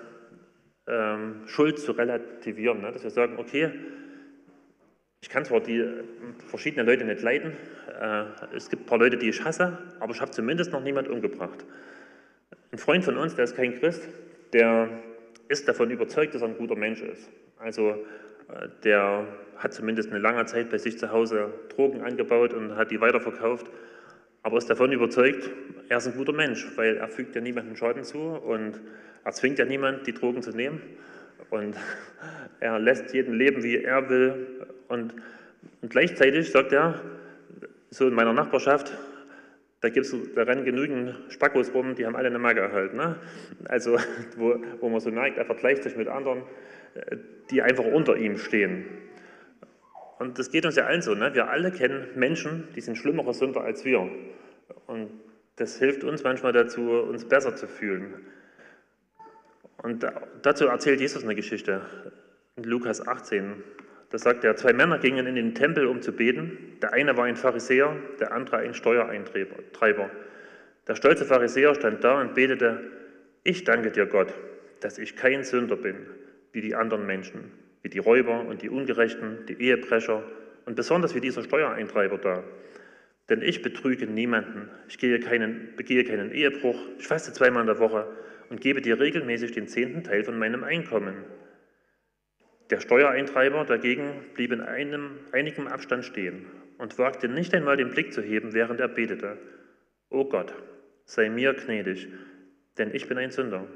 ähm, 0.87 1.41
Schuld 1.45 1.77
zu 1.77 1.91
relativieren, 1.91 2.79
ne? 2.79 2.93
dass 2.93 3.03
wir 3.03 3.09
sagen, 3.09 3.35
okay, 3.37 3.69
ich 5.19 5.27
kann 5.27 5.43
zwar 5.43 5.59
die 5.59 5.85
verschiedenen 6.47 6.85
Leute 6.85 7.03
nicht 7.03 7.21
leiden, 7.21 7.51
äh, 7.99 8.23
es 8.55 8.69
gibt 8.69 8.83
ein 8.83 8.85
paar 8.85 8.99
Leute, 8.99 9.17
die 9.17 9.27
ich 9.27 9.43
hasse, 9.43 9.77
aber 9.99 10.13
ich 10.13 10.21
habe 10.21 10.31
zumindest 10.31 10.71
noch 10.71 10.81
niemand 10.81 11.09
umgebracht. 11.09 11.65
Ein 12.71 12.77
Freund 12.77 13.03
von 13.03 13.17
uns, 13.17 13.35
der 13.35 13.43
ist 13.43 13.57
kein 13.57 13.77
Christ, 13.77 14.07
der 14.53 14.89
ist 15.51 15.67
davon 15.67 15.91
überzeugt, 15.91 16.33
dass 16.33 16.41
er 16.41 16.47
ein 16.47 16.57
guter 16.57 16.75
Mensch 16.75 17.01
ist. 17.01 17.29
Also 17.59 17.89
äh, 17.89 18.69
der 18.83 19.27
hat 19.57 19.73
zumindest 19.73 20.09
eine 20.09 20.19
lange 20.19 20.45
Zeit 20.45 20.69
bei 20.69 20.77
sich 20.77 20.97
zu 20.97 21.11
Hause 21.11 21.53
Drogen 21.75 22.01
angebaut 22.01 22.53
und 22.53 22.75
hat 22.75 22.89
die 22.89 23.01
weiterverkauft, 23.01 23.67
aber 24.43 24.57
ist 24.57 24.69
davon 24.69 24.91
überzeugt, 24.91 25.49
er 25.89 25.97
ist 25.97 26.07
ein 26.07 26.15
guter 26.15 26.33
Mensch, 26.33 26.65
weil 26.75 26.97
er 26.97 27.07
fügt 27.07 27.35
ja 27.35 27.41
niemandem 27.41 27.75
Schaden 27.75 28.03
zu 28.03 28.17
und 28.17 28.79
er 29.23 29.31
zwingt 29.33 29.59
ja 29.59 29.65
niemand, 29.65 30.07
die 30.07 30.13
Drogen 30.13 30.41
zu 30.41 30.51
nehmen. 30.51 30.81
Und 31.49 31.75
er 32.59 32.79
lässt 32.79 33.13
jeden 33.13 33.35
leben, 33.35 33.61
wie 33.61 33.83
er 33.83 34.09
will. 34.09 34.65
Und, 34.87 35.13
und 35.81 35.89
gleichzeitig 35.89 36.49
sagt 36.51 36.71
er, 36.71 37.01
so 37.89 38.07
in 38.07 38.13
meiner 38.13 38.33
Nachbarschaft, 38.33 38.93
da, 39.81 39.89
gibt's, 39.89 40.15
da 40.35 40.43
rennen 40.43 40.63
genügend 40.63 41.15
Spackos 41.29 41.73
rum, 41.73 41.95
die 41.95 42.05
haben 42.05 42.15
alle 42.15 42.27
eine 42.27 42.39
Macke 42.39 42.71
halt. 42.71 42.93
Ne? 42.93 43.17
Also, 43.65 43.97
wo, 44.37 44.55
wo 44.79 44.89
man 44.89 44.99
so 44.99 45.11
merkt, 45.11 45.37
er 45.37 45.45
vergleicht 45.45 45.83
sich 45.83 45.95
mit 45.95 46.07
anderen, 46.07 46.43
äh, 46.93 47.17
die 47.49 47.61
einfach 47.61 47.85
unter 47.85 48.15
ihm 48.15 48.37
stehen. 48.37 48.85
Und 50.19 50.37
das 50.37 50.51
geht 50.51 50.65
uns 50.65 50.75
ja 50.75 50.85
allen 50.85 51.01
so. 51.01 51.15
Ne? 51.15 51.33
Wir 51.33 51.49
alle 51.49 51.71
kennen 51.71 52.07
Menschen, 52.15 52.67
die 52.75 52.81
sind 52.81 52.95
schlimmere 52.95 53.33
Sünder 53.33 53.61
als 53.61 53.83
wir. 53.83 54.07
Und 54.85 55.09
das 55.55 55.79
hilft 55.79 56.03
uns 56.03 56.23
manchmal 56.23 56.53
dazu, 56.53 56.81
uns 56.81 57.25
besser 57.25 57.55
zu 57.55 57.67
fühlen. 57.67 58.13
Und 59.77 60.05
dazu 60.43 60.67
erzählt 60.67 61.01
Jesus 61.01 61.23
eine 61.23 61.33
Geschichte 61.33 61.81
in 62.55 62.63
Lukas 62.63 63.05
18. 63.05 63.63
Da 64.11 64.17
sagt 64.17 64.43
er, 64.43 64.57
zwei 64.57 64.73
Männer 64.73 64.99
gingen 64.99 65.25
in 65.25 65.35
den 65.35 65.55
Tempel, 65.55 65.87
um 65.87 66.01
zu 66.01 66.11
beten. 66.11 66.77
Der 66.81 66.91
eine 66.91 67.15
war 67.15 67.25
ein 67.25 67.37
Pharisäer, 67.37 67.95
der 68.19 68.33
andere 68.33 68.57
ein 68.57 68.73
Steuereintreiber. 68.73 70.09
Der 70.87 70.95
stolze 70.95 71.25
Pharisäer 71.25 71.73
stand 71.75 72.03
da 72.03 72.19
und 72.19 72.33
betete, 72.33 72.81
ich 73.43 73.63
danke 73.63 73.89
dir 73.89 74.05
Gott, 74.05 74.33
dass 74.81 74.97
ich 74.97 75.15
kein 75.15 75.43
Sünder 75.43 75.77
bin, 75.77 75.95
wie 76.51 76.59
die 76.59 76.75
anderen 76.75 77.05
Menschen, 77.05 77.51
wie 77.83 77.89
die 77.89 77.99
Räuber 77.99 78.41
und 78.41 78.61
die 78.61 78.69
Ungerechten, 78.69 79.45
die 79.47 79.61
Ehebrecher 79.61 80.23
und 80.65 80.75
besonders 80.75 81.15
wie 81.15 81.21
dieser 81.21 81.43
Steuereintreiber 81.43 82.17
da. 82.17 82.43
Denn 83.29 83.41
ich 83.41 83.61
betrüge 83.61 84.07
niemanden, 84.07 84.69
ich 84.89 84.97
keinen, 84.97 85.69
begehe 85.77 86.03
keinen 86.03 86.31
Ehebruch, 86.33 86.77
ich 86.99 87.07
faste 87.07 87.31
zweimal 87.31 87.61
in 87.61 87.67
der 87.67 87.79
Woche 87.79 88.05
und 88.49 88.59
gebe 88.59 88.81
dir 88.81 88.99
regelmäßig 88.99 89.53
den 89.53 89.69
zehnten 89.69 90.03
Teil 90.03 90.25
von 90.25 90.37
meinem 90.37 90.65
Einkommen. 90.65 91.13
Der 92.71 92.79
Steuereintreiber 92.79 93.65
dagegen 93.65 94.13
blieb 94.33 94.53
in 94.53 94.61
einem, 94.61 95.19
einigem 95.33 95.67
Abstand 95.67 96.05
stehen 96.05 96.45
und 96.77 96.97
wagte 96.97 97.27
nicht 97.27 97.53
einmal 97.53 97.75
den 97.75 97.89
Blick 97.89 98.13
zu 98.13 98.21
heben, 98.21 98.53
während 98.53 98.79
er 98.79 98.87
betete. 98.87 99.37
O 100.09 100.23
Gott, 100.23 100.55
sei 101.03 101.29
mir 101.29 101.53
gnädig, 101.53 102.07
denn 102.77 102.95
ich 102.95 103.09
bin 103.09 103.17
ein 103.17 103.31
Sünder. 103.31 103.67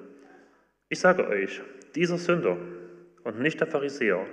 Ich 0.87 1.01
sage 1.01 1.27
euch, 1.27 1.61
dieser 1.93 2.17
Sünder 2.17 2.57
und 3.25 3.41
nicht 3.41 3.59
der 3.59 3.67
Pharisäer 3.67 4.25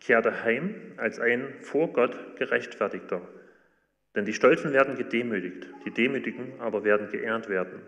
kehrte 0.00 0.42
heim 0.42 0.74
als 0.96 1.20
ein 1.20 1.54
vor 1.60 1.92
Gott 1.92 2.36
gerechtfertigter. 2.36 3.20
Denn 4.16 4.24
die 4.24 4.32
Stolzen 4.32 4.72
werden 4.72 4.96
gedemütigt, 4.96 5.68
die 5.86 5.92
Demütigen 5.92 6.54
aber 6.58 6.82
werden 6.82 7.10
geehrt 7.10 7.48
werden. 7.48 7.80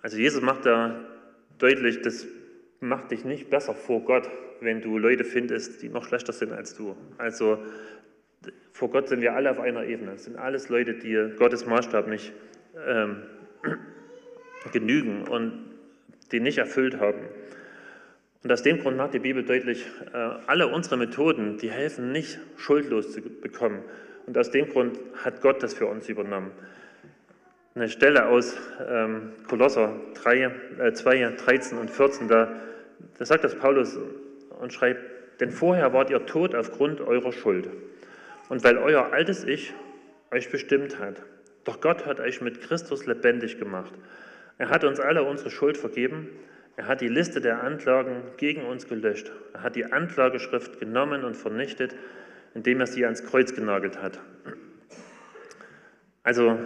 Also 0.00 0.16
Jesus 0.16 0.40
macht 0.40 0.64
da 0.64 1.04
deutlich, 1.58 2.00
das 2.00 2.26
macht 2.80 3.10
dich 3.10 3.24
nicht 3.24 3.50
besser 3.50 3.74
vor 3.74 4.04
Gott, 4.04 4.28
wenn 4.60 4.80
du 4.80 4.98
Leute 4.98 5.24
findest, 5.24 5.82
die 5.82 5.88
noch 5.88 6.04
schlechter 6.04 6.32
sind 6.32 6.52
als 6.52 6.74
du. 6.74 6.96
Also 7.16 7.58
vor 8.72 8.90
Gott 8.90 9.08
sind 9.08 9.20
wir 9.20 9.34
alle 9.34 9.50
auf 9.50 9.60
einer 9.60 9.84
Ebene. 9.84 10.12
Es 10.12 10.24
sind 10.24 10.36
alles 10.36 10.68
Leute, 10.68 10.94
die 10.94 11.34
Gottes 11.36 11.66
Maßstab 11.66 12.06
nicht 12.06 12.32
ähm, 12.86 13.22
genügen 14.72 15.26
und 15.26 15.64
die 16.30 16.40
nicht 16.40 16.58
erfüllt 16.58 17.00
haben. 17.00 17.20
Und 18.44 18.52
aus 18.52 18.62
dem 18.62 18.78
Grund 18.78 18.96
macht 18.96 19.14
die 19.14 19.18
Bibel 19.18 19.42
deutlich, 19.42 19.84
äh, 20.12 20.16
alle 20.46 20.68
unsere 20.68 20.96
Methoden, 20.96 21.58
die 21.58 21.70
helfen 21.70 22.12
nicht, 22.12 22.38
schuldlos 22.56 23.12
zu 23.12 23.20
bekommen. 23.20 23.82
Und 24.26 24.38
aus 24.38 24.50
dem 24.50 24.68
Grund 24.68 24.98
hat 25.24 25.40
Gott 25.40 25.62
das 25.62 25.74
für 25.74 25.86
uns 25.86 26.08
übernommen. 26.08 26.52
Eine 27.78 27.88
Stelle 27.88 28.26
aus 28.26 28.56
ähm, 28.88 29.34
Kolosser 29.48 29.94
3, 30.14 30.50
äh, 30.80 30.92
2, 30.92 31.36
13 31.36 31.78
und 31.78 31.92
14, 31.92 32.26
da, 32.26 32.48
da 33.16 33.24
sagt 33.24 33.44
das 33.44 33.54
Paulus 33.54 33.96
und 34.58 34.72
schreibt, 34.72 35.00
denn 35.38 35.52
vorher 35.52 35.92
wart 35.92 36.10
ihr 36.10 36.26
tot 36.26 36.56
aufgrund 36.56 37.00
eurer 37.00 37.30
Schuld 37.30 37.70
und 38.48 38.64
weil 38.64 38.78
euer 38.78 39.12
altes 39.12 39.44
Ich 39.44 39.74
euch 40.32 40.50
bestimmt 40.50 40.98
hat. 40.98 41.22
Doch 41.62 41.80
Gott 41.80 42.04
hat 42.04 42.18
euch 42.18 42.40
mit 42.40 42.62
Christus 42.62 43.06
lebendig 43.06 43.60
gemacht. 43.60 43.92
Er 44.58 44.70
hat 44.70 44.82
uns 44.82 44.98
alle 44.98 45.22
unsere 45.22 45.52
Schuld 45.52 45.78
vergeben. 45.78 46.30
Er 46.74 46.88
hat 46.88 47.00
die 47.00 47.06
Liste 47.06 47.40
der 47.40 47.62
Anklagen 47.62 48.22
gegen 48.38 48.64
uns 48.64 48.88
gelöscht. 48.88 49.30
Er 49.52 49.62
hat 49.62 49.76
die 49.76 49.84
Anklageschrift 49.84 50.80
genommen 50.80 51.22
und 51.22 51.36
vernichtet, 51.36 51.94
indem 52.54 52.80
er 52.80 52.88
sie 52.88 53.04
ans 53.04 53.24
Kreuz 53.24 53.54
genagelt 53.54 54.02
hat. 54.02 54.18
Also 56.24 56.58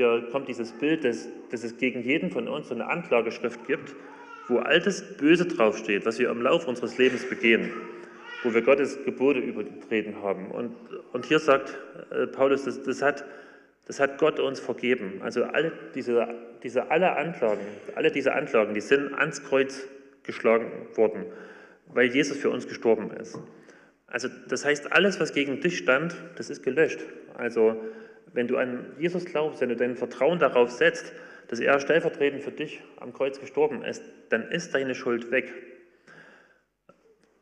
hier 0.00 0.28
kommt 0.32 0.48
dieses 0.48 0.72
Bild, 0.72 1.04
dass, 1.04 1.28
dass 1.50 1.62
es 1.62 1.76
gegen 1.76 2.02
jeden 2.02 2.30
von 2.30 2.48
uns 2.48 2.68
so 2.68 2.74
eine 2.74 2.88
Anklageschrift 2.88 3.66
gibt, 3.66 3.94
wo 4.48 4.58
altes 4.58 5.16
Böse 5.18 5.44
draufsteht, 5.44 6.06
was 6.06 6.18
wir 6.18 6.30
im 6.30 6.40
Laufe 6.40 6.68
unseres 6.68 6.96
Lebens 6.96 7.28
begehen. 7.28 7.70
wo 8.42 8.54
wir 8.54 8.62
Gottes 8.62 9.04
Gebote 9.04 9.40
übertreten 9.40 10.22
haben. 10.22 10.50
Und, 10.50 10.74
und 11.12 11.26
hier 11.26 11.38
sagt 11.38 11.76
äh, 12.10 12.26
Paulus, 12.26 12.64
das, 12.64 12.82
das, 12.82 13.02
hat, 13.02 13.24
das 13.86 14.00
hat 14.00 14.16
Gott 14.16 14.40
uns 14.40 14.58
vergeben. 14.58 15.20
Also 15.22 15.44
alle 15.44 15.72
diese, 15.94 16.26
diese 16.62 16.90
alle 16.90 17.16
Anklagen, 17.16 17.60
alle 17.94 18.10
diese 18.10 18.32
Anklagen, 18.32 18.72
die 18.72 18.80
sind 18.80 19.12
ans 19.12 19.44
Kreuz 19.44 19.86
geschlagen 20.22 20.70
worden, 20.94 21.26
weil 21.88 22.06
Jesus 22.06 22.38
für 22.38 22.48
uns 22.48 22.66
gestorben 22.66 23.10
ist. 23.10 23.38
Also 24.06 24.28
das 24.48 24.64
heißt, 24.64 24.90
alles, 24.92 25.20
was 25.20 25.34
gegen 25.34 25.60
dich 25.60 25.76
stand, 25.76 26.16
das 26.36 26.48
ist 26.48 26.62
gelöscht. 26.62 27.00
Also 27.34 27.76
wenn 28.32 28.48
du 28.48 28.56
an 28.56 28.86
Jesus 28.98 29.24
glaubst, 29.24 29.60
wenn 29.60 29.68
du 29.68 29.76
dein 29.76 29.96
Vertrauen 29.96 30.38
darauf 30.38 30.70
setzt, 30.70 31.12
dass 31.48 31.60
er 31.60 31.80
stellvertretend 31.80 32.42
für 32.42 32.52
dich 32.52 32.80
am 32.98 33.12
Kreuz 33.12 33.40
gestorben 33.40 33.82
ist, 33.82 34.02
dann 34.28 34.50
ist 34.50 34.74
deine 34.74 34.94
Schuld 34.94 35.30
weg. 35.30 35.52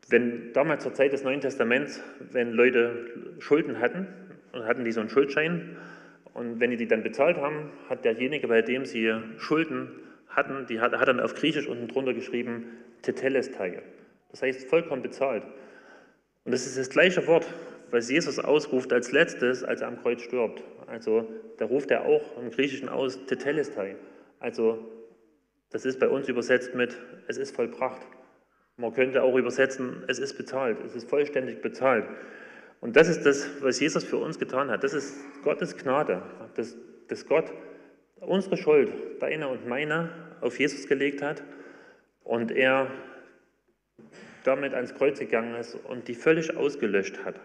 Wenn 0.09 0.51
damals 0.53 0.83
zur 0.83 0.93
Zeit 0.95 1.13
des 1.13 1.23
Neuen 1.23 1.41
Testaments, 1.41 2.01
wenn 2.31 2.51
Leute 2.51 3.35
Schulden 3.37 3.79
hatten 3.79 4.07
und 4.51 4.65
hatten 4.65 4.83
die 4.83 4.91
so 4.91 4.99
einen 4.99 5.09
Schuldschein 5.09 5.77
und 6.33 6.59
wenn 6.59 6.71
die 6.71 6.77
die 6.77 6.87
dann 6.87 7.03
bezahlt 7.03 7.37
haben, 7.37 7.71
hat 7.87 8.05
derjenige, 8.05 8.47
bei 8.47 8.63
dem 8.63 8.85
sie 8.85 9.13
Schulden 9.37 9.91
hatten, 10.29 10.65
die 10.67 10.79
hat, 10.79 10.93
hat 10.93 11.07
dann 11.07 11.19
auf 11.19 11.35
Griechisch 11.35 11.67
unten 11.67 11.87
drunter 11.87 12.13
geschrieben 12.13 12.65
Tetelestai. 13.03 13.81
Das 14.31 14.41
heißt 14.41 14.67
vollkommen 14.67 15.03
bezahlt. 15.03 15.43
Und 16.45 16.51
das 16.51 16.65
ist 16.65 16.77
das 16.77 16.89
gleiche 16.89 17.27
Wort, 17.27 17.47
was 17.91 18.09
Jesus 18.09 18.39
ausruft 18.39 18.93
als 18.93 19.11
letztes, 19.11 19.63
als 19.63 19.81
er 19.81 19.87
am 19.87 20.01
Kreuz 20.01 20.21
stirbt. 20.21 20.63
Also 20.87 21.27
da 21.57 21.65
ruft 21.65 21.91
er 21.91 22.05
auch 22.05 22.41
im 22.41 22.51
Griechischen 22.51 22.89
aus 22.89 23.25
Tetelestai. 23.25 23.95
Also 24.39 24.79
das 25.71 25.85
ist 25.85 25.99
bei 25.99 26.09
uns 26.09 26.27
übersetzt 26.27 26.75
mit 26.75 26.97
es 27.27 27.37
ist 27.37 27.55
vollbracht. 27.55 28.01
Man 28.77 28.93
könnte 28.93 29.23
auch 29.23 29.35
übersetzen, 29.35 30.03
es 30.07 30.19
ist 30.19 30.37
bezahlt, 30.37 30.77
es 30.85 30.95
ist 30.95 31.09
vollständig 31.09 31.61
bezahlt. 31.61 32.05
Und 32.81 32.95
das 32.95 33.09
ist 33.09 33.25
das, 33.25 33.61
was 33.61 33.79
Jesus 33.79 34.03
für 34.05 34.17
uns 34.17 34.39
getan 34.39 34.71
hat. 34.71 34.83
Das 34.83 34.93
ist 34.93 35.17
Gottes 35.43 35.75
Gnade, 35.75 36.23
dass, 36.55 36.77
dass 37.07 37.27
Gott 37.27 37.51
unsere 38.21 38.57
Schuld, 38.57 38.91
deine 39.19 39.49
und 39.49 39.67
meine, 39.67 40.09
auf 40.41 40.59
Jesus 40.59 40.87
gelegt 40.87 41.21
hat 41.21 41.43
und 42.23 42.51
er 42.51 42.89
damit 44.43 44.73
ans 44.73 44.95
Kreuz 44.95 45.19
gegangen 45.19 45.55
ist 45.55 45.75
und 45.75 46.07
die 46.07 46.15
völlig 46.15 46.55
ausgelöscht 46.55 47.25
hat. 47.25 47.39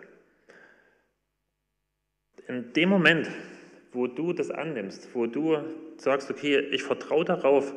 In 2.46 2.72
dem 2.74 2.88
Moment, 2.88 3.30
wo 3.92 4.07
du 4.07 4.33
das 4.33 4.50
annimmst, 4.50 5.14
wo 5.14 5.26
du 5.26 5.59
sagst, 5.96 6.30
okay, 6.30 6.59
ich 6.59 6.83
vertraue 6.83 7.24
darauf, 7.24 7.74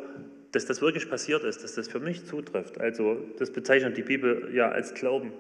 dass 0.52 0.66
das 0.66 0.82
wirklich 0.82 1.10
passiert 1.10 1.44
ist, 1.44 1.64
dass 1.64 1.76
das 1.76 1.88
für 1.88 2.00
mich 2.00 2.26
zutrifft, 2.26 2.80
also 2.80 3.18
das 3.38 3.52
bezeichnet 3.52 3.98
die 3.98 4.04
Bibel 4.04 4.50
ja 4.54 4.70
als 4.70 4.94
Glauben, 4.94 5.32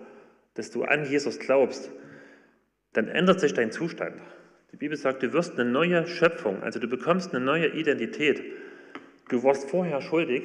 dass 0.53 0.71
du 0.71 0.83
an 0.83 1.05
Jesus 1.05 1.39
glaubst, 1.39 1.91
dann 2.93 3.07
ändert 3.07 3.39
sich 3.39 3.53
dein 3.53 3.71
Zustand. 3.71 4.15
Die 4.71 4.77
Bibel 4.77 4.97
sagt, 4.97 5.23
du 5.23 5.33
wirst 5.33 5.59
eine 5.59 5.69
neue 5.69 6.07
Schöpfung, 6.07 6.61
also 6.61 6.79
du 6.79 6.87
bekommst 6.87 7.33
eine 7.33 7.43
neue 7.43 7.67
Identität. 7.67 8.43
Du 9.29 9.43
warst 9.43 9.69
vorher 9.69 10.01
schuldig 10.01 10.43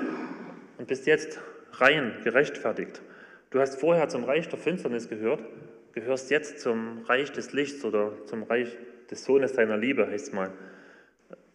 und 0.79 0.88
bist 0.88 1.07
jetzt 1.07 1.40
rein, 1.73 2.12
gerechtfertigt. 2.25 3.03
Du 3.51 3.61
hast 3.61 3.79
vorher 3.79 4.09
zum 4.09 4.25
Reich 4.25 4.49
der 4.49 4.59
Finsternis 4.59 5.09
gehört, 5.09 5.42
gehörst 5.92 6.31
jetzt 6.31 6.61
zum 6.61 7.02
Reich 7.05 7.33
des 7.33 7.52
Lichts 7.52 7.85
oder 7.85 8.12
zum 8.26 8.42
Reich 8.44 8.76
des 9.11 9.24
Sohnes 9.24 9.52
deiner 9.52 9.76
Liebe, 9.76 10.07
heißt 10.07 10.28
es 10.28 10.33
mal. 10.33 10.52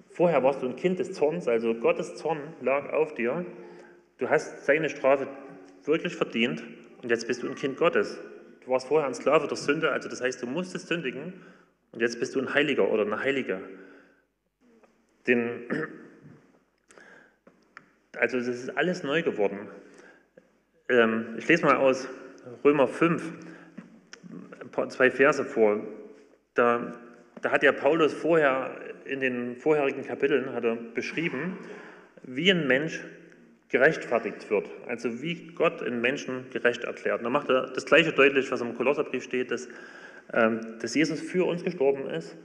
Vorher 0.10 0.43
warst 0.43 0.62
du 0.62 0.67
ein 0.67 0.76
Kind 0.76 1.00
des 1.00 1.13
Zorns, 1.13 1.47
also 1.47 1.76
Gottes 1.76 2.15
Zorn 2.15 2.39
lag 2.62 2.91
auf 2.91 3.13
dir. 3.13 3.45
Du 4.17 4.30
hast 4.30 4.65
seine 4.65 4.89
Strafe 4.89 5.28
wirklich 5.86 6.15
verdient 6.15 6.63
und 7.02 7.10
jetzt 7.10 7.28
bist 7.28 7.43
du 7.43 7.47
ein 7.47 7.56
Kind 7.56 7.78
Gottes. 7.78 8.19
Du 8.65 8.71
warst 8.71 8.88
vorher 8.88 9.08
ein 9.08 9.13
Sklave 9.13 9.47
der 9.47 9.58
Sünde, 9.58 9.91
also 9.91 10.10
das 10.10 10.21
heißt, 10.21 10.41
du 10.41 10.47
musstest 10.47 10.88
sündigen 10.88 11.34
und 11.91 12.02
jetzt 12.02 12.19
bist 12.19 12.36
du 12.36 12.39
ein 12.39 12.54
Heiliger 12.54 12.89
oder 12.89 13.06
eine 13.06 13.19
Heilige. 13.19 13.62
Den, 15.28 15.67
also 18.17 18.38
das 18.38 18.47
ist 18.47 18.78
alles 18.78 19.04
neu 19.04 19.23
geworden. 19.23 19.67
Ähm, 20.89 21.36
ich 21.38 21.47
lese 21.47 21.65
mal 21.65 21.78
aus 21.78 22.08
Römer 22.63 22.88
5 22.88 23.21
zwei 24.90 25.12
Verse 25.12 25.44
vor. 25.44 25.82
Da, 26.54 26.94
da 27.42 27.52
hat 27.52 27.63
ja 27.63 27.72
Paulus 27.72 28.13
vorher 28.13 28.72
in 29.06 29.20
den 29.20 29.56
vorherigen 29.56 30.04
Kapiteln 30.04 30.54
hat 30.54 30.63
er 30.63 30.76
beschrieben, 30.76 31.58
wie 32.24 32.52
ein 32.52 32.68
Mensch 32.68 33.04
gerechtfertigt 33.70 34.50
wird, 34.50 34.70
also 34.88 35.22
wie 35.22 35.48
Gott 35.48 35.82
einen 35.84 36.02
Menschen 36.02 36.50
gerecht 36.52 36.84
erklärt. 36.84 37.20
Und 37.20 37.26
da 37.26 37.30
macht 37.30 37.50
er 37.50 37.68
das 37.68 37.86
Gleiche 37.86 38.13
deutlich, 38.13 38.50
was 38.52 38.62
im 38.62 38.76
Kolosserbrief 38.76 39.24
steht, 39.24 39.52
dass, 39.52 39.68
ähm, 40.34 40.78
dass 40.80 40.96
Jesus 40.96 41.20
für 41.20 41.46
uns 41.46 41.63
gestorben 41.63 42.10
ist 42.10 42.38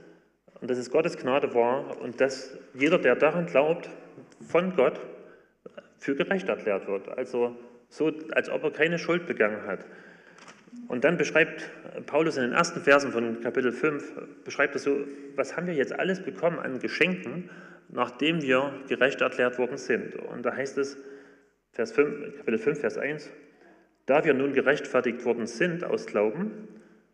und 0.59 0.69
dass 0.69 0.77
es 0.77 0.91
Gottes 0.91 1.17
Gnade 1.17 1.53
war 1.53 2.01
und 2.01 2.19
dass 2.19 2.57
jeder, 2.73 2.97
der 2.97 3.15
daran 3.15 3.45
glaubt, 3.45 3.89
von 4.47 4.75
Gott 4.75 4.99
für 5.97 6.15
gerecht 6.15 6.49
erklärt 6.49 6.87
wird. 6.87 7.07
Also 7.09 7.55
so, 7.87 8.11
als 8.31 8.49
ob 8.49 8.63
er 8.63 8.71
keine 8.71 8.99
Schuld 8.99 9.25
begangen 9.25 9.65
hat. 9.65 9.85
Und 10.87 11.03
dann 11.03 11.17
beschreibt 11.17 11.71
Paulus 12.05 12.37
in 12.37 12.43
den 12.43 12.53
ersten 12.53 12.81
Versen 12.81 13.11
von 13.11 13.41
Kapitel 13.41 13.71
5, 13.71 14.13
beschreibt 14.43 14.75
er 14.75 14.79
so, 14.79 14.97
was 15.35 15.57
haben 15.57 15.67
wir 15.67 15.73
jetzt 15.73 15.97
alles 15.97 16.21
bekommen 16.21 16.59
an 16.59 16.79
Geschenken, 16.79 17.49
nachdem 17.89 18.41
wir 18.41 18.73
gerecht 18.87 19.21
erklärt 19.21 19.57
worden 19.57 19.77
sind. 19.77 20.15
Und 20.15 20.43
da 20.45 20.55
heißt 20.55 20.77
es, 20.77 20.97
Vers 21.71 21.91
5, 21.91 22.37
Kapitel 22.37 22.59
5, 22.59 22.79
Vers 22.79 22.97
1, 22.97 23.31
da 24.05 24.23
wir 24.25 24.33
nun 24.33 24.53
gerechtfertigt 24.53 25.25
worden 25.25 25.47
sind 25.47 25.83
aus 25.83 26.05
Glauben, 26.05 26.67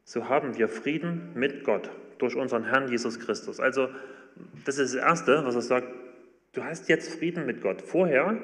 so 0.03 0.27
haben 0.27 0.57
wir 0.57 0.67
Frieden 0.67 1.29
mit 1.35 1.63
Gott 1.63 1.89
durch 2.17 2.35
unseren 2.35 2.65
Herrn 2.65 2.89
Jesus 2.89 3.19
Christus. 3.19 3.59
Also 3.59 3.89
das 4.65 4.77
ist 4.77 4.95
das 4.95 5.01
Erste, 5.01 5.45
was 5.45 5.55
er 5.55 5.61
sagt, 5.61 5.87
du 6.53 6.63
hast 6.63 6.89
jetzt 6.89 7.13
Frieden 7.15 7.45
mit 7.45 7.61
Gott. 7.61 7.81
Vorher 7.81 8.37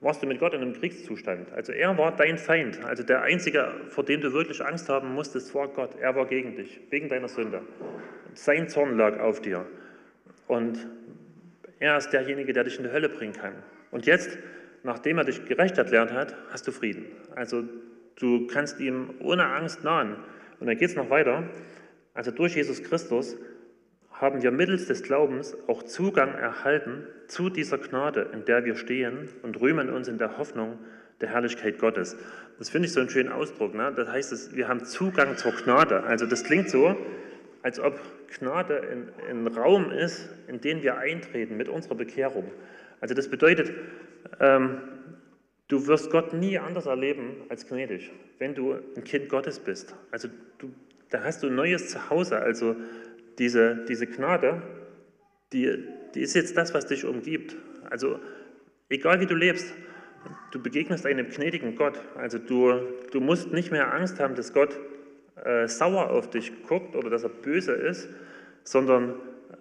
warst 0.00 0.22
du 0.22 0.26
mit 0.26 0.38
Gott 0.38 0.54
in 0.54 0.62
einem 0.62 0.74
Kriegszustand. 0.74 1.52
Also 1.52 1.72
er 1.72 1.96
war 1.98 2.14
dein 2.14 2.38
Feind. 2.38 2.84
Also 2.84 3.02
der 3.02 3.22
Einzige, 3.22 3.72
vor 3.88 4.04
dem 4.04 4.20
du 4.20 4.32
wirklich 4.32 4.64
Angst 4.64 4.88
haben 4.88 5.12
musstest, 5.12 5.54
war 5.54 5.68
Gott. 5.68 5.96
Er 6.00 6.14
war 6.14 6.26
gegen 6.26 6.54
dich, 6.54 6.80
wegen 6.90 7.08
deiner 7.08 7.28
Sünde. 7.28 7.62
Sein 8.34 8.68
Zorn 8.68 8.96
lag 8.96 9.18
auf 9.18 9.40
dir. 9.40 9.66
Und 10.46 10.86
er 11.80 11.96
ist 11.96 12.10
derjenige, 12.10 12.52
der 12.52 12.64
dich 12.64 12.78
in 12.78 12.84
die 12.84 12.90
Hölle 12.90 13.08
bringen 13.08 13.32
kann. 13.32 13.54
Und 13.90 14.06
jetzt, 14.06 14.38
nachdem 14.82 15.18
er 15.18 15.24
dich 15.24 15.44
gerecht 15.46 15.78
erklärt 15.78 16.12
hat, 16.12 16.36
hast 16.50 16.66
du 16.66 16.72
Frieden. 16.72 17.06
Also 17.34 17.64
du 18.16 18.46
kannst 18.46 18.80
ihm 18.80 19.14
ohne 19.20 19.46
Angst 19.46 19.82
nahen. 19.84 20.16
Und 20.60 20.66
dann 20.66 20.76
geht 20.76 20.90
es 20.90 20.96
noch 20.96 21.10
weiter. 21.10 21.44
Also 22.14 22.30
durch 22.30 22.54
Jesus 22.54 22.82
Christus 22.82 23.36
haben 24.20 24.42
wir 24.42 24.50
mittels 24.50 24.86
des 24.86 25.02
Glaubens 25.02 25.56
auch 25.68 25.82
Zugang 25.84 26.34
erhalten 26.34 27.06
zu 27.28 27.50
dieser 27.50 27.78
Gnade, 27.78 28.30
in 28.32 28.44
der 28.44 28.64
wir 28.64 28.76
stehen 28.76 29.28
und 29.42 29.60
rühmen 29.60 29.90
uns 29.90 30.08
in 30.08 30.18
der 30.18 30.38
Hoffnung 30.38 30.78
der 31.20 31.30
Herrlichkeit 31.30 31.78
Gottes. 31.78 32.16
Das 32.58 32.68
finde 32.70 32.86
ich 32.86 32.92
so 32.92 33.00
einen 33.00 33.10
schönen 33.10 33.30
Ausdruck. 33.30 33.74
Ne? 33.74 33.92
Das 33.94 34.08
heißt, 34.08 34.56
wir 34.56 34.68
haben 34.68 34.84
Zugang 34.84 35.36
zur 35.36 35.52
Gnade. 35.52 36.02
Also 36.02 36.26
das 36.26 36.44
klingt 36.44 36.68
so, 36.68 36.96
als 37.62 37.78
ob 37.78 37.98
Gnade 38.38 38.82
ein, 38.82 39.08
ein 39.30 39.46
Raum 39.46 39.90
ist, 39.90 40.28
in 40.48 40.60
den 40.60 40.82
wir 40.82 40.98
eintreten 40.98 41.56
mit 41.56 41.68
unserer 41.68 41.94
Bekehrung. 41.94 42.50
Also 43.00 43.14
das 43.14 43.28
bedeutet, 43.28 43.72
ähm, 44.40 44.78
du 45.68 45.86
wirst 45.86 46.10
Gott 46.10 46.32
nie 46.32 46.58
anders 46.58 46.86
erleben 46.86 47.36
als 47.48 47.66
gnädig, 47.66 48.10
wenn 48.38 48.54
du 48.54 48.76
ein 48.96 49.04
Kind 49.04 49.28
Gottes 49.28 49.60
bist. 49.60 49.94
Also 50.10 50.28
du, 50.58 50.70
da 51.10 51.22
hast 51.22 51.42
du 51.42 51.48
ein 51.48 51.54
neues 51.54 51.90
Zuhause. 51.90 52.38
Also 52.38 52.76
diese, 53.38 53.84
diese 53.88 54.06
Gnade, 54.06 54.62
die, 55.52 55.84
die 56.14 56.20
ist 56.20 56.34
jetzt 56.34 56.56
das, 56.56 56.74
was 56.74 56.86
dich 56.86 57.04
umgibt. 57.04 57.56
Also 57.88 58.18
egal 58.88 59.20
wie 59.20 59.26
du 59.26 59.34
lebst, 59.34 59.72
du 60.50 60.62
begegnest 60.62 61.06
einem 61.06 61.28
gnädigen 61.28 61.76
Gott. 61.76 62.00
Also 62.16 62.38
du, 62.38 62.80
du 63.12 63.20
musst 63.20 63.52
nicht 63.52 63.70
mehr 63.70 63.94
Angst 63.94 64.20
haben, 64.20 64.34
dass 64.34 64.52
Gott 64.52 64.78
äh, 65.44 65.68
sauer 65.68 66.10
auf 66.10 66.30
dich 66.30 66.64
guckt 66.64 66.96
oder 66.96 67.10
dass 67.10 67.22
er 67.22 67.30
böse 67.30 67.72
ist, 67.72 68.08
sondern 68.64 69.14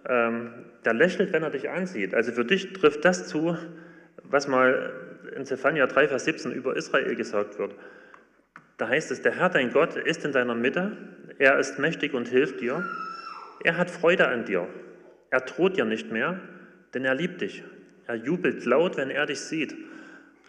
ähm, 0.08 0.52
der 0.86 0.94
lächelt, 0.94 1.34
wenn 1.34 1.44
er 1.44 1.52
dich 1.52 1.70
ansieht. 1.70 2.14
Also 2.14 2.32
für 2.32 2.46
dich 2.46 2.74
trifft 2.74 3.06
das 3.06 3.28
zu, 3.28 3.58
was 4.24 4.48
mal 4.48 4.94
in 5.36 5.46
Zephania 5.46 5.88
3, 5.88 6.08
Vers 6.08 6.26
17 6.26 6.52
über 6.52 6.76
Israel 6.76 7.16
gesagt 7.16 7.60
wird. 7.60 7.76
Da 8.78 8.88
heißt 8.88 9.12
es, 9.12 9.22
der 9.22 9.34
Herr, 9.34 9.50
dein 9.50 9.72
Gott, 9.72 9.96
ist 9.96 10.24
in 10.24 10.32
deiner 10.32 10.56
Mitte, 10.56 10.98
er 11.40 11.58
ist 11.60 11.80
mächtig 11.80 12.14
und 12.14 12.28
hilft 12.28 12.62
dir. 12.62 12.84
Er 13.64 13.78
hat 13.78 13.90
Freude 13.90 14.28
an 14.28 14.46
dir. 14.46 14.68
Er 15.30 15.42
droht 15.42 15.78
dir 15.78 15.86
nicht 15.86 16.12
mehr, 16.12 16.40
denn 16.94 17.06
er 17.06 17.16
liebt 17.16 17.42
dich. 17.42 17.64
Er 18.08 18.16
jubelt 18.16 18.66
laut, 18.66 18.98
wenn 18.98 19.10
er 19.10 19.26
dich 19.26 19.40
sieht. 19.40 19.76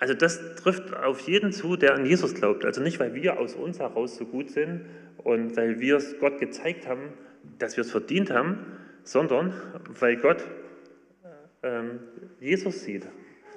Also 0.00 0.14
das 0.14 0.54
trifft 0.54 0.94
auf 0.94 1.20
jeden 1.20 1.52
zu, 1.52 1.76
der 1.76 1.94
an 1.94 2.06
Jesus 2.06 2.34
glaubt. 2.34 2.64
Also 2.64 2.80
nicht, 2.80 3.00
weil 3.00 3.14
wir 3.14 3.38
aus 3.38 3.54
uns 3.54 3.80
heraus 3.80 4.16
so 4.16 4.24
gut 4.24 4.50
sind 4.50 4.82
und 5.18 5.56
weil 5.56 5.80
wir 5.80 5.96
es 5.96 6.18
Gott 6.20 6.38
gezeigt 6.38 6.86
haben, 6.86 7.12
dass 7.58 7.76
wir 7.76 7.82
es 7.82 7.90
verdient 7.90 8.30
haben, 8.30 8.58
sondern 9.02 9.52
weil 9.98 10.16
Gott 10.16 10.44
ähm, 11.64 11.98
Jesus 12.40 12.84
sieht. 12.84 13.06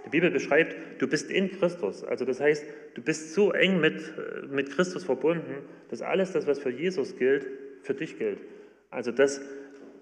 Die 0.06 0.10
Bibel 0.10 0.32
beschreibt, 0.32 0.76
du 1.00 1.08
bist 1.08 1.30
in 1.30 1.52
Christus. 1.52 2.04
Also 2.04 2.26
das 2.26 2.40
heißt, 2.40 2.66
du 2.96 3.02
bist 3.04 3.36
so 3.36 3.52
eng 3.52 3.80
mit, 3.80 4.02
mit 4.50 4.72
Christus 4.72 5.04
verbunden, 5.04 5.58
dass 5.90 6.02
alles 6.02 6.32
das, 6.32 6.48
was 6.48 6.58
für 6.58 6.72
Jesus 6.72 7.16
gilt, 7.18 7.46
für 7.84 7.94
dich 7.94 8.18
gilt. 8.18 8.40
Also 8.92 9.12
dass, 9.12 9.42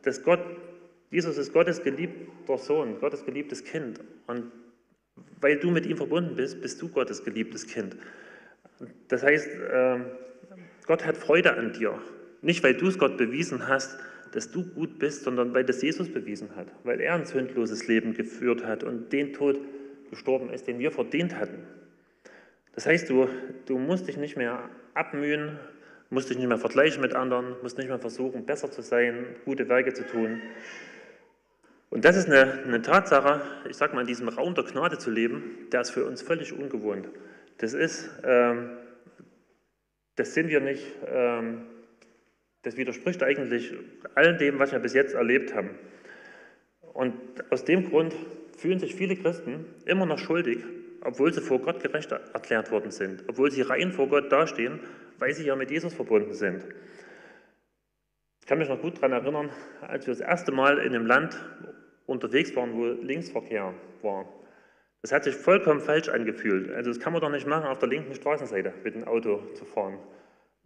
dass 0.04 0.24
Gott, 0.24 0.42
Jesus 1.12 1.38
ist 1.38 1.54
Gottes 1.54 1.84
geliebter 1.84 2.58
Sohn, 2.58 3.00
Gottes 3.00 3.24
geliebtes 3.26 3.64
Kind. 3.64 4.02
Und 4.28 4.52
weil 5.40 5.58
du 5.58 5.72
mit 5.72 5.86
ihm 5.86 5.98
verbunden 5.98 6.36
bist, 6.36 6.62
bist 6.62 6.82
du 6.82 6.90
Gottes 6.90 7.24
geliebtes 7.24 7.68
Kind. 7.68 7.96
Das 9.08 9.24
heißt, 9.24 9.50
ähm, 9.72 10.06
Gott 10.86 11.06
hat 11.06 11.18
Freude 11.18 11.56
an 11.56 11.74
dir. 11.74 12.02
Nicht, 12.42 12.64
weil 12.64 12.74
du 12.74 12.88
es 12.88 12.98
Gott 12.98 13.18
bewiesen 13.18 13.68
hast, 13.68 14.00
dass 14.32 14.52
du 14.52 14.64
gut 14.64 15.00
bist, 15.00 15.24
sondern 15.24 15.54
weil 15.54 15.66
das 15.66 15.82
Jesus 15.82 16.12
bewiesen 16.12 16.56
hat, 16.56 16.68
weil 16.84 17.02
er 17.02 17.16
ein 17.16 17.26
sündloses 17.26 17.88
Leben 17.88 18.14
geführt 18.14 18.66
hat 18.66 18.84
und 18.84 19.12
den 19.12 19.34
Tod 19.34 19.60
gestorben 20.10 20.50
ist, 20.50 20.68
den 20.68 20.80
wir 20.80 20.92
verdient 20.92 21.36
hatten. 21.36 21.64
Das 22.74 22.86
heißt, 22.86 23.10
du, 23.10 23.28
du 23.66 23.78
musst 23.78 24.08
dich 24.08 24.18
nicht 24.18 24.38
mehr 24.38 24.70
abmühen, 24.94 25.60
musst 26.10 26.30
dich 26.30 26.38
nicht 26.38 26.48
mehr 26.48 26.58
vergleichen 26.58 27.02
mit 27.02 27.14
anderen, 27.14 27.56
musst 27.62 27.78
nicht 27.78 27.90
mehr 27.90 28.00
versuchen, 28.00 28.46
besser 28.46 28.72
zu 28.72 28.82
sein, 28.82 29.36
gute 29.46 29.70
Werke 29.70 29.94
zu 29.94 30.06
tun. 30.06 30.42
Und 31.90 32.06
das 32.06 32.16
ist 32.16 32.28
eine, 32.28 32.64
eine 32.64 32.82
Tatsache, 32.82 33.42
ich 33.68 33.76
sage 33.76 33.96
mal, 33.96 34.02
in 34.02 34.08
diesem 34.08 34.30
Raum 34.30 34.54
der 34.54 34.64
Gnade 34.64 34.98
zu 34.98 35.10
leben, 35.10 35.68
der 35.72 35.82
ist 35.82 35.92
für 35.92 36.06
uns 36.06 36.22
völlig 36.22 36.54
ungewohnt. 36.54 37.10
Das 37.58 37.74
ist, 37.74 38.10
ähm, 38.24 38.78
das 40.16 40.34
sind 40.34 40.50
wir 40.50 40.62
nicht, 40.62 40.86
ähm, 41.08 41.64
das 42.62 42.78
widerspricht 42.78 43.24
eigentlich 43.24 43.74
all 44.16 44.38
dem, 44.38 44.60
was 44.60 44.72
wir 44.72 44.80
bis 44.80 44.94
jetzt 44.94 45.14
erlebt 45.16 45.54
haben. 45.56 45.72
Und 46.94 47.16
aus 47.50 47.66
dem 47.66 47.90
Grund 47.90 48.14
fühlen 48.58 48.80
sich 48.80 48.96
viele 48.96 49.16
Christen 49.16 49.66
immer 49.86 50.06
noch 50.06 50.20
schuldig, 50.20 50.60
obwohl 51.02 51.34
sie 51.34 51.42
vor 51.42 51.60
Gott 51.60 51.82
gerecht 51.82 52.12
erklärt 52.12 52.72
worden 52.72 52.92
sind, 52.92 53.24
obwohl 53.28 53.52
sie 53.52 53.62
rein 53.62 53.92
vor 53.92 54.10
Gott 54.10 54.32
dastehen, 54.32 54.80
weil 55.20 55.34
sie 55.34 55.46
ja 55.46 55.56
mit 55.56 55.70
Jesus 55.70 55.94
verbunden 55.94 56.34
sind. 56.34 56.66
Ich 58.42 58.48
kann 58.48 58.58
mich 58.58 58.70
noch 58.70 58.82
gut 58.82 58.98
daran 58.98 59.12
erinnern, 59.12 59.52
als 59.82 60.08
wir 60.08 60.14
das 60.14 60.22
erste 60.22 60.52
Mal 60.52 60.80
in 60.80 60.96
einem 60.96 61.06
Land 61.06 61.38
unterwegs 62.08 62.56
waren, 62.56 62.74
wo 62.74 62.86
Linksverkehr 62.86 63.74
war. 64.02 64.26
Das 65.02 65.12
hat 65.12 65.24
sich 65.24 65.36
vollkommen 65.36 65.80
falsch 65.80 66.10
angefühlt. 66.10 66.72
Also 66.72 66.90
das 66.90 67.00
kann 67.00 67.14
man 67.14 67.22
doch 67.22 67.30
nicht 67.30 67.48
machen, 67.48 67.66
auf 67.66 67.80
der 67.80 67.90
linken 67.90 68.16
Straßenseite 68.16 68.74
mit 68.84 68.96
dem 68.96 69.04
Auto 69.06 69.42
zu 69.54 69.66
fahren. 69.66 70.00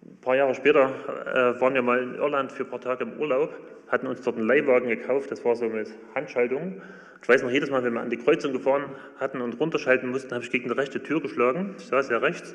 Ein 0.05 0.19
paar 0.19 0.35
Jahre 0.35 0.53
später 0.53 0.91
äh, 1.25 1.61
waren 1.61 1.73
wir 1.75 1.81
mal 1.81 2.03
in 2.03 2.15
Irland 2.15 2.51
für 2.51 2.63
ein 2.63 2.69
paar 2.69 2.81
Tage 2.81 3.05
im 3.05 3.13
Urlaub, 3.19 3.53
hatten 3.87 4.07
uns 4.07 4.21
dort 4.21 4.35
einen 4.35 4.47
Leihwagen 4.47 4.89
gekauft, 4.89 5.31
das 5.31 5.45
war 5.45 5.55
so 5.55 5.69
mit 5.69 5.93
Handschaltung. 6.13 6.81
Ich 7.21 7.29
weiß 7.29 7.41
noch, 7.41 7.49
jedes 7.49 7.69
Mal, 7.69 7.85
wenn 7.85 7.93
wir 7.93 8.01
an 8.01 8.09
die 8.09 8.17
Kreuzung 8.17 8.51
gefahren 8.51 8.83
hatten 9.17 9.39
und 9.39 9.57
runterschalten 9.61 10.09
mussten, 10.09 10.33
habe 10.33 10.43
ich 10.43 10.51
gegen 10.51 10.67
die 10.67 10.75
rechte 10.75 11.01
Tür 11.01 11.21
geschlagen. 11.21 11.75
Ich 11.77 11.85
saß 11.85 12.09
ja 12.09 12.17
rechts 12.17 12.53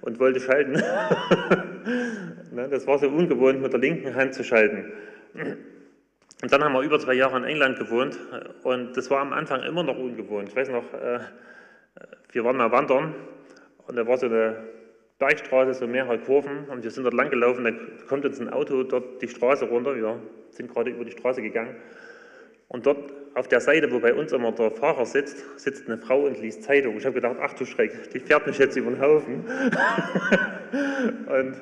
und 0.00 0.18
wollte 0.18 0.40
schalten. 0.40 0.72
ne, 2.52 2.68
das 2.68 2.84
war 2.88 2.98
so 2.98 3.08
ungewohnt, 3.08 3.62
mit 3.62 3.72
der 3.72 3.78
linken 3.78 4.16
Hand 4.16 4.34
zu 4.34 4.42
schalten. 4.42 4.92
Und 6.42 6.52
dann 6.52 6.64
haben 6.64 6.72
wir 6.72 6.82
über 6.82 6.98
zwei 6.98 7.14
Jahre 7.14 7.36
in 7.36 7.44
England 7.44 7.78
gewohnt 7.78 8.18
und 8.64 8.96
das 8.96 9.08
war 9.08 9.20
am 9.20 9.32
Anfang 9.32 9.62
immer 9.62 9.84
noch 9.84 9.96
ungewohnt. 9.96 10.48
Ich 10.48 10.56
weiß 10.56 10.70
noch, 10.70 10.92
äh, 10.94 11.20
wir 12.32 12.44
waren 12.44 12.56
mal 12.56 12.72
wandern 12.72 13.14
und 13.86 13.94
da 13.94 14.04
war 14.04 14.16
so 14.16 14.26
eine 14.26 14.77
Bergstraße, 15.18 15.74
so 15.74 15.86
mehrere 15.86 16.18
Kurven 16.18 16.66
und 16.68 16.84
wir 16.84 16.90
sind 16.90 17.04
dort 17.04 17.14
lang 17.14 17.30
gelaufen, 17.30 17.64
da 17.64 17.72
kommt 18.06 18.24
uns 18.24 18.40
ein 18.40 18.48
Auto 18.48 18.84
dort 18.84 19.20
die 19.20 19.28
Straße 19.28 19.64
runter, 19.66 19.96
wir 19.96 20.20
sind 20.50 20.72
gerade 20.72 20.90
über 20.90 21.04
die 21.04 21.12
Straße 21.12 21.42
gegangen 21.42 21.74
und 22.68 22.86
dort 22.86 23.12
auf 23.34 23.48
der 23.48 23.60
Seite, 23.60 23.90
wo 23.90 23.98
bei 24.00 24.12
uns 24.12 24.32
immer 24.32 24.52
der 24.52 24.70
Fahrer 24.70 25.06
sitzt, 25.06 25.44
sitzt 25.58 25.86
eine 25.86 25.96
Frau 25.96 26.26
und 26.26 26.40
liest 26.40 26.64
Zeitung. 26.64 26.96
Ich 26.96 27.04
habe 27.04 27.14
gedacht, 27.14 27.36
ach 27.40 27.54
du 27.54 27.64
Schreck, 27.64 28.10
die 28.10 28.20
fährt 28.20 28.46
mich 28.46 28.58
jetzt 28.58 28.76
über 28.76 28.90
den 28.90 29.00
Haufen. 29.00 29.44
und 31.26 31.54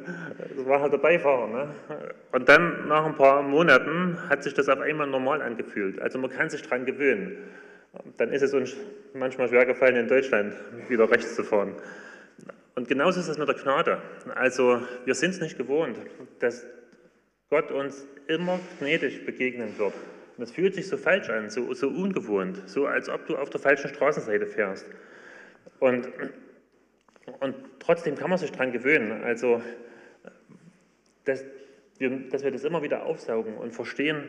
das 0.57 0.67
war 0.67 0.81
halt 0.81 0.93
der 0.93 0.99
Beifahrer. 0.99 1.47
Ne? 1.49 1.69
Und 2.33 2.49
dann, 2.49 2.89
nach 2.89 3.05
ein 3.05 3.15
paar 3.15 3.43
Monaten, 3.43 4.19
hat 4.29 4.43
sich 4.43 4.55
das 4.55 4.69
auf 4.69 4.81
einmal 4.81 5.07
normal 5.07 5.43
angefühlt. 5.43 6.01
Also 6.01 6.19
man 6.19 6.31
kann 6.31 6.49
sich 6.49 6.63
daran 6.63 6.87
gewöhnen. 6.87 7.37
Dann 8.17 8.33
ist 8.33 8.43
es 8.43 8.55
uns 8.55 8.75
manchmal 9.15 9.49
schwer 9.49 9.67
gefallen, 9.67 9.97
in 9.97 10.09
Deutschland 10.09 10.55
wieder 10.89 11.11
rechts 11.11 11.37
zu 11.37 11.45
fahren. 11.45 11.75
Und 12.77 12.89
genauso 12.89 13.21
ist 13.21 13.29
es 13.29 13.39
mit 13.39 13.49
der 13.49 13.55
Gnade. 13.57 14.03
Also 14.35 14.83
wir 15.07 15.15
sind 15.15 15.31
es 15.31 15.41
nicht 15.41 15.57
gewohnt, 15.57 15.99
dass 16.41 16.67
Gott 17.49 17.73
uns 17.73 18.07
immer 18.29 18.61
gnädig 18.79 19.25
begegnen 19.25 19.79
wird. 19.79 19.95
Und 19.95 20.43
das 20.43 20.53
fühlt 20.53 20.75
sich 20.75 20.87
so 20.87 20.99
falsch 20.99 21.31
an, 21.31 21.49
so, 21.49 21.73
so 21.73 21.89
ungewohnt, 21.89 22.69
so 22.69 22.87
als 22.87 23.09
ob 23.09 23.27
du 23.27 23.39
auf 23.39 23.49
der 23.49 23.61
falschen 23.61 23.89
Straßenseite 23.89 24.47
fährst. 24.47 24.87
Und, 25.81 26.09
und 27.41 27.55
trotzdem 27.79 28.15
kann 28.15 28.29
man 28.29 28.39
sich 28.39 28.53
daran 28.53 28.73
gewöhnen. 28.73 29.25
Also, 29.25 29.63
dass 31.25 31.45
wir, 31.97 32.11
dass 32.29 32.45
wir 32.45 32.51
das 32.51 32.65
immer 32.65 32.83
wieder 32.83 33.07
aufsaugen 33.07 33.57
und 33.57 33.75
verstehen, 33.75 34.29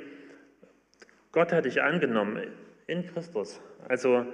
Gott 1.33 1.51
hat 1.51 1.65
dich 1.65 1.81
angenommen 1.81 2.41
in 2.87 3.05
Christus. 3.07 3.59
Also, 3.89 4.25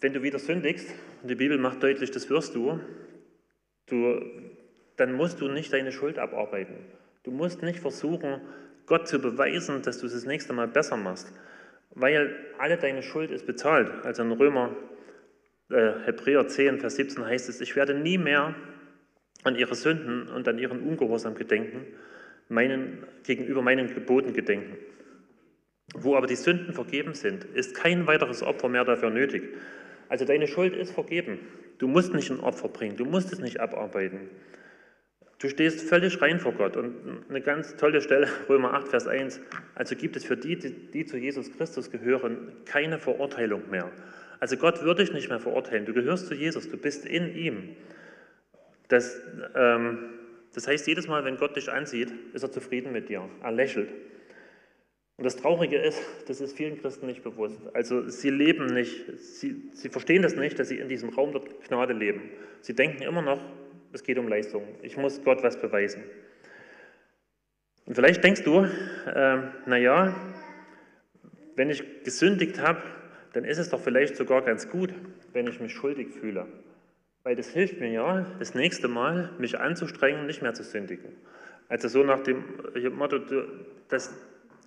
wenn 0.00 0.12
du 0.12 0.22
wieder 0.22 0.38
sündigst, 0.38 0.88
und 1.22 1.28
die 1.28 1.34
Bibel 1.34 1.58
macht 1.58 1.82
deutlich, 1.82 2.10
das 2.10 2.30
wirst 2.30 2.54
du, 2.54 2.80
du, 3.86 4.20
dann 4.96 5.12
musst 5.12 5.40
du 5.40 5.48
nicht 5.48 5.72
deine 5.72 5.92
Schuld 5.92 6.18
abarbeiten. 6.18 6.76
Du 7.24 7.30
musst 7.30 7.62
nicht 7.62 7.80
versuchen, 7.80 8.40
Gott 8.86 9.08
zu 9.08 9.18
beweisen, 9.18 9.82
dass 9.82 9.98
du 9.98 10.06
es 10.06 10.12
das 10.12 10.24
nächste 10.24 10.52
Mal 10.52 10.68
besser 10.68 10.96
machst, 10.96 11.32
weil 11.90 12.34
alle 12.58 12.76
deine 12.76 13.02
Schuld 13.02 13.30
ist 13.30 13.46
bezahlt. 13.46 13.90
Also 14.04 14.22
in 14.22 14.32
Römer, 14.32 14.74
äh, 15.70 15.92
Hebräer 16.04 16.46
10, 16.46 16.80
Vers 16.80 16.96
17 16.96 17.24
heißt 17.24 17.48
es, 17.48 17.60
ich 17.60 17.76
werde 17.76 17.94
nie 17.94 18.18
mehr 18.18 18.54
an 19.44 19.56
ihre 19.56 19.74
Sünden 19.74 20.28
und 20.28 20.48
an 20.48 20.58
ihren 20.58 20.80
Ungehorsam 20.80 21.34
gedenken, 21.34 21.84
meinen, 22.48 23.04
gegenüber 23.24 23.62
meinen 23.62 23.92
Geboten 23.92 24.32
gedenken. 24.32 24.76
Wo 25.94 26.16
aber 26.16 26.26
die 26.26 26.36
Sünden 26.36 26.74
vergeben 26.74 27.14
sind, 27.14 27.44
ist 27.44 27.74
kein 27.74 28.06
weiteres 28.06 28.42
Opfer 28.42 28.68
mehr 28.68 28.84
dafür 28.84 29.10
nötig. 29.10 29.42
Also 30.08 30.24
deine 30.24 30.46
Schuld 30.46 30.74
ist 30.74 30.92
vergeben. 30.92 31.38
Du 31.78 31.86
musst 31.86 32.12
nicht 32.14 32.30
ein 32.30 32.40
Opfer 32.40 32.68
bringen, 32.68 32.96
du 32.96 33.04
musst 33.04 33.32
es 33.32 33.38
nicht 33.38 33.60
abarbeiten. 33.60 34.28
Du 35.38 35.48
stehst 35.48 35.88
völlig 35.88 36.20
rein 36.20 36.40
vor 36.40 36.52
Gott. 36.52 36.76
Und 36.76 37.24
eine 37.28 37.40
ganz 37.40 37.76
tolle 37.76 38.00
Stelle, 38.00 38.28
Römer 38.48 38.74
8, 38.74 38.88
Vers 38.88 39.06
1. 39.06 39.40
Also 39.74 39.94
gibt 39.94 40.16
es 40.16 40.24
für 40.24 40.36
die, 40.36 40.58
die, 40.58 40.70
die 40.90 41.06
zu 41.06 41.16
Jesus 41.16 41.52
Christus 41.56 41.90
gehören, 41.90 42.52
keine 42.64 42.98
Verurteilung 42.98 43.70
mehr. 43.70 43.90
Also 44.40 44.56
Gott 44.56 44.82
würde 44.82 45.04
dich 45.04 45.12
nicht 45.12 45.28
mehr 45.28 45.38
verurteilen. 45.38 45.84
Du 45.84 45.92
gehörst 45.92 46.26
zu 46.26 46.34
Jesus, 46.34 46.68
du 46.68 46.76
bist 46.76 47.06
in 47.06 47.34
ihm. 47.36 47.76
Das, 48.88 49.20
ähm, 49.54 49.98
das 50.54 50.66
heißt, 50.66 50.86
jedes 50.88 51.06
Mal, 51.06 51.24
wenn 51.24 51.36
Gott 51.36 51.56
dich 51.56 51.70
ansieht, 51.70 52.12
ist 52.32 52.42
er 52.42 52.50
zufrieden 52.50 52.92
mit 52.92 53.08
dir. 53.08 53.28
Er 53.42 53.52
lächelt. 53.52 53.90
Und 55.18 55.24
das 55.24 55.34
Traurige 55.34 55.76
ist, 55.76 56.00
das 56.28 56.40
ist 56.40 56.56
vielen 56.56 56.80
Christen 56.80 57.06
nicht 57.06 57.24
bewusst. 57.24 57.58
Also 57.74 58.08
sie 58.08 58.30
leben 58.30 58.66
nicht, 58.66 59.18
sie, 59.18 59.68
sie 59.72 59.88
verstehen 59.88 60.22
das 60.22 60.36
nicht, 60.36 60.60
dass 60.60 60.68
sie 60.68 60.78
in 60.78 60.88
diesem 60.88 61.08
Raum 61.08 61.32
der 61.32 61.42
Gnade 61.66 61.92
leben. 61.92 62.30
Sie 62.60 62.72
denken 62.72 63.02
immer 63.02 63.20
noch, 63.20 63.40
es 63.92 64.04
geht 64.04 64.16
um 64.16 64.28
Leistung. 64.28 64.62
Ich 64.80 64.96
muss 64.96 65.20
Gott 65.24 65.42
was 65.42 65.60
beweisen. 65.60 66.04
Und 67.84 67.96
vielleicht 67.96 68.22
denkst 68.22 68.44
du, 68.44 68.60
äh, 69.12 69.38
naja, 69.66 70.14
wenn 71.56 71.68
ich 71.70 71.82
gesündigt 72.04 72.60
habe, 72.60 72.80
dann 73.32 73.44
ist 73.44 73.58
es 73.58 73.70
doch 73.70 73.80
vielleicht 73.80 74.14
sogar 74.14 74.42
ganz 74.42 74.68
gut, 74.68 74.94
wenn 75.32 75.48
ich 75.48 75.58
mich 75.58 75.72
schuldig 75.72 76.10
fühle. 76.10 76.46
Weil 77.24 77.34
das 77.34 77.48
hilft 77.48 77.80
mir 77.80 77.90
ja, 77.90 78.24
das 78.38 78.54
nächste 78.54 78.86
Mal 78.86 79.32
mich 79.38 79.58
anzustrengen, 79.58 80.26
nicht 80.26 80.42
mehr 80.42 80.54
zu 80.54 80.62
sündigen. 80.62 81.10
Also 81.68 81.88
so 81.88 82.04
nach 82.04 82.20
dem 82.20 82.44
Motto, 82.94 83.18
dass 83.88 84.14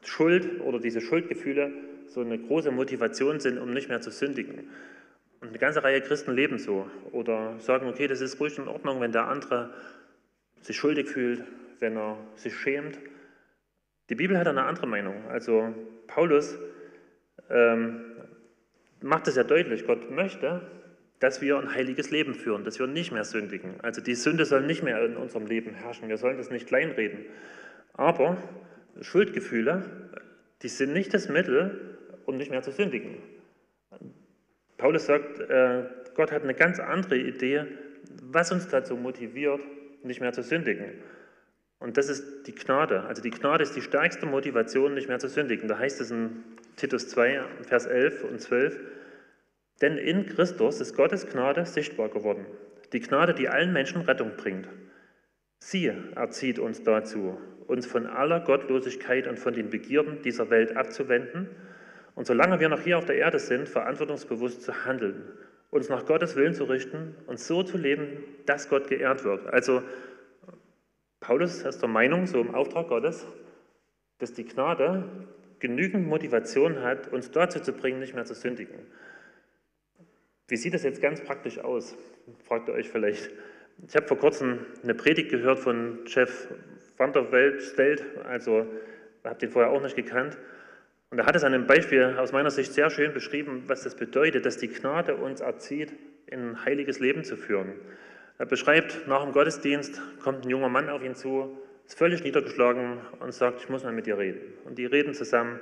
Schuld 0.04 0.62
oder 0.62 0.80
diese 0.80 1.02
Schuldgefühle 1.02 1.72
so 2.08 2.22
eine 2.22 2.38
große 2.38 2.72
Motivation 2.72 3.40
sind, 3.40 3.58
um 3.58 3.74
nicht 3.74 3.90
mehr 3.90 4.02
zu 4.02 4.12
sündigen. 4.12 4.70
Und 5.40 5.50
eine 5.50 5.58
ganze 5.58 5.84
Reihe 5.84 6.02
Christen 6.02 6.34
leben 6.34 6.60
so 6.60 6.90
oder 7.12 7.60
sagen, 7.60 7.88
okay, 7.88 8.08
das 8.08 8.22
ist 8.22 8.40
ruhig 8.40 8.58
in 8.58 8.68
Ordnung, 8.68 9.02
wenn 9.02 9.12
der 9.12 9.28
andere 9.28 9.74
sich 10.62 10.78
schuldig 10.78 11.10
fühlt, 11.10 11.44
wenn 11.80 11.98
er 11.98 12.18
sich 12.36 12.56
schämt. 12.56 13.00
Die 14.10 14.16
Bibel 14.16 14.38
hat 14.38 14.48
eine 14.48 14.64
andere 14.64 14.88
Meinung. 14.88 15.16
Also 15.30 15.74
Paulus 16.08 16.58
ähm, 17.50 18.02
macht 19.02 19.28
es 19.28 19.36
ja 19.36 19.44
deutlich, 19.44 19.88
Gott 19.88 20.12
möchte, 20.12 20.62
dass 21.20 21.42
wir 21.42 21.58
ein 21.58 21.74
heiliges 21.74 22.12
Leben 22.12 22.34
führen, 22.34 22.64
dass 22.64 22.80
wir 22.80 22.88
nicht 22.88 23.12
mehr 23.12 23.24
sündigen. 23.24 23.76
Also 23.82 24.02
die 24.02 24.16
Sünde 24.16 24.46
soll 24.46 24.62
nicht 24.62 24.84
mehr 24.84 25.04
in 25.06 25.16
unserem 25.16 25.46
Leben 25.46 25.74
herrschen. 25.74 26.10
Wir 26.10 26.18
sollen 26.18 26.38
das 26.38 26.50
nicht 26.50 26.68
kleinreden. 26.68 27.26
Aber 27.94 28.38
Schuldgefühle, 29.00 29.84
die 30.62 30.68
sind 30.68 30.94
nicht 30.94 31.14
das 31.14 31.30
Mittel, 31.30 31.98
um 32.26 32.38
nicht 32.38 32.52
mehr 32.52 32.62
zu 32.62 32.72
sündigen. 32.72 33.18
Paulus 34.78 35.06
sagt, 35.06 35.40
äh, 35.40 35.84
Gott 36.16 36.32
hat 36.32 36.44
eine 36.44 36.54
ganz 36.54 36.80
andere 36.80 37.18
Idee, 37.18 37.66
was 38.24 38.52
uns 38.52 38.68
dazu 38.68 38.96
motiviert, 38.96 39.62
nicht 40.04 40.22
mehr 40.22 40.34
zu 40.34 40.44
sündigen. 40.44 40.86
Und 41.80 41.98
das 41.98 42.10
ist 42.10 42.48
die 42.48 42.56
Gnade. 42.56 43.02
Also 43.04 43.22
die 43.22 43.32
Gnade 43.32 43.64
ist 43.64 43.76
die 43.76 43.82
stärkste 43.82 44.26
Motivation, 44.26 44.94
nicht 44.94 45.08
mehr 45.08 45.20
zu 45.20 45.28
sündigen. 45.28 45.68
Da 45.68 45.80
heißt 45.80 46.00
es 46.02 46.12
in 46.12 46.44
Titus 46.76 47.10
2, 47.10 47.42
Vers 47.64 47.86
11 47.86 48.24
und 48.24 48.40
12, 48.40 48.80
Denn 49.82 49.98
in 49.98 50.28
Christus 50.28 50.80
ist 50.80 50.96
Gottes 50.96 51.28
Gnade 51.28 51.66
sichtbar 51.66 52.10
geworden. 52.10 52.46
Die 52.94 53.00
Gnade, 53.00 53.34
die 53.34 53.50
allen 53.50 53.74
Menschen 53.74 54.02
Rettung 54.02 54.34
bringt. 54.38 54.68
Sie 55.64 55.88
erzieht 56.16 56.58
uns 56.60 56.84
dazu, 56.84 57.38
uns 57.68 57.86
von 57.86 58.08
aller 58.08 58.40
Gottlosigkeit 58.40 59.28
und 59.28 59.40
von 59.40 59.54
den 59.54 59.70
Begierden 59.70 60.22
dieser 60.24 60.50
Welt 60.50 60.76
abzuwenden 60.76 61.50
und 62.16 62.26
solange 62.26 62.60
wir 62.60 62.68
noch 62.68 62.82
hier 62.82 62.98
auf 62.98 63.06
der 63.06 63.16
Erde 63.16 63.40
sind, 63.40 63.70
verantwortungsbewusst 63.70 64.64
zu 64.64 64.86
handeln, 64.86 65.24
uns 65.70 65.88
nach 65.88 66.06
Gottes 66.06 66.36
Willen 66.36 66.56
zu 66.56 66.66
richten 66.66 67.16
und 67.28 67.40
so 67.40 67.64
zu 67.64 67.78
leben, 67.78 68.24
dass 68.48 68.70
Gott 68.70 68.90
geehrt 68.90 69.24
wird. 69.24 69.48
Also 69.48 69.84
Paulus 71.20 71.62
ist 71.62 71.82
der 71.82 71.90
Meinung, 71.90 72.26
so 72.26 72.42
im 72.42 72.54
Auftrag 72.56 72.88
Gottes, 72.88 73.26
dass 74.18 74.34
die 74.34 74.46
Gnade 74.46 75.08
genügend 75.60 76.08
Motivation 76.08 76.82
hat, 76.82 77.08
uns 77.14 77.30
dazu 77.30 77.60
zu 77.60 77.72
bringen, 77.72 78.00
nicht 78.00 78.16
mehr 78.16 78.26
zu 78.26 78.34
sündigen. 78.34 78.76
Wie 80.48 80.58
sieht 80.58 80.74
das 80.74 80.84
jetzt 80.84 81.02
ganz 81.02 81.22
praktisch 81.22 81.60
aus? 81.60 81.96
Fragt 82.46 82.68
ihr 82.68 82.74
euch 82.74 82.90
vielleicht. 82.90 83.32
Ich 83.88 83.96
habe 83.96 84.08
vor 84.08 84.20
kurzem 84.20 84.60
eine 84.84 84.94
Predigt 84.94 85.30
gehört 85.30 85.60
von 85.60 86.00
Chef 86.06 86.48
van 86.98 87.14
der 87.14 87.32
Welt, 87.32 88.06
also 88.24 88.68
habe 89.24 89.40
den 89.40 89.50
vorher 89.50 89.72
auch 89.72 89.82
nicht 89.82 89.96
gekannt. 89.96 90.38
Und 91.10 91.20
er 91.20 91.26
hat 91.26 91.36
es 91.36 91.44
an 91.44 91.54
einem 91.54 91.68
Beispiel 91.68 92.16
aus 92.18 92.32
meiner 92.32 92.52
Sicht 92.52 92.74
sehr 92.74 92.90
schön 92.90 93.12
beschrieben, 93.14 93.64
was 93.68 93.84
das 93.84 93.96
bedeutet, 93.96 94.46
dass 94.46 94.58
die 94.58 94.68
Gnade 94.68 95.16
uns 95.16 95.42
erzieht, 95.42 95.94
in 96.28 96.52
ein 96.52 96.66
heiliges 96.66 97.00
Leben 97.00 97.24
zu 97.24 97.36
führen. 97.36 97.74
Er 98.38 98.46
beschreibt, 98.46 99.08
nach 99.08 99.24
dem 99.24 99.34
Gottesdienst 99.34 100.02
kommt 100.24 100.46
ein 100.46 100.50
junger 100.50 100.70
Mann 100.70 100.90
auf 100.90 101.04
ihn 101.04 101.16
zu, 101.16 101.58
ist 101.86 101.98
völlig 101.98 102.24
niedergeschlagen 102.24 103.00
und 103.20 103.34
sagt, 103.34 103.62
ich 103.62 103.70
muss 103.70 103.84
mal 103.84 103.92
mit 103.92 104.06
dir 104.06 104.18
reden. 104.18 104.42
Und 104.66 104.78
die 104.78 104.86
reden 104.86 105.14
zusammen. 105.14 105.60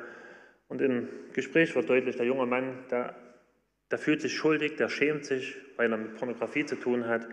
Und 0.68 0.82
im 0.82 1.08
Gespräch 1.34 1.74
wird 1.76 1.90
deutlich, 1.90 2.18
der 2.18 2.26
junge 2.26 2.46
Mann, 2.46 2.80
der, 2.92 3.16
der 3.90 3.98
fühlt 3.98 4.22
sich 4.22 4.36
schuldig, 4.36 4.76
der 4.76 4.90
schämt 4.90 5.26
sich, 5.26 5.58
weil 5.78 5.92
er 5.92 5.98
mit 5.98 6.16
Pornografie 6.16 6.66
zu 6.66 6.76
tun 6.76 7.08
hat 7.08 7.28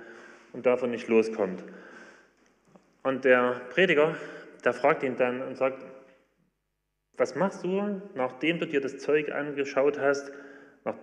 und 0.57 0.65
davon 0.65 0.91
nicht 0.91 1.07
loskommt. 1.07 1.63
Und 3.03 3.25
der 3.25 3.61
Prediger, 3.71 4.17
der 4.65 4.73
fragt 4.73 5.03
ihn 5.03 5.17
dann 5.17 5.43
und 5.43 5.57
sagt, 5.57 5.85
was 7.19 7.37
machst 7.37 7.63
du, 7.63 8.01
nachdem 8.15 8.59
du 8.59 8.67
dir 8.67 8.81
das 8.81 8.99
Zeug 8.99 9.31
angeschaut 9.31 10.01
hast, 10.01 10.33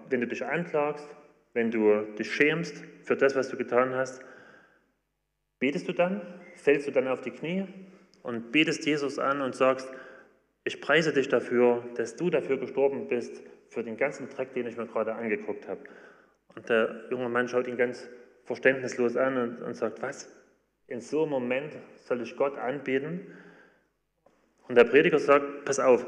wenn 0.09 0.21
du 0.21 0.27
dich 0.27 0.43
anklagst, 0.45 1.07
wenn 1.53 1.69
du 1.71 2.01
dich 2.17 2.33
schämst 2.33 2.83
für 3.03 3.15
das, 3.15 3.35
was 3.35 3.49
du 3.49 3.57
getan 3.57 3.93
hast? 3.93 4.21
Betest 5.59 5.87
du 5.87 5.93
dann? 5.93 6.21
Fällst 6.55 6.87
du 6.87 6.91
dann 6.91 7.07
auf 7.07 7.21
die 7.21 7.31
Knie 7.31 7.67
und 8.23 8.51
betest 8.51 8.85
Jesus 8.85 9.19
an 9.19 9.41
und 9.41 9.55
sagst, 9.55 9.87
ich 10.63 10.81
preise 10.81 11.13
dich 11.13 11.29
dafür, 11.29 11.83
dass 11.95 12.15
du 12.15 12.29
dafür 12.29 12.57
gestorben 12.57 13.07
bist, 13.07 13.43
für 13.69 13.83
den 13.83 13.97
ganzen 13.97 14.29
Dreck, 14.29 14.53
den 14.53 14.67
ich 14.67 14.77
mir 14.77 14.87
gerade 14.87 15.13
angeguckt 15.13 15.67
habe. 15.67 15.81
Und 16.55 16.69
der 16.69 17.05
junge 17.09 17.29
Mann 17.29 17.47
schaut 17.47 17.67
ihn 17.67 17.77
ganz 17.77 18.07
verständnislos 18.43 19.15
an 19.17 19.37
und, 19.37 19.61
und 19.61 19.73
sagt, 19.75 20.01
was? 20.01 20.29
In 20.87 21.01
so 21.01 21.21
einem 21.23 21.31
Moment 21.31 21.73
soll 22.05 22.21
ich 22.21 22.35
Gott 22.35 22.57
anbeten? 22.57 23.21
Und 24.67 24.75
der 24.75 24.83
Prediger 24.83 25.19
sagt, 25.19 25.65
pass 25.65 25.79
auf, 25.79 26.05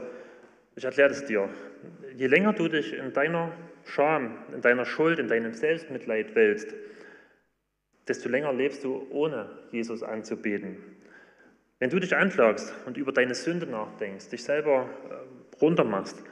ich 0.76 0.84
erkläre 0.84 1.12
es 1.12 1.26
dir. 1.26 1.50
Je 2.16 2.28
länger 2.28 2.54
du 2.54 2.68
dich 2.68 2.94
in 2.94 3.14
deiner 3.14 3.52
Scham, 3.86 4.38
in 4.54 4.62
deiner 4.62 4.86
Schuld, 4.86 5.20
in 5.20 5.28
deinem 5.28 5.54
Selbstmitleid 5.54 6.36
wälzt, 6.36 6.74
desto 8.08 8.30
länger 8.30 8.54
lebst 8.54 8.84
du 8.84 9.08
ohne 9.10 9.50
Jesus 9.72 10.04
anzubeten. 10.04 10.78
Wenn 11.80 11.90
du 11.90 12.00
dich 12.00 12.16
anklagst 12.16 12.74
und 12.86 12.98
über 12.98 13.12
deine 13.12 13.36
Sünde 13.36 13.66
nachdenkst, 13.66 14.30
dich 14.30 14.44
selber 14.44 14.90
äh, 15.10 15.58
runtermachst, 15.62 16.24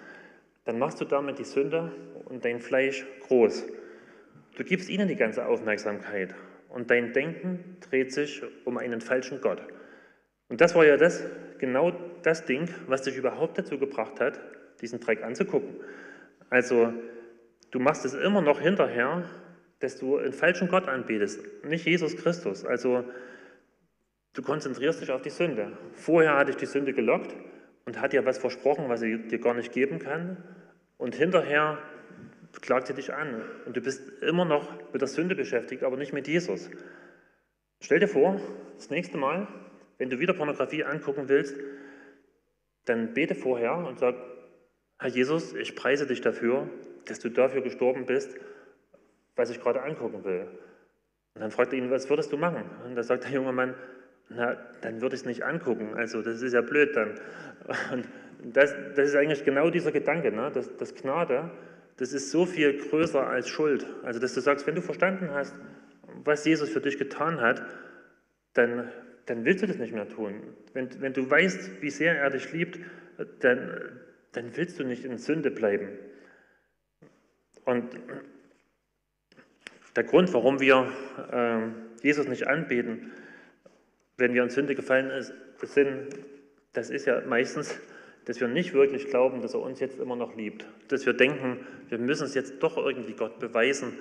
dann 0.66 0.80
machst 0.80 1.02
du 1.02 1.06
damit 1.06 1.40
die 1.40 1.44
Sünde 1.44 1.92
und 2.26 2.46
dein 2.46 2.60
Fleisch 2.60 3.06
groß. 3.28 3.66
Du 4.56 4.64
gibst 4.64 4.90
ihnen 4.90 5.08
die 5.08 5.16
ganze 5.16 5.46
Aufmerksamkeit 5.48 6.36
und 6.70 6.92
dein 6.92 7.14
Denken 7.14 7.78
dreht 7.90 8.14
sich 8.14 8.44
um 8.66 8.78
einen 8.78 9.02
falschen 9.02 9.42
Gott. 9.42 9.62
Und 10.48 10.62
das 10.62 10.76
war 10.76 10.86
ja 10.86 10.98
das, 10.98 11.24
genau 11.58 11.92
das 12.22 12.46
Ding, 12.46 12.70
was 12.88 13.02
dich 13.02 13.18
überhaupt 13.18 13.58
dazu 13.58 13.80
gebracht 13.80 14.20
hat, 14.20 14.40
diesen 14.82 15.00
Dreck 15.00 15.24
anzugucken. 15.24 15.76
Also, 16.50 16.94
du 17.72 17.80
machst 17.80 18.06
es 18.06 18.14
immer 18.14 18.42
noch 18.42 18.60
hinterher, 18.60 19.24
dass 19.80 19.98
du 19.98 20.18
einen 20.18 20.34
falschen 20.34 20.68
Gott 20.68 20.88
anbetest, 20.88 21.40
nicht 21.64 21.86
Jesus 21.86 22.16
Christus. 22.16 22.64
Also, 22.64 23.04
du 24.34 24.42
konzentrierst 24.44 25.02
dich 25.02 25.12
auf 25.12 25.22
die 25.22 25.32
Sünde. 25.32 25.78
Vorher 25.94 26.38
hatte 26.38 26.52
ich 26.52 26.58
die 26.58 26.68
Sünde 26.68 26.94
gelockt 26.94 27.36
und 27.86 28.00
hat 28.00 28.14
dir 28.14 28.26
was 28.26 28.38
versprochen, 28.38 28.86
was 28.88 29.00
sie 29.00 29.28
dir 29.28 29.40
gar 29.40 29.56
nicht 29.56 29.72
geben 29.72 30.00
kann. 30.00 30.38
Und 30.98 31.16
hinterher 31.16 31.80
klagt 32.62 32.88
sie 32.88 32.94
dich 32.94 33.14
an. 33.14 33.44
Und 33.66 33.76
du 33.76 33.82
bist 33.82 34.22
immer 34.22 34.46
noch 34.46 34.70
mit 34.92 35.02
der 35.02 35.08
Sünde 35.08 35.36
beschäftigt, 35.36 35.84
aber 35.84 35.98
nicht 35.98 36.14
mit 36.14 36.28
Jesus. 36.28 36.70
Stell 37.82 38.00
dir 38.00 38.08
vor, 38.08 38.40
das 38.76 38.90
nächste 38.90 39.18
Mal, 39.18 39.48
wenn 39.98 40.10
du 40.10 40.20
wieder 40.20 40.34
Pornografie 40.34 40.84
angucken 40.84 41.28
willst, 41.28 41.56
dann 42.86 43.14
bete 43.14 43.36
vorher 43.36 43.76
und 43.76 44.00
sag, 44.00 44.16
Herr 45.00 45.10
Jesus, 45.10 45.54
ich 45.54 45.76
preise 45.76 46.08
dich 46.08 46.22
dafür, 46.22 46.70
dass 47.06 47.20
du 47.20 47.30
dafür 47.30 47.62
gestorben 47.62 48.06
bist, 48.06 48.36
was 49.36 49.50
ich 49.50 49.60
gerade 49.60 49.82
angucken 49.82 50.24
will. 50.24 50.48
Und 51.36 51.42
dann 51.42 51.52
fragt 51.52 51.74
er 51.74 51.80
ihn, 51.80 51.90
was 51.90 52.10
würdest 52.10 52.32
du 52.32 52.38
machen? 52.38 52.64
Und 52.86 52.96
da 52.96 53.04
sagt 53.04 53.24
der 53.24 53.32
junge 53.32 53.52
Mann, 53.52 53.76
na, 54.30 54.56
dann 54.82 55.02
würde 55.02 55.16
ich 55.16 55.22
es 55.22 55.26
nicht 55.26 55.44
angucken. 55.44 55.94
Also 55.96 56.22
das 56.22 56.42
ist 56.42 56.54
ja 56.54 56.62
blöd 56.62 56.96
dann. 56.96 57.20
Und 57.92 58.08
das, 58.44 58.76
das 58.96 59.10
ist 59.10 59.16
eigentlich 59.16 59.44
genau 59.44 59.70
dieser 59.70 59.92
Gedanke, 59.92 60.32
ne? 60.32 60.52
dass, 60.52 60.76
dass 60.78 60.96
Gnade, 60.96 61.52
das 61.98 62.14
ist 62.14 62.32
so 62.32 62.46
viel 62.46 62.78
größer 62.78 63.26
als 63.26 63.48
Schuld. 63.48 63.86
Also 64.04 64.20
dass 64.20 64.34
du 64.34 64.42
sagst, 64.42 64.68
wenn 64.68 64.76
du 64.76 64.82
verstanden 64.82 65.32
hast, 65.32 65.56
was 66.24 66.46
Jesus 66.46 66.70
für 66.70 66.82
dich 66.82 66.98
getan 66.98 67.42
hat, 67.42 67.64
dann 68.54 68.90
dann 69.26 69.46
willst 69.46 69.64
du 69.64 69.68
das 69.68 69.78
nicht 69.78 69.94
mehr 69.94 70.08
tun. 70.08 70.42
Wenn, 70.74 71.02
wenn 71.02 71.14
du 71.14 71.30
weißt, 71.30 71.82
wie 71.82 71.90
sehr 71.90 72.18
er 72.18 72.30
dich 72.30 72.52
liebt, 72.52 72.80
dann, 73.40 74.00
dann 74.34 74.56
willst 74.56 74.80
du 74.80 74.84
nicht 74.84 75.06
in 75.06 75.18
Sünde 75.18 75.52
bleiben. 75.52 75.90
Und 77.66 77.98
der 79.96 80.04
Grund, 80.04 80.34
warum 80.34 80.60
wir 80.60 80.92
äh, 81.32 82.06
Jesus 82.06 82.28
nicht 82.28 82.48
anbeten, 82.48 83.12
wenn 84.18 84.34
wir 84.34 84.44
in 84.44 84.50
Sünde 84.50 84.76
gefallen 84.76 85.12
sind, 85.62 86.08
das 86.74 86.90
ist 86.90 87.06
ja 87.06 87.22
meistens, 87.22 87.80
dass 88.26 88.40
wir 88.40 88.48
nicht 88.48 88.74
wirklich 88.74 89.08
glauben, 89.08 89.42
dass 89.42 89.54
er 89.54 89.62
uns 89.62 89.80
jetzt 89.80 90.00
immer 90.00 90.16
noch 90.16 90.36
liebt. 90.36 90.66
Dass 90.88 91.06
wir 91.06 91.14
denken, 91.14 91.66
wir 91.90 91.98
müssen 91.98 92.26
es 92.26 92.36
jetzt 92.36 92.62
doch 92.62 92.78
irgendwie 92.78 93.14
Gott 93.14 93.40
beweisen, 93.40 93.94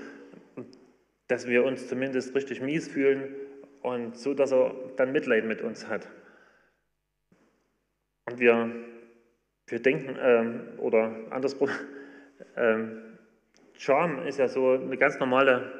dass 1.28 1.46
wir 1.46 1.64
uns 1.64 1.88
zumindest 1.88 2.34
richtig 2.34 2.60
mies 2.60 2.88
fühlen 2.88 3.34
und 3.82 4.16
so, 4.16 4.34
dass 4.34 4.52
er 4.52 4.74
dann 4.96 5.12
Mitleid 5.12 5.44
mit 5.44 5.62
uns 5.62 5.88
hat. 5.88 6.08
Und 8.30 8.38
wir, 8.38 8.70
wir 9.66 9.80
denken, 9.80 10.16
ähm, 10.20 10.60
oder 10.78 11.14
andersrum, 11.30 11.70
ähm, 12.56 13.02
Scham 13.78 14.24
ist 14.26 14.38
ja 14.38 14.46
so 14.46 14.70
eine 14.70 14.96
ganz 14.96 15.18
normale 15.18 15.72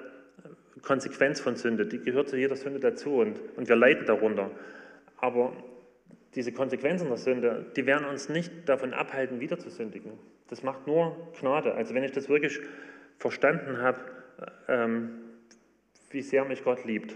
Konsequenz 0.83 1.39
von 1.41 1.55
Sünde, 1.55 1.87
die 1.87 2.01
gehört 2.01 2.29
zu 2.29 2.37
jeder 2.37 2.57
Sünde 2.57 2.81
dazu 2.81 3.15
und, 3.17 3.41
und 3.57 3.69
wir 3.69 3.77
leiden 3.77 4.07
darunter. 4.07 4.51
Aber 5.19 5.53
diese 6.35 6.53
Konsequenzen 6.53 7.09
der 7.09 7.19
Sünde, 7.19 7.67
die 7.77 7.87
werden 7.87 8.07
uns 8.07 8.29
nicht 8.29 8.69
davon 8.69 8.95
abhalten, 8.95 9.41
wieder 9.41 9.59
zu 9.59 9.71
sündigen. 9.71 10.13
Das 10.49 10.63
macht 10.63 10.87
nur 10.87 11.33
Gnade. 11.39 11.75
Also 11.75 11.95
wenn 11.95 12.05
ich 12.05 12.13
das 12.13 12.29
wirklich 12.29 12.61
verstanden 13.19 13.79
habe, 13.79 14.01
ähm, 14.69 15.11
wie 16.11 16.23
sehr 16.23 16.45
mich 16.45 16.65
Gott 16.65 16.85
liebt. 16.85 17.15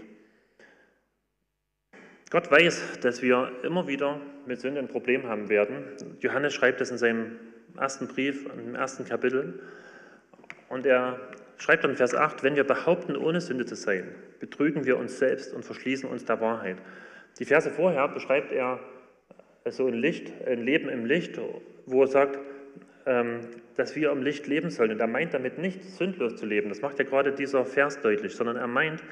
Gott 2.29 2.51
weiß, 2.51 2.99
dass 3.01 3.21
wir 3.21 3.51
immer 3.63 3.87
wieder 3.87 4.19
mit 4.45 4.59
Sünde 4.59 4.79
ein 4.79 4.87
Problem 4.87 5.27
haben 5.27 5.49
werden. 5.49 5.83
Johannes 6.19 6.53
schreibt 6.53 6.81
das 6.81 6.91
in 6.91 6.97
seinem 6.97 7.39
ersten 7.77 8.07
Brief, 8.07 8.45
im 8.53 8.75
ersten 8.75 9.05
Kapitel. 9.05 9.61
Und 10.67 10.85
er 10.85 11.19
schreibt 11.57 11.83
dann 11.85 11.95
Vers 11.95 12.13
8, 12.13 12.43
wenn 12.43 12.55
wir 12.55 12.65
behaupten, 12.65 13.15
ohne 13.15 13.39
Sünde 13.39 13.65
zu 13.65 13.75
sein, 13.75 14.13
betrügen 14.39 14.85
wir 14.85 14.97
uns 14.97 15.19
selbst 15.19 15.53
und 15.53 15.63
verschließen 15.63 16.09
uns 16.09 16.25
der 16.25 16.41
Wahrheit. 16.41 16.77
Die 17.39 17.45
Verse 17.45 17.69
vorher 17.69 18.07
beschreibt 18.09 18.51
er 18.51 18.79
so 19.71 19.87
ein 19.87 19.93
Licht, 19.93 20.31
ein 20.45 20.63
Leben 20.63 20.89
im 20.89 21.05
Licht, 21.05 21.39
wo 21.85 22.01
er 22.01 22.07
sagt, 22.07 22.39
ähm, 23.05 23.39
dass 23.75 23.95
wir 23.95 24.11
im 24.11 24.23
Licht 24.23 24.47
leben 24.47 24.69
sollen. 24.69 24.91
Und 24.91 24.99
er 24.99 25.07
meint 25.07 25.33
damit 25.33 25.57
nicht, 25.57 25.83
sündlos 25.83 26.35
zu 26.35 26.45
leben. 26.45 26.69
Das 26.69 26.81
macht 26.81 26.99
ja 26.99 27.05
gerade 27.05 27.31
dieser 27.31 27.65
Vers 27.65 28.01
deutlich, 28.01 28.35
sondern 28.35 28.57
er 28.57 28.67
meint, 28.67 29.03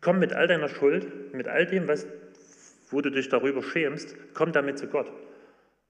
komm 0.00 0.18
mit 0.18 0.32
all 0.32 0.46
deiner 0.46 0.68
Schuld, 0.68 1.32
mit 1.32 1.48
all 1.48 1.66
dem, 1.66 1.88
was 1.88 2.06
wo 2.90 3.00
du 3.00 3.10
dich 3.10 3.28
darüber 3.28 3.62
schämst, 3.62 4.16
komm 4.34 4.52
damit 4.52 4.78
zu 4.78 4.88
Gott 4.88 5.10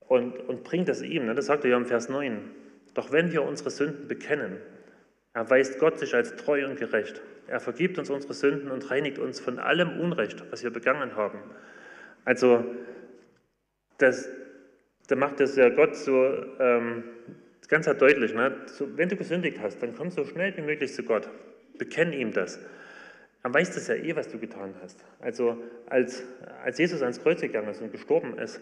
und, 0.01 0.39
und 0.49 0.65
bring 0.65 0.85
das 0.85 1.03
ihm. 1.03 1.27
Ne? 1.27 1.35
Das 1.35 1.47
sagt 1.47 1.65
er 1.65 1.71
ja 1.71 1.77
im 1.77 1.87
Vers 1.87 2.09
9. 2.09 2.39
Doch 2.95 3.13
wenn 3.13 3.33
wir 3.33 3.43
unsere 3.43 3.71
Sünden 3.71 4.09
bekennen, 4.09 4.59
erweist 5.33 5.79
Gott 5.79 5.99
sich 5.99 6.15
als 6.15 6.37
treu 6.37 6.67
und 6.67 6.79
gerecht. 6.79 7.23
Er 7.47 7.61
vergibt 7.61 7.99
uns 7.99 8.11
unsere 8.11 8.35
Sünden 8.35 8.71
und 8.71 8.91
reinigt 8.91 9.19
uns 9.19 9.41
von 9.41 9.59
allem 9.59 9.99
Unrecht, 10.01 10.45
was 10.51 10.63
wir 10.63 10.71
begangen 10.71 11.17
haben. 11.17 11.39
Also, 12.25 12.65
das, 14.03 14.29
da 15.09 15.17
macht 15.17 15.41
das 15.41 15.57
ja 15.57 15.69
Gott 15.69 15.97
so, 15.97 16.27
ähm, 16.59 17.05
ganz 17.71 17.87
deutlich. 17.87 18.35
Ne? 18.35 18.57
Wenn 18.97 19.09
du 19.09 19.17
gesündigt 19.17 19.59
hast, 19.63 19.83
dann 19.83 19.95
komm 19.97 20.11
so 20.11 20.25
schnell 20.27 20.55
wie 20.57 20.63
möglich 20.63 20.93
zu 20.93 21.03
Gott. 21.05 21.31
Bekenn 21.79 22.13
ihm 22.13 22.33
das. 22.33 22.61
Er 23.43 23.55
weiß 23.55 23.75
das 23.75 23.89
ja 23.89 23.95
eh, 23.95 24.15
was 24.17 24.29
du 24.29 24.39
getan 24.39 24.75
hast. 24.83 25.03
Also 25.21 25.57
als, 25.87 26.25
als 26.63 26.79
Jesus 26.79 27.01
ans 27.01 27.23
Kreuz 27.23 27.41
gegangen 27.41 27.69
ist 27.69 27.81
und 27.81 27.93
gestorben 27.93 28.37
ist, 28.39 28.61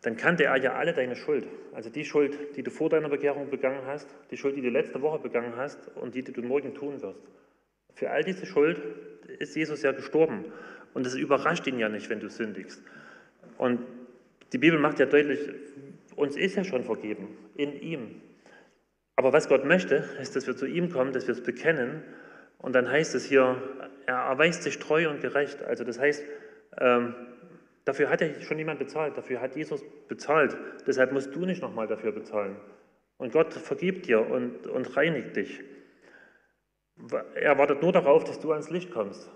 dann 0.00 0.16
kannte 0.16 0.44
er 0.44 0.56
ja 0.56 0.72
alle 0.72 0.92
deine 0.92 1.14
Schuld. 1.14 1.46
Also 1.72 1.88
die 1.88 2.04
Schuld, 2.04 2.56
die 2.56 2.64
du 2.64 2.70
vor 2.70 2.88
deiner 2.88 3.08
Bekehrung 3.08 3.50
begangen 3.50 3.86
hast, 3.86 4.08
die 4.32 4.36
Schuld, 4.36 4.56
die 4.56 4.62
du 4.62 4.70
letzte 4.70 5.00
Woche 5.00 5.20
begangen 5.20 5.54
hast 5.56 5.78
und 5.94 6.16
die, 6.16 6.24
die 6.24 6.32
du 6.32 6.42
morgen 6.42 6.74
tun 6.74 7.00
wirst. 7.00 7.20
Für 7.94 8.10
all 8.10 8.24
diese 8.24 8.46
Schuld 8.46 8.82
ist 9.38 9.54
Jesus 9.54 9.82
ja 9.82 9.92
gestorben. 9.92 10.46
Und 10.94 11.06
es 11.06 11.14
überrascht 11.14 11.66
ihn 11.68 11.78
ja 11.78 11.88
nicht, 11.88 12.10
wenn 12.10 12.18
du 12.18 12.28
sündigst. 12.28 12.82
Und 13.58 13.80
die 14.52 14.58
Bibel 14.58 14.78
macht 14.78 14.98
ja 14.98 15.06
deutlich, 15.06 15.40
uns 16.14 16.36
ist 16.36 16.56
ja 16.56 16.64
schon 16.64 16.84
vergeben, 16.84 17.28
in 17.56 17.80
ihm. 17.80 18.20
Aber 19.16 19.32
was 19.32 19.48
Gott 19.48 19.64
möchte, 19.64 20.04
ist, 20.20 20.36
dass 20.36 20.46
wir 20.46 20.56
zu 20.56 20.66
ihm 20.66 20.90
kommen, 20.90 21.12
dass 21.12 21.26
wir 21.26 21.32
es 21.32 21.42
bekennen. 21.42 22.02
Und 22.58 22.74
dann 22.74 22.88
heißt 22.88 23.14
es 23.14 23.24
hier, 23.24 23.56
er 24.06 24.16
erweist 24.16 24.62
sich 24.62 24.78
treu 24.78 25.08
und 25.08 25.20
gerecht. 25.20 25.62
Also 25.62 25.84
das 25.84 25.98
heißt, 25.98 26.24
ähm, 26.78 27.14
dafür 27.84 28.08
hat 28.08 28.20
ja 28.20 28.28
schon 28.40 28.58
jemand 28.58 28.78
bezahlt, 28.78 29.16
dafür 29.16 29.40
hat 29.40 29.56
Jesus 29.56 29.82
bezahlt. 30.08 30.56
Deshalb 30.86 31.12
musst 31.12 31.34
du 31.34 31.44
nicht 31.44 31.62
nochmal 31.62 31.86
dafür 31.86 32.12
bezahlen. 32.12 32.56
Und 33.16 33.32
Gott 33.32 33.54
vergibt 33.54 34.06
dir 34.06 34.28
und, 34.28 34.66
und 34.66 34.96
reinigt 34.96 35.36
dich. 35.36 35.60
Er 37.34 37.58
wartet 37.58 37.82
nur 37.82 37.92
darauf, 37.92 38.24
dass 38.24 38.40
du 38.40 38.52
ans 38.52 38.70
Licht 38.70 38.90
kommst 38.90 39.30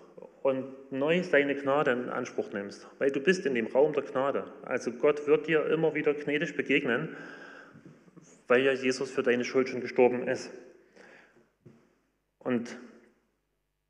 und 0.46 0.92
neu 0.92 1.24
seine 1.24 1.56
Gnade 1.56 1.90
in 1.90 2.08
Anspruch 2.08 2.52
nimmst, 2.52 2.86
weil 3.00 3.10
du 3.10 3.18
bist 3.18 3.46
in 3.46 3.56
dem 3.56 3.66
Raum 3.66 3.92
der 3.94 4.04
Gnade. 4.04 4.44
Also 4.62 4.92
Gott 4.92 5.26
wird 5.26 5.48
dir 5.48 5.66
immer 5.66 5.96
wieder 5.96 6.14
gnädig 6.14 6.56
begegnen, 6.56 7.16
weil 8.46 8.62
ja 8.62 8.70
Jesus 8.70 9.10
für 9.10 9.24
deine 9.24 9.44
Schuld 9.44 9.68
schon 9.68 9.80
gestorben 9.80 10.28
ist. 10.28 10.52
Und 12.38 12.78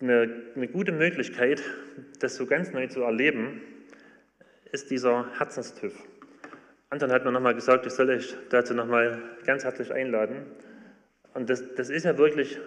eine, 0.00 0.44
eine 0.54 0.68
gute 0.68 0.92
Möglichkeit, 0.92 1.62
das 2.20 2.36
so 2.36 2.46
ganz 2.46 2.72
neu 2.72 2.86
zu 2.86 3.02
erleben, 3.02 3.60
ist 4.72 4.90
dieser 4.90 5.38
Herzenstüff. 5.38 6.02
Anton 6.88 7.12
hat 7.12 7.26
mir 7.26 7.32
nochmal 7.32 7.54
gesagt, 7.54 7.84
ich 7.84 7.92
soll 7.92 8.08
euch 8.08 8.34
dazu 8.48 8.72
nochmal 8.72 9.20
ganz 9.44 9.64
herzlich 9.64 9.92
einladen. 9.92 10.46
Und 11.34 11.50
das, 11.50 11.74
das 11.74 11.90
ist 11.90 12.04
ja 12.04 12.16
wirklich 12.16 12.58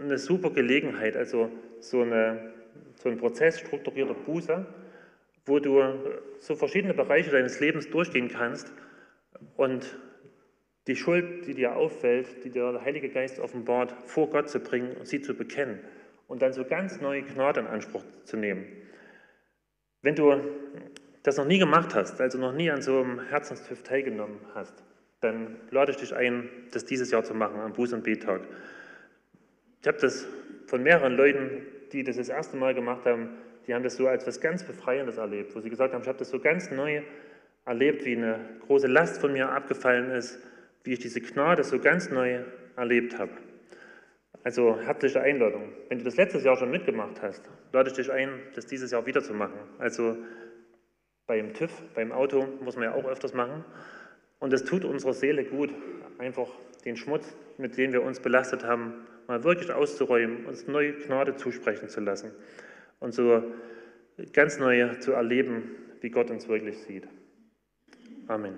eine 0.00 0.16
super 0.16 0.48
Gelegenheit, 0.48 1.14
also 1.14 1.50
so, 1.80 2.00
eine, 2.00 2.54
so 2.96 3.08
ein 3.08 3.18
Prozess 3.18 3.60
strukturierter 3.60 4.14
Buße, 4.14 4.66
wo 5.46 5.58
du 5.58 5.82
so 6.38 6.54
verschiedene 6.54 6.94
Bereiche 6.94 7.30
deines 7.30 7.60
Lebens 7.60 7.90
durchgehen 7.90 8.28
kannst 8.28 8.72
und 9.56 9.98
die 10.86 10.96
Schuld, 10.96 11.46
die 11.46 11.54
dir 11.54 11.76
auffällt, 11.76 12.44
die 12.44 12.50
dir 12.50 12.72
der 12.72 12.84
Heilige 12.84 13.08
Geist 13.08 13.38
offenbart, 13.38 13.94
vor 14.06 14.30
Gott 14.30 14.48
zu 14.50 14.60
bringen 14.60 14.96
und 14.96 15.06
sie 15.06 15.20
zu 15.20 15.34
bekennen 15.34 15.80
und 16.28 16.42
dann 16.42 16.52
so 16.52 16.64
ganz 16.64 17.00
neue 17.00 17.22
Gnade 17.22 17.60
in 17.60 17.66
Anspruch 17.66 18.04
zu 18.24 18.36
nehmen. 18.36 18.66
Wenn 20.02 20.14
du 20.14 20.34
das 21.22 21.38
noch 21.38 21.46
nie 21.46 21.58
gemacht 21.58 21.94
hast, 21.94 22.20
also 22.20 22.38
noch 22.38 22.52
nie 22.52 22.70
an 22.70 22.82
so 22.82 23.00
einem 23.00 23.20
Herzenstüff 23.20 23.82
teilgenommen 23.82 24.38
hast, 24.54 24.74
dann 25.20 25.56
lade 25.70 25.92
ich 25.92 25.96
dich 25.96 26.14
ein, 26.14 26.50
das 26.72 26.84
dieses 26.84 27.10
Jahr 27.10 27.24
zu 27.24 27.32
machen, 27.34 27.58
am 27.60 27.72
Buß- 27.72 27.94
und 27.94 28.04
Bettag. 28.04 28.42
Ich 29.80 29.88
habe 29.88 29.98
das 29.98 30.26
von 30.66 30.82
mehreren 30.82 31.16
Leuten, 31.16 31.62
die 31.94 32.02
das 32.04 32.16
das 32.16 32.28
erste 32.28 32.56
Mal 32.56 32.74
gemacht 32.74 33.06
haben, 33.06 33.30
die 33.66 33.74
haben 33.74 33.82
das 33.82 33.96
so 33.96 34.08
als 34.08 34.26
was 34.26 34.40
ganz 34.40 34.64
Befreiendes 34.64 35.16
erlebt, 35.16 35.54
wo 35.54 35.60
sie 35.60 35.70
gesagt 35.70 35.94
haben, 35.94 36.02
ich 36.02 36.08
habe 36.08 36.18
das 36.18 36.28
so 36.28 36.40
ganz 36.40 36.70
neu 36.70 37.02
erlebt, 37.64 38.04
wie 38.04 38.16
eine 38.16 38.40
große 38.66 38.88
Last 38.88 39.20
von 39.20 39.32
mir 39.32 39.48
abgefallen 39.48 40.10
ist, 40.10 40.38
wie 40.82 40.92
ich 40.92 40.98
diese 40.98 41.20
Gnade 41.20 41.64
so 41.64 41.78
ganz 41.78 42.10
neu 42.10 42.40
erlebt 42.76 43.18
habe. 43.18 43.30
Also 44.42 44.78
herzliche 44.78 45.22
Einladung. 45.22 45.72
Wenn 45.88 45.98
du 45.98 46.04
das 46.04 46.16
letztes 46.16 46.44
Jahr 46.44 46.56
schon 46.56 46.70
mitgemacht 46.70 47.22
hast, 47.22 47.48
lade 47.72 47.88
ich 47.88 47.96
dich 47.96 48.12
ein, 48.12 48.28
das 48.54 48.66
dieses 48.66 48.90
Jahr 48.90 49.06
wieder 49.06 49.22
zu 49.22 49.32
machen. 49.32 49.58
Also 49.78 50.18
beim 51.26 51.54
TÜV, 51.54 51.70
beim 51.94 52.12
Auto 52.12 52.46
muss 52.60 52.76
man 52.76 52.84
ja 52.84 52.94
auch 52.94 53.06
öfters 53.06 53.32
machen. 53.32 53.64
Und 54.40 54.52
es 54.52 54.64
tut 54.64 54.84
unserer 54.84 55.14
Seele 55.14 55.44
gut, 55.44 55.70
einfach 56.18 56.48
den 56.84 56.96
Schmutz, 56.96 57.34
mit 57.56 57.78
dem 57.78 57.92
wir 57.92 58.02
uns 58.02 58.20
belastet 58.20 58.64
haben, 58.64 59.06
mal 59.26 59.44
wirklich 59.44 59.72
auszuräumen, 59.72 60.46
uns 60.46 60.66
neue 60.66 60.92
Gnade 60.92 61.36
zusprechen 61.36 61.88
zu 61.88 62.00
lassen 62.00 62.32
und 63.00 63.14
so 63.14 63.42
ganz 64.32 64.58
neu 64.58 64.94
zu 64.96 65.12
erleben, 65.12 65.76
wie 66.00 66.10
Gott 66.10 66.30
uns 66.30 66.48
wirklich 66.48 66.78
sieht. 66.78 67.08
Amen. 68.26 68.54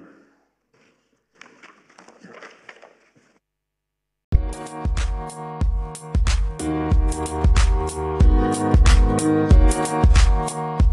Musik 9.18 10.85